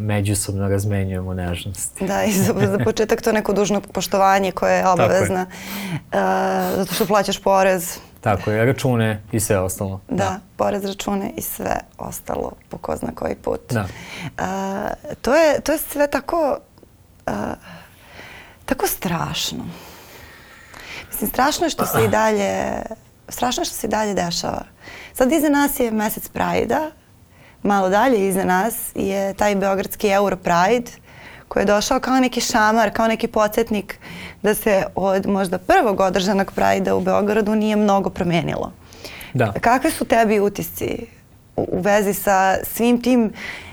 međusobno 0.00 0.68
razmenjujemo 0.68 1.34
nežnosti. 1.34 2.06
Da, 2.06 2.24
i 2.24 2.32
za, 2.32 2.54
za 2.66 2.78
početak 2.84 3.22
to 3.22 3.32
neko 3.32 3.52
dužno 3.52 3.80
poštovanje 3.80 4.52
koje 4.52 4.76
je 4.76 4.88
obavezno. 4.88 5.46
Zato 6.76 6.94
što 6.94 7.06
plaćaš 7.06 7.42
porez. 7.42 7.98
Tako 8.20 8.50
je, 8.50 8.64
račune 8.64 9.22
i 9.32 9.40
sve 9.40 9.58
ostalo. 9.58 10.00
Da, 10.08 10.16
da, 10.16 10.40
porez, 10.56 10.84
račune 10.84 11.32
i 11.36 11.40
sve 11.40 11.76
ostalo 11.98 12.52
po 12.68 12.78
ko 12.78 12.96
zna 12.96 13.08
koji 13.14 13.34
put. 13.34 13.60
Da. 13.70 13.86
Uh, 14.24 15.14
to, 15.22 15.34
je, 15.34 15.60
to 15.60 15.72
je 15.72 15.78
sve 15.78 16.06
tako, 16.06 16.58
uh, 17.26 17.34
tako 18.64 18.86
strašno. 18.86 19.64
Mislim, 21.10 21.30
strašno 21.30 21.66
je 21.66 21.70
što 21.70 21.86
se 21.86 22.04
i 22.04 22.08
dalje, 22.08 22.82
strašno 23.28 23.60
je 23.60 23.64
što 23.64 23.74
se 23.74 23.86
i 23.86 23.90
dalje 23.90 24.14
dešava. 24.14 24.64
Sad 25.14 25.32
iza 25.32 25.48
nas 25.48 25.80
je 25.80 25.90
mesec 25.90 26.28
Prajda, 26.28 26.90
malo 27.62 27.88
dalje 27.88 28.28
iza 28.28 28.44
nas 28.44 28.74
je 28.94 29.34
taj 29.34 29.56
beogradski 29.56 30.08
Euro 30.08 30.36
Pride, 30.36 30.90
koji 31.48 31.62
je 31.62 31.66
došao 31.66 32.00
kao 32.00 32.20
neki 32.20 32.40
šamar, 32.40 32.90
kao 32.92 33.08
neki 33.08 33.28
podsjetnik 33.28 33.98
da 34.42 34.54
se 34.54 34.84
od 34.94 35.26
možda 35.26 35.58
prvog 35.58 36.00
održanog 36.00 36.52
Prajda 36.54 36.94
u 36.94 37.00
Beogradu 37.00 37.54
nije 37.54 37.76
mnogo 37.76 38.10
promenilo. 38.10 38.72
Da. 39.34 39.52
Kakve 39.52 39.90
su 39.90 40.04
tebi 40.04 40.40
utisci 40.40 41.06
u, 41.56 41.68
u 41.72 41.80
vezi 41.80 42.14
sa 42.14 42.56
svim 42.64 43.02
tim 43.02 43.32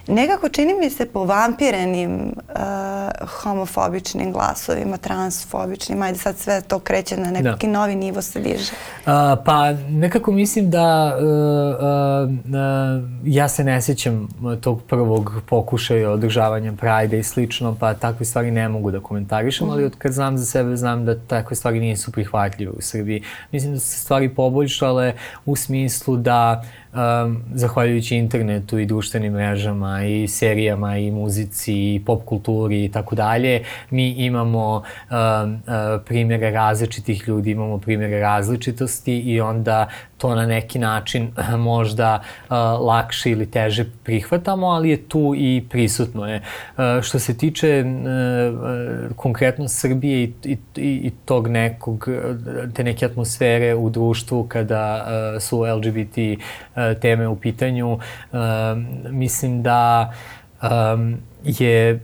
nekako 0.10 0.50
čini 0.50 0.74
mi 0.74 0.90
se 0.90 1.06
povampirenim 1.06 2.12
uh, 2.22 3.30
homofobičnim 3.30 4.32
glasovima, 4.32 4.98
transfobičnim, 4.98 6.02
ajde 6.02 6.18
sad 6.18 6.38
sve 6.38 6.62
to 6.62 6.80
kreće 6.80 7.18
na 7.18 7.32
neki 7.32 7.68
da. 7.68 7.72
novi 7.72 7.96
nivo 7.96 8.22
se 8.22 8.40
diže. 8.40 8.72
Uh, 8.72 9.12
pa 9.46 9.72
nekako 9.90 10.32
mislim 10.32 10.70
da 10.70 11.18
uh, 11.18 11.24
uh, 11.24 12.30
uh, 12.30 13.10
ja 13.26 13.48
se 13.48 13.64
ne 13.64 13.82
sjećam 13.82 14.28
tog 14.62 14.84
prvog 14.84 15.34
pokušaja 15.50 16.12
održavanja 16.12 16.74
Pride 16.74 17.20
i 17.20 17.24
slično, 17.24 17.76
pa 17.80 17.94
takve 17.94 18.26
stvari 18.26 18.52
ne 18.52 18.70
mogu 18.70 18.92
da 18.92 19.00
komentarišem, 19.00 19.68
mm. 19.68 19.72
ali 19.72 19.86
od 19.86 19.96
kad 19.98 20.12
znam 20.12 20.38
za 20.38 20.46
sebe 20.46 20.76
znam 20.76 21.06
da 21.06 21.20
takve 21.20 21.56
stvari 21.56 21.80
nisu 21.80 22.12
prihvatljive 22.12 22.72
u 22.72 22.82
Srbiji. 22.82 23.24
Mislim 23.52 23.74
da 23.74 23.80
su 23.80 23.88
se 23.88 24.00
stvari 24.00 24.30
poboljšale 24.30 25.14
u 25.46 25.56
smislu 25.56 26.18
da 26.18 26.64
um, 26.94 27.44
zahvaljujući 27.54 28.16
internetu 28.16 28.80
i 28.80 28.86
društvenim 28.86 29.34
mrežama 29.34 29.99
i 30.04 30.28
serijama 30.28 30.98
i 30.98 31.12
muzici 31.12 31.74
i 31.74 32.02
pop 32.06 32.26
kulturi 32.26 32.86
i 32.86 32.92
tako 32.92 33.16
dalje, 33.16 33.64
mi 33.90 34.10
imamo 34.10 34.76
um, 34.76 35.54
uh, 35.54 36.02
primjere 36.06 36.52
različitih 36.52 37.24
ljudi, 37.28 37.52
imamo 37.52 37.78
primjere 37.78 38.20
različitosti 38.20 39.20
i 39.20 39.42
onda 39.42 39.88
to 40.20 40.36
na 40.36 40.46
neki 40.46 40.80
način 40.80 41.32
možda 41.58 42.20
uh, 42.20 42.56
lakše 42.88 43.32
ili 43.32 43.52
teže 43.52 43.86
prihvatamo, 44.04 44.68
ali 44.68 44.90
je 44.90 44.98
tu 45.08 45.34
i 45.38 45.64
prisutno 45.70 46.28
je. 46.28 46.42
Uh, 46.78 46.84
što 47.02 47.20
se 47.20 47.38
tiče 47.38 47.86
uh, 47.86 49.16
konkretno 49.16 49.68
Srbije 49.68 50.24
i, 50.24 50.34
i, 50.44 50.58
i 50.76 51.12
tog 51.26 51.48
nekog, 51.48 52.08
te 52.76 52.84
neke 52.84 53.06
atmosfere 53.06 53.76
u 53.76 53.90
društvu 53.90 54.44
kada 54.44 55.06
su 55.40 55.62
LGBT 55.62 56.18
teme 57.02 57.28
u 57.28 57.36
pitanju, 57.36 58.00
mislim 59.10 59.64
da 59.64 60.14
um, 60.62 61.18
je 61.44 62.00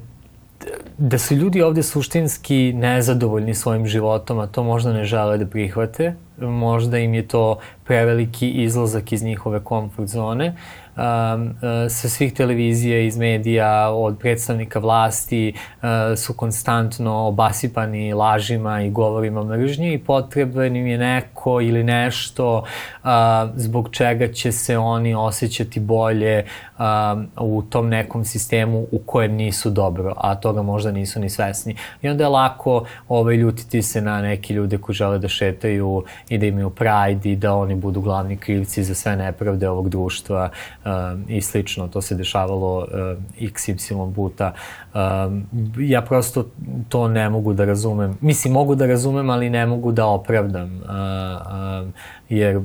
da 0.97 1.17
su 1.17 1.35
ljudi 1.35 1.61
ovde 1.61 1.83
suštinski 1.83 2.73
nezadovoljni 2.73 3.53
svojim 3.53 3.87
životom, 3.87 4.39
a 4.39 4.47
to 4.47 4.63
možda 4.63 4.93
ne 4.93 5.03
žele 5.03 5.37
da 5.37 5.45
prihvate, 5.45 6.15
možda 6.37 6.97
im 6.97 7.13
je 7.13 7.27
to 7.27 7.57
preveliki 7.83 8.49
izlazak 8.49 9.11
iz 9.11 9.23
njihove 9.23 9.63
komfort 9.63 10.07
zone, 10.07 10.55
um, 10.95 11.55
sa 11.89 12.09
svih 12.09 12.33
televizija 12.33 12.99
iz 12.99 13.17
medija, 13.17 13.89
od 13.89 14.17
predstavnika 14.19 14.79
vlasti 14.79 15.53
uh, 15.53 15.87
su 16.17 16.33
konstantno 16.33 17.27
obasipani 17.27 18.13
lažima 18.13 18.81
i 18.81 18.89
govorima 18.89 19.43
mržnje 19.43 19.93
i 19.93 20.03
potreban 20.03 20.75
im 20.75 20.87
je 20.87 20.97
neko 20.97 21.34
ili 21.61 21.83
nešto 21.83 22.57
uh, 22.57 23.09
zbog 23.55 23.89
čega 23.91 24.27
će 24.27 24.51
se 24.51 24.77
oni 24.77 25.15
osjećati 25.15 25.79
bolje 25.79 26.45
um, 26.79 27.27
u 27.39 27.61
tom 27.61 27.89
nekom 27.89 28.25
sistemu 28.25 28.87
u 28.91 28.99
kojem 29.05 29.31
nisu 29.31 29.69
dobro, 29.69 30.13
a 30.17 30.35
toga 30.35 30.61
možda 30.61 30.91
nisu 30.91 31.19
ni 31.19 31.29
svesni. 31.29 31.75
I 32.01 32.09
onda 32.09 32.23
je 32.23 32.29
lako 32.29 32.85
ovaj, 33.09 33.35
ljutiti 33.35 33.81
se 33.81 34.01
na 34.01 34.21
neki 34.21 34.53
ljude 34.53 34.77
koji 34.77 34.95
žele 34.95 35.19
da 35.19 35.27
šetaju 35.27 36.03
i 36.29 36.37
da 36.37 36.45
imaju 36.45 36.69
pride 36.69 37.31
i 37.31 37.35
da 37.35 37.53
oni 37.53 37.75
budu 37.75 38.01
glavni 38.01 38.37
krivci 38.37 38.83
za 38.83 38.95
sve 38.95 39.15
nepravde 39.15 39.69
ovog 39.69 39.89
društva 39.89 40.49
um, 40.85 41.25
i 41.27 41.41
slično. 41.41 41.87
To 41.87 42.01
se 42.01 42.15
dešavalo 42.15 42.77
um, 42.77 43.25
XY 43.39 44.13
puta. 44.15 44.53
Um, 44.93 45.45
ja 45.79 46.01
prosto 46.01 46.45
to 46.89 47.07
ne 47.07 47.29
mogu 47.29 47.53
da 47.53 47.65
razumem. 47.65 48.17
Mislim, 48.21 48.53
mogu 48.53 48.75
da 48.75 48.85
razumem, 48.85 49.29
ali 49.29 49.49
ne 49.49 49.65
mogu 49.65 49.91
da 49.91 50.05
opravdam. 50.05 50.75
Uh, 50.75 51.34
um, 51.39 51.93
jer 52.29 52.61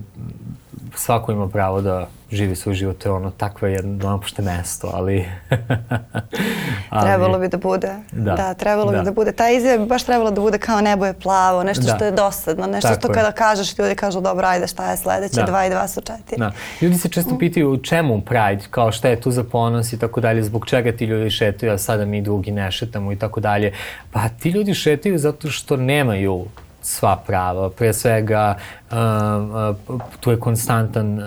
svako 0.94 1.32
ima 1.32 1.48
pravo 1.48 1.80
da 1.80 2.06
živi 2.30 2.56
svoj 2.56 2.74
život, 2.74 2.98
to 2.98 3.08
je 3.08 3.12
ono 3.12 3.30
takvo 3.30 3.68
jedno 3.68 4.10
napušte 4.10 4.42
mesto, 4.42 4.90
ali... 4.94 5.28
ali... 6.90 7.06
Trebalo 7.06 7.38
bi 7.38 7.48
da 7.48 7.56
bude. 7.56 7.94
Da, 8.12 8.34
da 8.34 8.54
trebalo 8.54 8.92
da. 8.92 8.98
bi 8.98 9.04
da 9.04 9.12
bude. 9.12 9.32
Ta 9.32 9.50
izjava 9.50 9.78
bi 9.78 9.86
baš 9.86 10.04
trebalo 10.04 10.30
da 10.30 10.40
bude 10.40 10.58
kao 10.58 10.80
nebo 10.80 11.06
je 11.06 11.12
plavo, 11.12 11.62
nešto 11.62 11.82
da. 11.82 11.94
što 11.94 12.04
je 12.04 12.10
dosadno, 12.10 12.66
nešto 12.66 12.88
Tako 12.88 13.00
što 13.00 13.08
je. 13.08 13.14
kada 13.14 13.32
kažeš 13.32 13.78
ljudi 13.78 13.94
kažu 13.94 14.20
dobro, 14.20 14.46
ajde 14.46 14.66
šta 14.66 14.90
je 14.90 14.96
sledeće, 14.96 15.40
da. 15.40 15.46
dva 15.46 15.66
i 15.66 15.70
dva 15.70 15.88
su 15.88 16.00
četiri. 16.00 16.36
Da. 16.38 16.52
Ljudi 16.80 16.98
se 16.98 17.08
često 17.08 17.38
pitaju 17.38 17.82
čemu 17.82 18.20
Pride, 18.20 18.64
kao 18.70 18.92
šta 18.92 19.08
je 19.08 19.20
tu 19.20 19.30
za 19.30 19.44
ponos 19.44 19.92
i 19.92 19.98
tako 19.98 20.20
dalje, 20.20 20.42
zbog 20.42 20.66
čega 20.66 20.92
ti 20.92 21.04
ljudi 21.04 21.30
šetaju, 21.30 21.72
a 21.72 21.78
sada 21.78 22.04
mi 22.04 22.22
drugi 22.22 22.50
ne 22.50 22.70
šetamo 22.70 23.12
i 23.12 23.16
tako 23.16 23.40
dalje. 23.40 23.72
Pa 24.10 24.28
ti 24.28 24.50
ljudi 24.50 24.74
šetaju 24.74 25.18
zato 25.18 25.50
što 25.50 25.76
nemaju 25.76 26.46
sva 26.82 27.16
prava. 27.26 27.70
Pre 27.70 27.92
svega, 27.92 28.56
uh, 28.90 28.96
uh, 28.96 30.00
tu 30.20 30.30
je 30.30 30.40
konstantan 30.40 31.18
uh, 31.18 31.24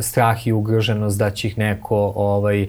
strah 0.00 0.46
i 0.46 0.52
ugroženost 0.52 1.18
da 1.18 1.30
će 1.30 1.48
ih 1.48 1.58
neko 1.58 2.12
ovaj, 2.16 2.62
uh, 2.62 2.68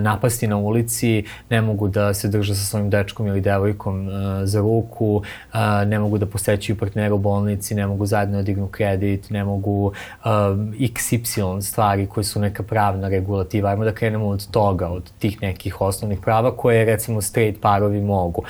napasti 0.00 0.46
na 0.46 0.56
ulici, 0.56 1.24
ne 1.50 1.62
mogu 1.62 1.88
da 1.88 2.14
se 2.14 2.28
drže 2.28 2.54
sa 2.54 2.64
svojim 2.64 2.90
dečkom 2.90 3.26
ili 3.26 3.40
devojkom 3.40 4.08
uh, 4.08 4.14
za 4.44 4.60
ruku, 4.60 5.16
uh, 5.16 5.60
ne 5.86 5.98
mogu 5.98 6.18
da 6.18 6.26
posećaju 6.26 6.78
partnera 6.78 7.14
u 7.14 7.18
bolnici, 7.18 7.74
ne 7.74 7.86
mogu 7.86 8.06
zajedno 8.06 8.36
da 8.36 8.42
dignu 8.42 8.68
kredit, 8.68 9.30
ne 9.30 9.44
mogu 9.44 9.86
uh, 9.86 9.92
XY 10.24 11.60
stvari 11.60 12.06
koje 12.06 12.24
su 12.24 12.40
neka 12.40 12.62
pravna 12.62 13.08
regulativa. 13.08 13.70
Ajmo 13.70 13.84
da 13.84 13.92
krenemo 13.92 14.26
od 14.26 14.50
toga, 14.50 14.88
od 14.88 15.10
tih 15.18 15.42
nekih 15.42 15.80
osnovnih 15.80 16.18
prava 16.20 16.56
koje 16.56 16.84
recimo 16.84 17.20
straight 17.20 17.60
parovi 17.60 18.00
mogu. 18.00 18.42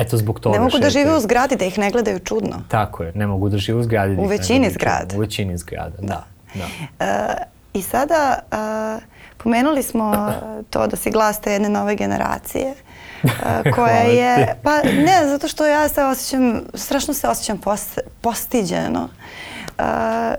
Eto, 0.00 0.16
zbog 0.16 0.40
toga 0.40 0.58
Ne 0.58 0.64
mogu 0.64 0.78
da 0.78 0.90
žive 0.90 1.16
u 1.16 1.20
zgradi, 1.20 1.56
da 1.56 1.64
ih 1.64 1.78
ne 1.78 1.90
gledaju 1.90 2.18
čudno. 2.18 2.62
Tako 2.68 3.02
je, 3.02 3.12
ne 3.14 3.26
mogu 3.26 3.48
da 3.48 3.58
žive 3.58 3.78
u 3.78 3.82
zgradi. 3.82 4.16
Da 4.16 4.22
u 4.22 4.26
većini 4.26 4.70
zgrada. 4.70 5.16
U 5.16 5.20
većini 5.20 5.56
zgrada, 5.56 5.96
da. 6.00 6.24
da. 6.54 6.64
Uh, 6.64 7.34
I 7.72 7.82
sada, 7.82 8.38
uh, 8.52 9.02
pomenuli 9.36 9.82
smo 9.82 10.32
to 10.70 10.86
da 10.86 10.96
si 10.96 11.10
glas 11.10 11.40
te 11.40 11.52
jedne 11.52 11.68
nove 11.68 11.96
generacije 11.96 12.74
uh, 13.22 13.30
koja 13.74 14.02
je, 14.02 14.54
pa 14.62 14.82
ne, 14.82 15.28
zato 15.28 15.48
što 15.48 15.66
ja 15.66 15.88
se 15.88 16.04
osjećam, 16.04 16.60
strašno 16.74 17.14
se 17.14 17.28
osjećam 17.28 17.58
post, 17.58 17.98
postiđeno 18.20 19.08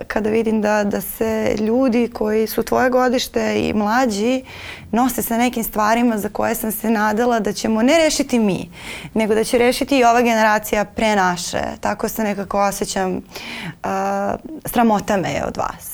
kada 0.06 0.30
vidim 0.30 0.62
da, 0.62 0.84
da 0.84 1.00
se 1.00 1.56
ljudi 1.58 2.10
koji 2.14 2.46
su 2.46 2.62
tvoje 2.62 2.90
godište 2.90 3.68
i 3.68 3.72
mlađi 3.74 4.44
nose 4.92 5.22
sa 5.22 5.38
nekim 5.38 5.64
stvarima 5.64 6.18
za 6.18 6.28
koje 6.28 6.54
sam 6.54 6.72
se 6.72 6.90
nadala 6.90 7.40
da 7.40 7.52
ćemo 7.52 7.82
ne 7.82 7.98
rešiti 7.98 8.38
mi, 8.38 8.70
nego 9.14 9.34
da 9.34 9.44
će 9.44 9.58
rešiti 9.58 9.98
i 9.98 10.04
ova 10.04 10.22
generacija 10.22 10.84
pre 10.84 11.16
naše. 11.16 11.62
Tako 11.80 12.08
se 12.08 12.22
nekako 12.22 12.60
osjećam, 12.60 13.16
uh, 13.16 13.22
sramota 14.64 15.16
me 15.16 15.32
je 15.32 15.44
od 15.44 15.56
vas 15.56 15.89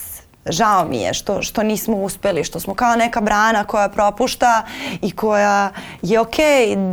žao 0.48 0.84
mi 0.84 0.96
je 0.96 1.14
što, 1.14 1.42
što 1.42 1.62
nismo 1.62 1.96
uspeli, 1.96 2.44
što 2.44 2.60
smo 2.60 2.74
kao 2.74 2.96
neka 2.96 3.20
brana 3.20 3.64
koja 3.64 3.88
propušta 3.88 4.62
i 5.02 5.10
koja 5.10 5.70
je 6.02 6.20
ok 6.20 6.36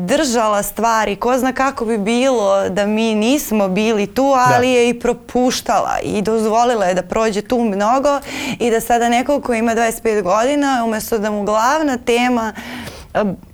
držala 0.05 0.63
stvari, 0.63 1.15
ko 1.15 1.37
zna 1.37 1.53
kako 1.53 1.85
bi 1.85 1.97
bilo 1.97 2.69
da 2.69 2.85
mi 2.85 3.15
nismo 3.15 3.67
bili 3.67 4.07
tu, 4.07 4.33
ali 4.47 4.67
da. 4.67 4.73
je 4.73 4.89
i 4.89 4.99
propuštala 4.99 5.99
i 6.03 6.21
dozvolila 6.21 6.85
je 6.85 6.93
da 6.93 7.01
prođe 7.01 7.41
tu 7.41 7.59
mnogo 7.59 8.19
i 8.59 8.71
da 8.71 8.81
sada 8.81 9.09
neko 9.09 9.41
ko 9.41 9.53
ima 9.53 9.75
25 9.75 10.21
godina, 10.21 10.83
umesto 10.85 11.17
da 11.17 11.31
mu 11.31 11.43
glavna 11.43 11.97
tema 11.97 12.53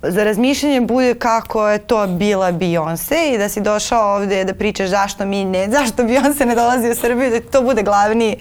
za 0.02 0.24
razmišljanje 0.24 0.80
bude 0.80 1.14
kako 1.14 1.68
je 1.68 1.78
to 1.78 2.06
bila 2.06 2.52
Beyoncé 2.52 3.34
i 3.34 3.38
da 3.38 3.48
si 3.48 3.60
došao 3.60 4.14
ovde 4.14 4.44
da 4.44 4.54
pričaš 4.54 4.88
zašto 4.88 5.24
mi 5.24 5.44
ne, 5.44 5.68
zašto 5.70 6.02
Beyoncé 6.02 6.44
ne 6.44 6.54
dolazi 6.54 6.90
u 6.90 6.94
Srbiju, 6.94 7.30
da 7.30 7.40
to 7.40 7.62
bude 7.62 7.82
glavni 7.82 8.36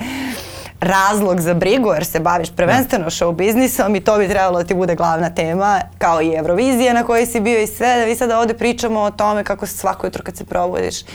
razlog 0.81 1.41
za 1.41 1.53
brigu 1.53 1.93
jer 1.93 2.05
se 2.05 2.19
baviš 2.19 2.49
prvenstveno 2.55 3.03
da. 3.03 3.09
show 3.09 3.35
biznisom 3.35 3.95
i 3.95 4.01
to 4.01 4.17
bi 4.17 4.27
trebalo 4.27 4.57
da 4.57 4.67
ti 4.67 4.73
bude 4.73 4.95
glavna 4.95 5.29
tema 5.29 5.81
kao 5.97 6.21
i 6.21 6.33
Eurovizija 6.33 6.93
na 6.93 7.03
kojoj 7.03 7.25
si 7.25 7.39
bio 7.39 7.61
i 7.61 7.67
sve 7.67 7.95
da 7.97 8.05
vi 8.05 8.15
sada 8.15 8.39
ovde 8.39 8.53
pričamo 8.53 8.99
o 8.99 9.11
tome 9.11 9.43
kako 9.43 9.65
se 9.65 9.77
svako 9.77 10.07
jutro 10.07 10.23
kad 10.23 10.37
se 10.37 10.45
probudiš 10.45 11.01
uh, 11.01 11.07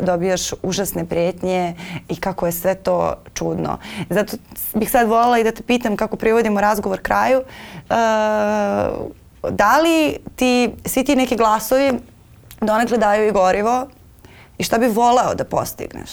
dobijaš 0.00 0.50
užasne 0.62 1.04
prijetnje 1.04 1.74
i 2.08 2.16
kako 2.16 2.46
je 2.46 2.52
sve 2.52 2.74
to 2.74 3.14
čudno. 3.34 3.78
Zato 4.10 4.36
bih 4.74 4.90
sad 4.90 5.08
volila 5.08 5.38
i 5.38 5.44
da 5.44 5.52
te 5.52 5.62
pitam 5.62 5.96
kako 5.96 6.16
privodimo 6.16 6.60
razgovor 6.60 7.00
kraju. 7.00 7.38
Uh, 7.38 7.96
da 9.50 9.80
li 9.80 10.16
ti, 10.36 10.70
svi 10.84 11.04
ti 11.04 11.16
neki 11.16 11.36
glasovi 11.36 11.92
donekle 12.60 12.98
daju 12.98 13.28
i 13.28 13.32
gorivo 13.32 13.86
i 14.58 14.64
šta 14.64 14.78
bi 14.78 14.86
voleo 14.86 15.34
da 15.34 15.44
postigneš? 15.44 16.10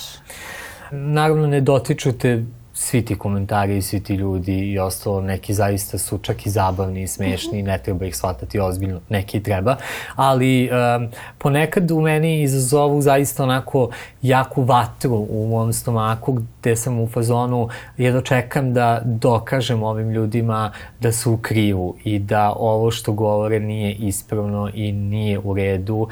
Naravno 0.91 1.47
ne 1.47 1.61
dotiču 1.61 2.11
te 2.11 2.43
svi 2.79 3.05
ti 3.05 3.15
komentari 3.15 3.77
i 3.77 3.81
svi 3.81 3.99
ti 3.99 4.13
ljudi 4.13 4.53
i 4.53 4.79
ostalo, 4.79 5.21
neki 5.21 5.53
zaista 5.53 5.97
su 5.97 6.17
čak 6.17 6.45
i 6.45 6.49
zabavni 6.49 7.03
i 7.03 7.07
smešni, 7.07 7.61
ne 7.61 7.77
treba 7.77 8.05
ih 8.05 8.15
shvatati 8.15 8.59
ozbiljno, 8.59 8.99
neki 9.09 9.43
treba, 9.43 9.75
ali 10.15 10.69
um, 10.69 11.09
ponekad 11.37 11.91
u 11.91 12.01
meni 12.01 12.41
izazovu 12.41 13.01
zaista 13.01 13.43
onako 13.43 13.89
jaku 14.21 14.63
vatru 14.63 15.27
u 15.29 15.47
mom 15.47 15.73
stomaku 15.73 16.33
gde 16.33 16.75
sam 16.75 16.99
u 16.99 17.07
fazonu 17.07 17.69
jedno 17.97 18.21
čekam 18.21 18.73
da 18.73 19.01
dokažem 19.05 19.83
ovim 19.83 20.09
ljudima 20.09 20.71
da 20.99 21.11
su 21.11 21.33
u 21.33 21.37
krivu 21.37 21.95
i 22.03 22.19
da 22.19 22.53
ovo 22.55 22.91
što 22.91 23.11
govore 23.11 23.59
nije 23.59 23.93
ispravno 23.93 24.69
i 24.73 24.91
nije 24.91 25.39
u 25.39 25.53
redu 25.53 25.95
uh, 25.95 26.07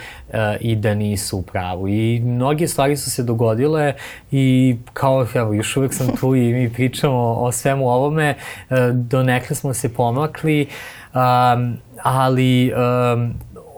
i 0.60 0.76
da 0.76 0.94
nisu 0.94 1.38
u 1.38 1.42
pravu. 1.42 1.88
I 1.88 2.20
mnoge 2.20 2.68
stvari 2.68 2.98
su 2.98 3.12
se 3.12 3.24
dogodile 3.24 3.94
i 4.32 4.76
kao, 4.94 5.28
evo, 5.34 5.54
još 5.54 5.78
uvek 5.78 5.94
sam 5.94 6.08
tu 6.20 6.36
i 6.36 6.55
mi 6.56 6.74
pričamo 6.74 7.34
o 7.34 7.52
svemu 7.52 7.90
ovome, 7.90 8.36
uh, 8.70 8.78
donekle 8.94 9.56
smo 9.56 9.74
se 9.74 9.94
pomakli, 9.94 10.68
um, 11.14 11.78
ali 12.04 12.74
um, 12.74 13.34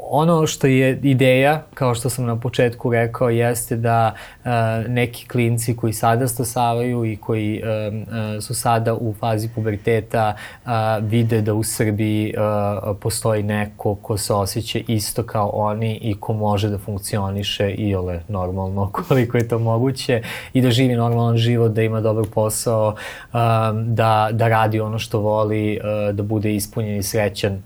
ono 0.09 0.47
što 0.47 0.67
je 0.67 0.99
ideja, 1.03 1.63
kao 1.73 1.95
što 1.95 2.09
sam 2.09 2.25
na 2.25 2.35
početku 2.35 2.91
rekao, 2.91 3.29
jeste 3.29 3.75
da 3.75 4.13
uh, 4.13 4.51
neki 4.87 5.27
klinci 5.27 5.75
koji 5.75 5.93
sada 5.93 6.27
stasavaju 6.27 7.05
i 7.05 7.17
koji 7.17 7.61
uh, 7.63 7.93
uh, 7.93 8.43
su 8.43 8.53
sada 8.53 8.93
u 8.93 9.13
fazi 9.19 9.49
puberteta 9.55 10.35
uh, 10.65 10.71
vide 11.01 11.41
da 11.41 11.53
u 11.53 11.63
Srbiji 11.63 12.33
uh, 12.37 12.97
postoji 12.99 13.43
neko 13.43 13.95
ko 13.95 14.17
se 14.17 14.33
osjeća 14.33 14.79
isto 14.87 15.23
kao 15.23 15.49
oni 15.53 15.95
i 15.95 16.15
ko 16.19 16.33
može 16.33 16.69
da 16.69 16.77
funkcioniše 16.77 17.71
i 17.71 17.95
ole 17.95 18.21
normalno 18.27 18.91
koliko 19.07 19.37
je 19.37 19.47
to 19.47 19.59
moguće 19.59 20.21
i 20.53 20.61
da 20.61 20.71
živi 20.71 20.95
normalan 20.95 21.37
život, 21.37 21.71
da 21.71 21.81
ima 21.81 22.01
dobar 22.01 22.25
posao, 22.33 22.87
uh, 22.87 23.39
da, 23.85 24.29
da 24.31 24.47
radi 24.47 24.79
ono 24.79 24.99
što 24.99 25.19
voli, 25.19 25.79
uh, 25.79 26.15
da 26.15 26.23
bude 26.23 26.55
ispunjen 26.55 26.97
i 26.97 27.03
srećan 27.03 27.61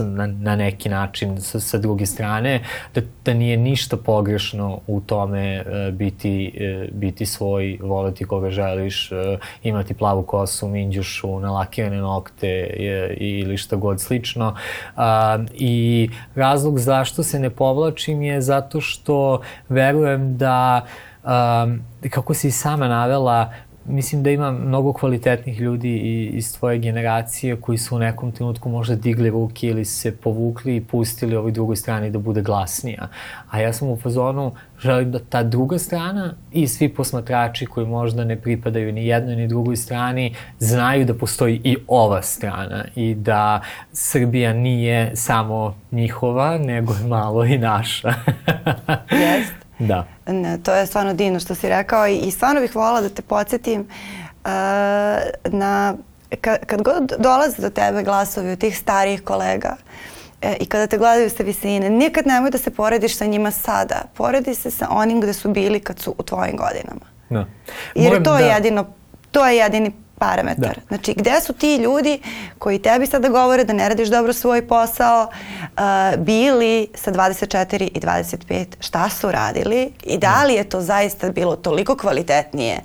na, 0.00 0.26
na 0.26 0.56
neki 0.56 0.88
način 0.88 1.40
sa, 1.40 1.60
sa 1.60 1.78
druge 1.78 2.06
strane, 2.06 2.60
da, 2.94 3.00
da 3.24 3.34
nije 3.34 3.56
ništa 3.56 3.96
pogrešno 3.96 4.80
u 4.86 5.00
tome 5.00 5.60
uh, 5.60 5.94
biti, 5.94 6.52
uh, 6.54 6.98
biti 6.98 7.26
svoj, 7.26 7.78
voleti 7.82 8.24
koga 8.24 8.50
želiš, 8.50 9.12
uh, 9.12 9.18
imati 9.62 9.94
plavu 9.94 10.22
kosu, 10.22 10.68
minđušu, 10.68 11.40
nalakirane 11.40 11.96
nokte 11.96 12.66
uh, 12.70 13.16
ili 13.16 13.56
šta 13.56 13.76
god 13.76 14.00
slično. 14.00 14.54
Uh, 14.96 15.02
I 15.54 16.10
razlog 16.34 16.78
zašto 16.78 17.22
se 17.22 17.38
ne 17.38 17.50
povlačim 17.50 18.22
je 18.22 18.40
zato 18.40 18.80
što 18.80 19.40
verujem 19.68 20.36
da 20.36 20.86
um, 21.24 21.80
kako 22.10 22.34
si 22.34 22.50
sama 22.50 22.88
navela, 22.88 23.52
mislim 23.88 24.22
da 24.22 24.30
ima 24.30 24.50
mnogo 24.52 24.92
kvalitetnih 24.92 25.60
ljudi 25.60 25.96
iz 26.26 26.58
tvoje 26.58 26.78
generacije 26.78 27.60
koji 27.60 27.78
su 27.78 27.96
u 27.96 27.98
nekom 27.98 28.32
trenutku 28.32 28.68
možda 28.68 28.94
digli 28.94 29.30
ruke 29.30 29.66
ili 29.66 29.84
se 29.84 30.16
povukli 30.16 30.76
i 30.76 30.80
pustili 30.84 31.36
ovoj 31.36 31.52
drugoj 31.52 31.76
strani 31.76 32.10
da 32.10 32.18
bude 32.18 32.42
glasnija. 32.42 33.08
A 33.50 33.60
ja 33.60 33.72
sam 33.72 33.88
u 33.88 33.96
fazonu, 33.96 34.52
želim 34.78 35.12
da 35.12 35.18
ta 35.18 35.42
druga 35.42 35.78
strana 35.78 36.34
i 36.52 36.68
svi 36.68 36.88
posmatrači 36.88 37.66
koji 37.66 37.86
možda 37.86 38.24
ne 38.24 38.36
pripadaju 38.36 38.92
ni 38.92 39.06
jednoj 39.06 39.36
ni 39.36 39.48
drugoj 39.48 39.76
strani 39.76 40.34
znaju 40.58 41.04
da 41.04 41.14
postoji 41.14 41.60
i 41.64 41.76
ova 41.86 42.22
strana 42.22 42.84
i 42.96 43.14
da 43.14 43.60
Srbija 43.92 44.52
nije 44.52 45.16
samo 45.16 45.76
njihova, 45.92 46.58
nego 46.58 46.92
je 46.92 47.06
malo 47.08 47.44
i 47.44 47.58
naša. 47.58 48.08
Jeste. 49.10 49.67
Da. 49.78 50.06
Ne, 50.26 50.58
to 50.62 50.74
je 50.74 50.86
stvarno 50.86 51.14
divno 51.14 51.40
što 51.40 51.54
si 51.54 51.68
rekao 51.68 52.08
i, 52.08 52.16
i 52.16 52.30
stvarno 52.30 52.60
bih 52.60 52.76
volila 52.76 53.00
da 53.00 53.08
te 53.08 53.22
podsjetim 53.22 53.80
uh, 53.80 54.50
na 55.44 55.94
kad, 56.40 56.66
kad 56.66 56.82
god 56.82 57.12
dolaze 57.18 57.62
do 57.62 57.70
tebe 57.70 58.02
glasovi 58.02 58.50
od 58.50 58.58
tih 58.58 58.78
starijih 58.78 59.22
kolega 59.22 59.76
e, 60.42 60.56
i 60.60 60.66
kada 60.66 60.86
te 60.86 60.98
gledaju 60.98 61.30
sa 61.30 61.42
visine, 61.42 61.90
nikad 61.90 62.26
nemoj 62.26 62.50
da 62.50 62.58
se 62.58 62.70
porediš 62.70 63.16
sa 63.16 63.26
njima 63.26 63.50
sada. 63.50 64.02
Poredi 64.14 64.54
se 64.54 64.70
sa 64.70 64.86
onim 64.90 65.20
gde 65.20 65.32
su 65.32 65.50
bili 65.50 65.80
kad 65.80 65.98
su 65.98 66.14
u 66.18 66.22
tvojim 66.22 66.56
godinama. 66.56 67.06
Da. 67.30 67.46
Jer 67.94 68.08
Moram, 68.08 68.24
to 68.24 68.36
je 68.36 68.44
da... 68.44 68.50
jedino, 68.54 68.86
to 69.30 69.46
je 69.46 69.56
jedini 69.56 69.92
parametar. 70.18 70.74
Da. 70.74 70.80
Znači, 70.88 71.14
gde 71.14 71.40
su 71.40 71.52
ti 71.52 71.76
ljudi 71.76 72.20
koji 72.58 72.78
tebi 72.78 73.06
sada 73.06 73.28
govore 73.28 73.64
da 73.64 73.72
ne 73.72 73.88
radiš 73.88 74.08
dobro 74.08 74.32
svoj 74.32 74.68
posao, 74.68 75.28
uh, 75.28 75.80
bili 76.18 76.88
sa 76.94 77.12
24 77.12 77.88
i 77.94 78.00
25, 78.00 78.64
šta 78.80 79.08
su 79.08 79.30
radili 79.32 79.92
i 80.02 80.18
da 80.18 80.44
li 80.44 80.54
je 80.54 80.68
to 80.68 80.80
zaista 80.80 81.30
bilo 81.30 81.56
toliko 81.56 81.96
kvalitetnije 81.96 82.80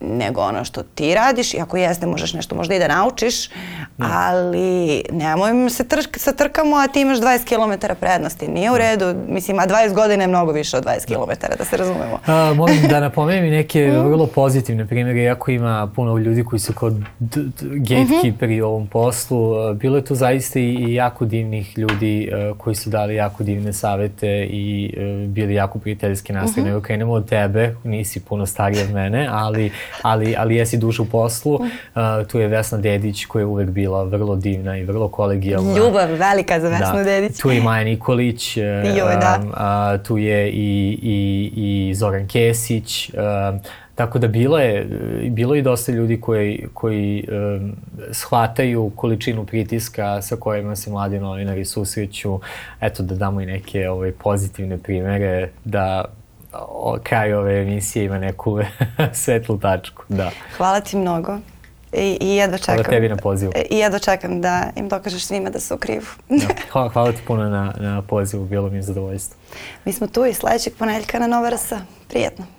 nego 0.00 0.40
ono 0.40 0.64
što 0.64 0.82
ti 0.82 1.14
radiš 1.14 1.54
i 1.54 1.60
ako 1.60 1.76
jeste 1.76 2.06
možeš 2.06 2.32
nešto 2.32 2.54
možda 2.54 2.74
i 2.74 2.78
da 2.78 2.88
naučiš, 2.88 3.48
ne. 3.48 3.54
ali 3.98 5.02
nemoj 5.12 5.70
se 5.70 5.88
trk, 5.88 6.18
sa 6.18 6.32
trkamo 6.32 6.76
a 6.76 6.88
ti 6.88 7.00
imaš 7.00 7.18
20 7.18 7.44
km 7.44 7.86
prednosti. 8.00 8.48
Nije 8.48 8.70
u 8.70 8.78
redu, 8.78 9.14
mislim, 9.28 9.58
a 9.58 9.62
20 9.66 9.94
godina 9.94 10.22
je 10.22 10.28
mnogo 10.28 10.52
više 10.52 10.76
od 10.76 10.84
20 10.84 11.06
km, 11.06 11.46
da 11.58 11.64
se 11.64 11.76
razumemo. 11.76 12.20
A, 12.26 12.52
molim 12.54 12.82
da 12.88 13.00
napomenem 13.00 13.44
i 13.44 13.50
neke 13.50 13.88
mm. 13.92 14.08
vrlo 14.08 14.26
pozitivne 14.26 14.86
primjere, 14.86 15.22
iako 15.22 15.50
ima 15.50 15.90
puno 15.96 16.18
ljudi 16.18 16.44
koji 16.44 16.60
su 16.60 16.72
kod 16.72 16.94
gatekeeperi 17.60 18.56
-hmm. 18.56 18.62
u 18.62 18.66
ovom 18.66 18.86
poslu, 18.86 19.74
bilo 19.74 19.96
je 19.96 20.04
tu 20.04 20.14
zaista 20.14 20.58
i 20.58 20.94
jako 20.94 21.24
divnih 21.24 21.78
ljudi 21.78 22.30
koji 22.58 22.76
su 22.76 22.90
dali 22.90 23.14
jako 23.14 23.42
divne 23.42 23.72
savete 23.72 24.46
i 24.50 24.94
uh, 24.96 25.28
bili 25.28 25.54
jako 25.54 25.78
prijateljski 25.78 26.32
nastrojeni. 26.32 26.72
Mm 26.72 26.76
-hmm. 26.76 26.82
Krenemo 26.82 27.12
od 27.12 27.28
tebe, 27.28 27.74
nisi 27.84 28.20
puno 28.20 28.46
stariji 28.46 28.82
od 28.82 28.90
mene, 28.90 29.28
ali 29.30 29.70
ali, 30.02 30.34
ali 30.38 30.56
jesi 30.56 30.76
duša 30.76 31.02
u 31.02 31.06
poslu. 31.06 31.54
Uh, 31.54 31.62
tu 32.28 32.38
je 32.38 32.48
Vesna 32.48 32.78
Dedić 32.78 33.24
koja 33.24 33.40
je 33.40 33.46
uvek 33.46 33.70
bila 33.70 34.04
vrlo 34.04 34.36
divna 34.36 34.78
i 34.78 34.84
vrlo 34.84 35.08
kolegijalna. 35.08 35.76
Ljubav 35.76 36.08
velika 36.10 36.60
za 36.60 36.68
Vesnu 36.68 36.96
da. 36.96 37.04
Dedić. 37.04 37.38
Tu 37.38 37.50
je 37.50 37.62
Maja 37.62 37.84
Nikolić. 37.84 38.56
Uh, 38.56 38.62
Joj, 38.98 39.16
da. 39.20 39.40
Uh, 39.42 40.06
tu 40.06 40.18
je 40.18 40.50
i, 40.50 40.98
i, 41.02 41.52
i 41.56 41.94
Zoran 41.94 42.28
Kesić. 42.28 43.10
Uh, 43.10 43.60
Tako 43.98 44.18
da 44.18 44.28
bilo 44.28 44.58
je, 44.58 44.86
bilo 45.30 45.54
je 45.54 45.62
dosta 45.62 45.92
ljudi 45.92 46.20
koji, 46.20 46.66
koji 46.74 47.24
um, 47.26 47.72
shvataju 48.12 48.92
količinu 48.96 49.46
pritiska 49.46 50.22
sa 50.22 50.36
kojima 50.36 50.76
se 50.76 50.90
mladi 50.90 51.18
novinari 51.18 51.64
susreću. 51.64 52.38
Eto 52.80 53.02
da 53.02 53.14
damo 53.14 53.40
i 53.40 53.46
neke 53.46 53.88
ovaj, 53.90 54.12
pozitivne 54.12 54.78
primere 54.78 55.48
da 55.64 56.04
kraj 57.02 57.32
ove 57.32 57.60
emisije 57.60 58.04
ima 58.04 58.18
neku 58.18 58.58
svetlu 59.22 59.58
tačku. 59.58 60.02
Da. 60.08 60.30
Hvala 60.56 60.80
ti 60.80 60.96
mnogo. 60.96 61.38
I, 61.92 62.18
i 62.20 62.36
jedva 62.36 62.58
čekam. 62.58 62.74
Hvala 62.74 62.88
tebi 62.88 63.08
na 63.08 63.16
pozivu. 63.16 63.52
I 63.70 63.78
jedva 63.78 63.98
čekam 63.98 64.40
da 64.40 64.70
im 64.76 64.88
dokažeš 64.88 65.24
svima 65.24 65.50
da 65.50 65.60
su 65.60 65.74
u 65.74 65.78
krivu. 65.78 66.06
da. 66.28 66.46
hvala, 66.72 66.88
hvala 66.88 67.12
ti 67.12 67.18
puno 67.26 67.48
na, 67.48 67.74
na 67.78 68.02
pozivu, 68.02 68.44
bilo 68.44 68.70
mi 68.70 68.76
je 68.76 68.82
zadovoljstvo. 68.82 69.36
Mi 69.84 69.92
smo 69.92 70.06
tu 70.06 70.26
i 70.26 70.34
sledećeg 70.34 70.72
ponedjeljka 70.78 71.18
na 71.18 71.26
Nova 71.26 71.50
RS. 71.50 71.72
Prijetno. 72.08 72.57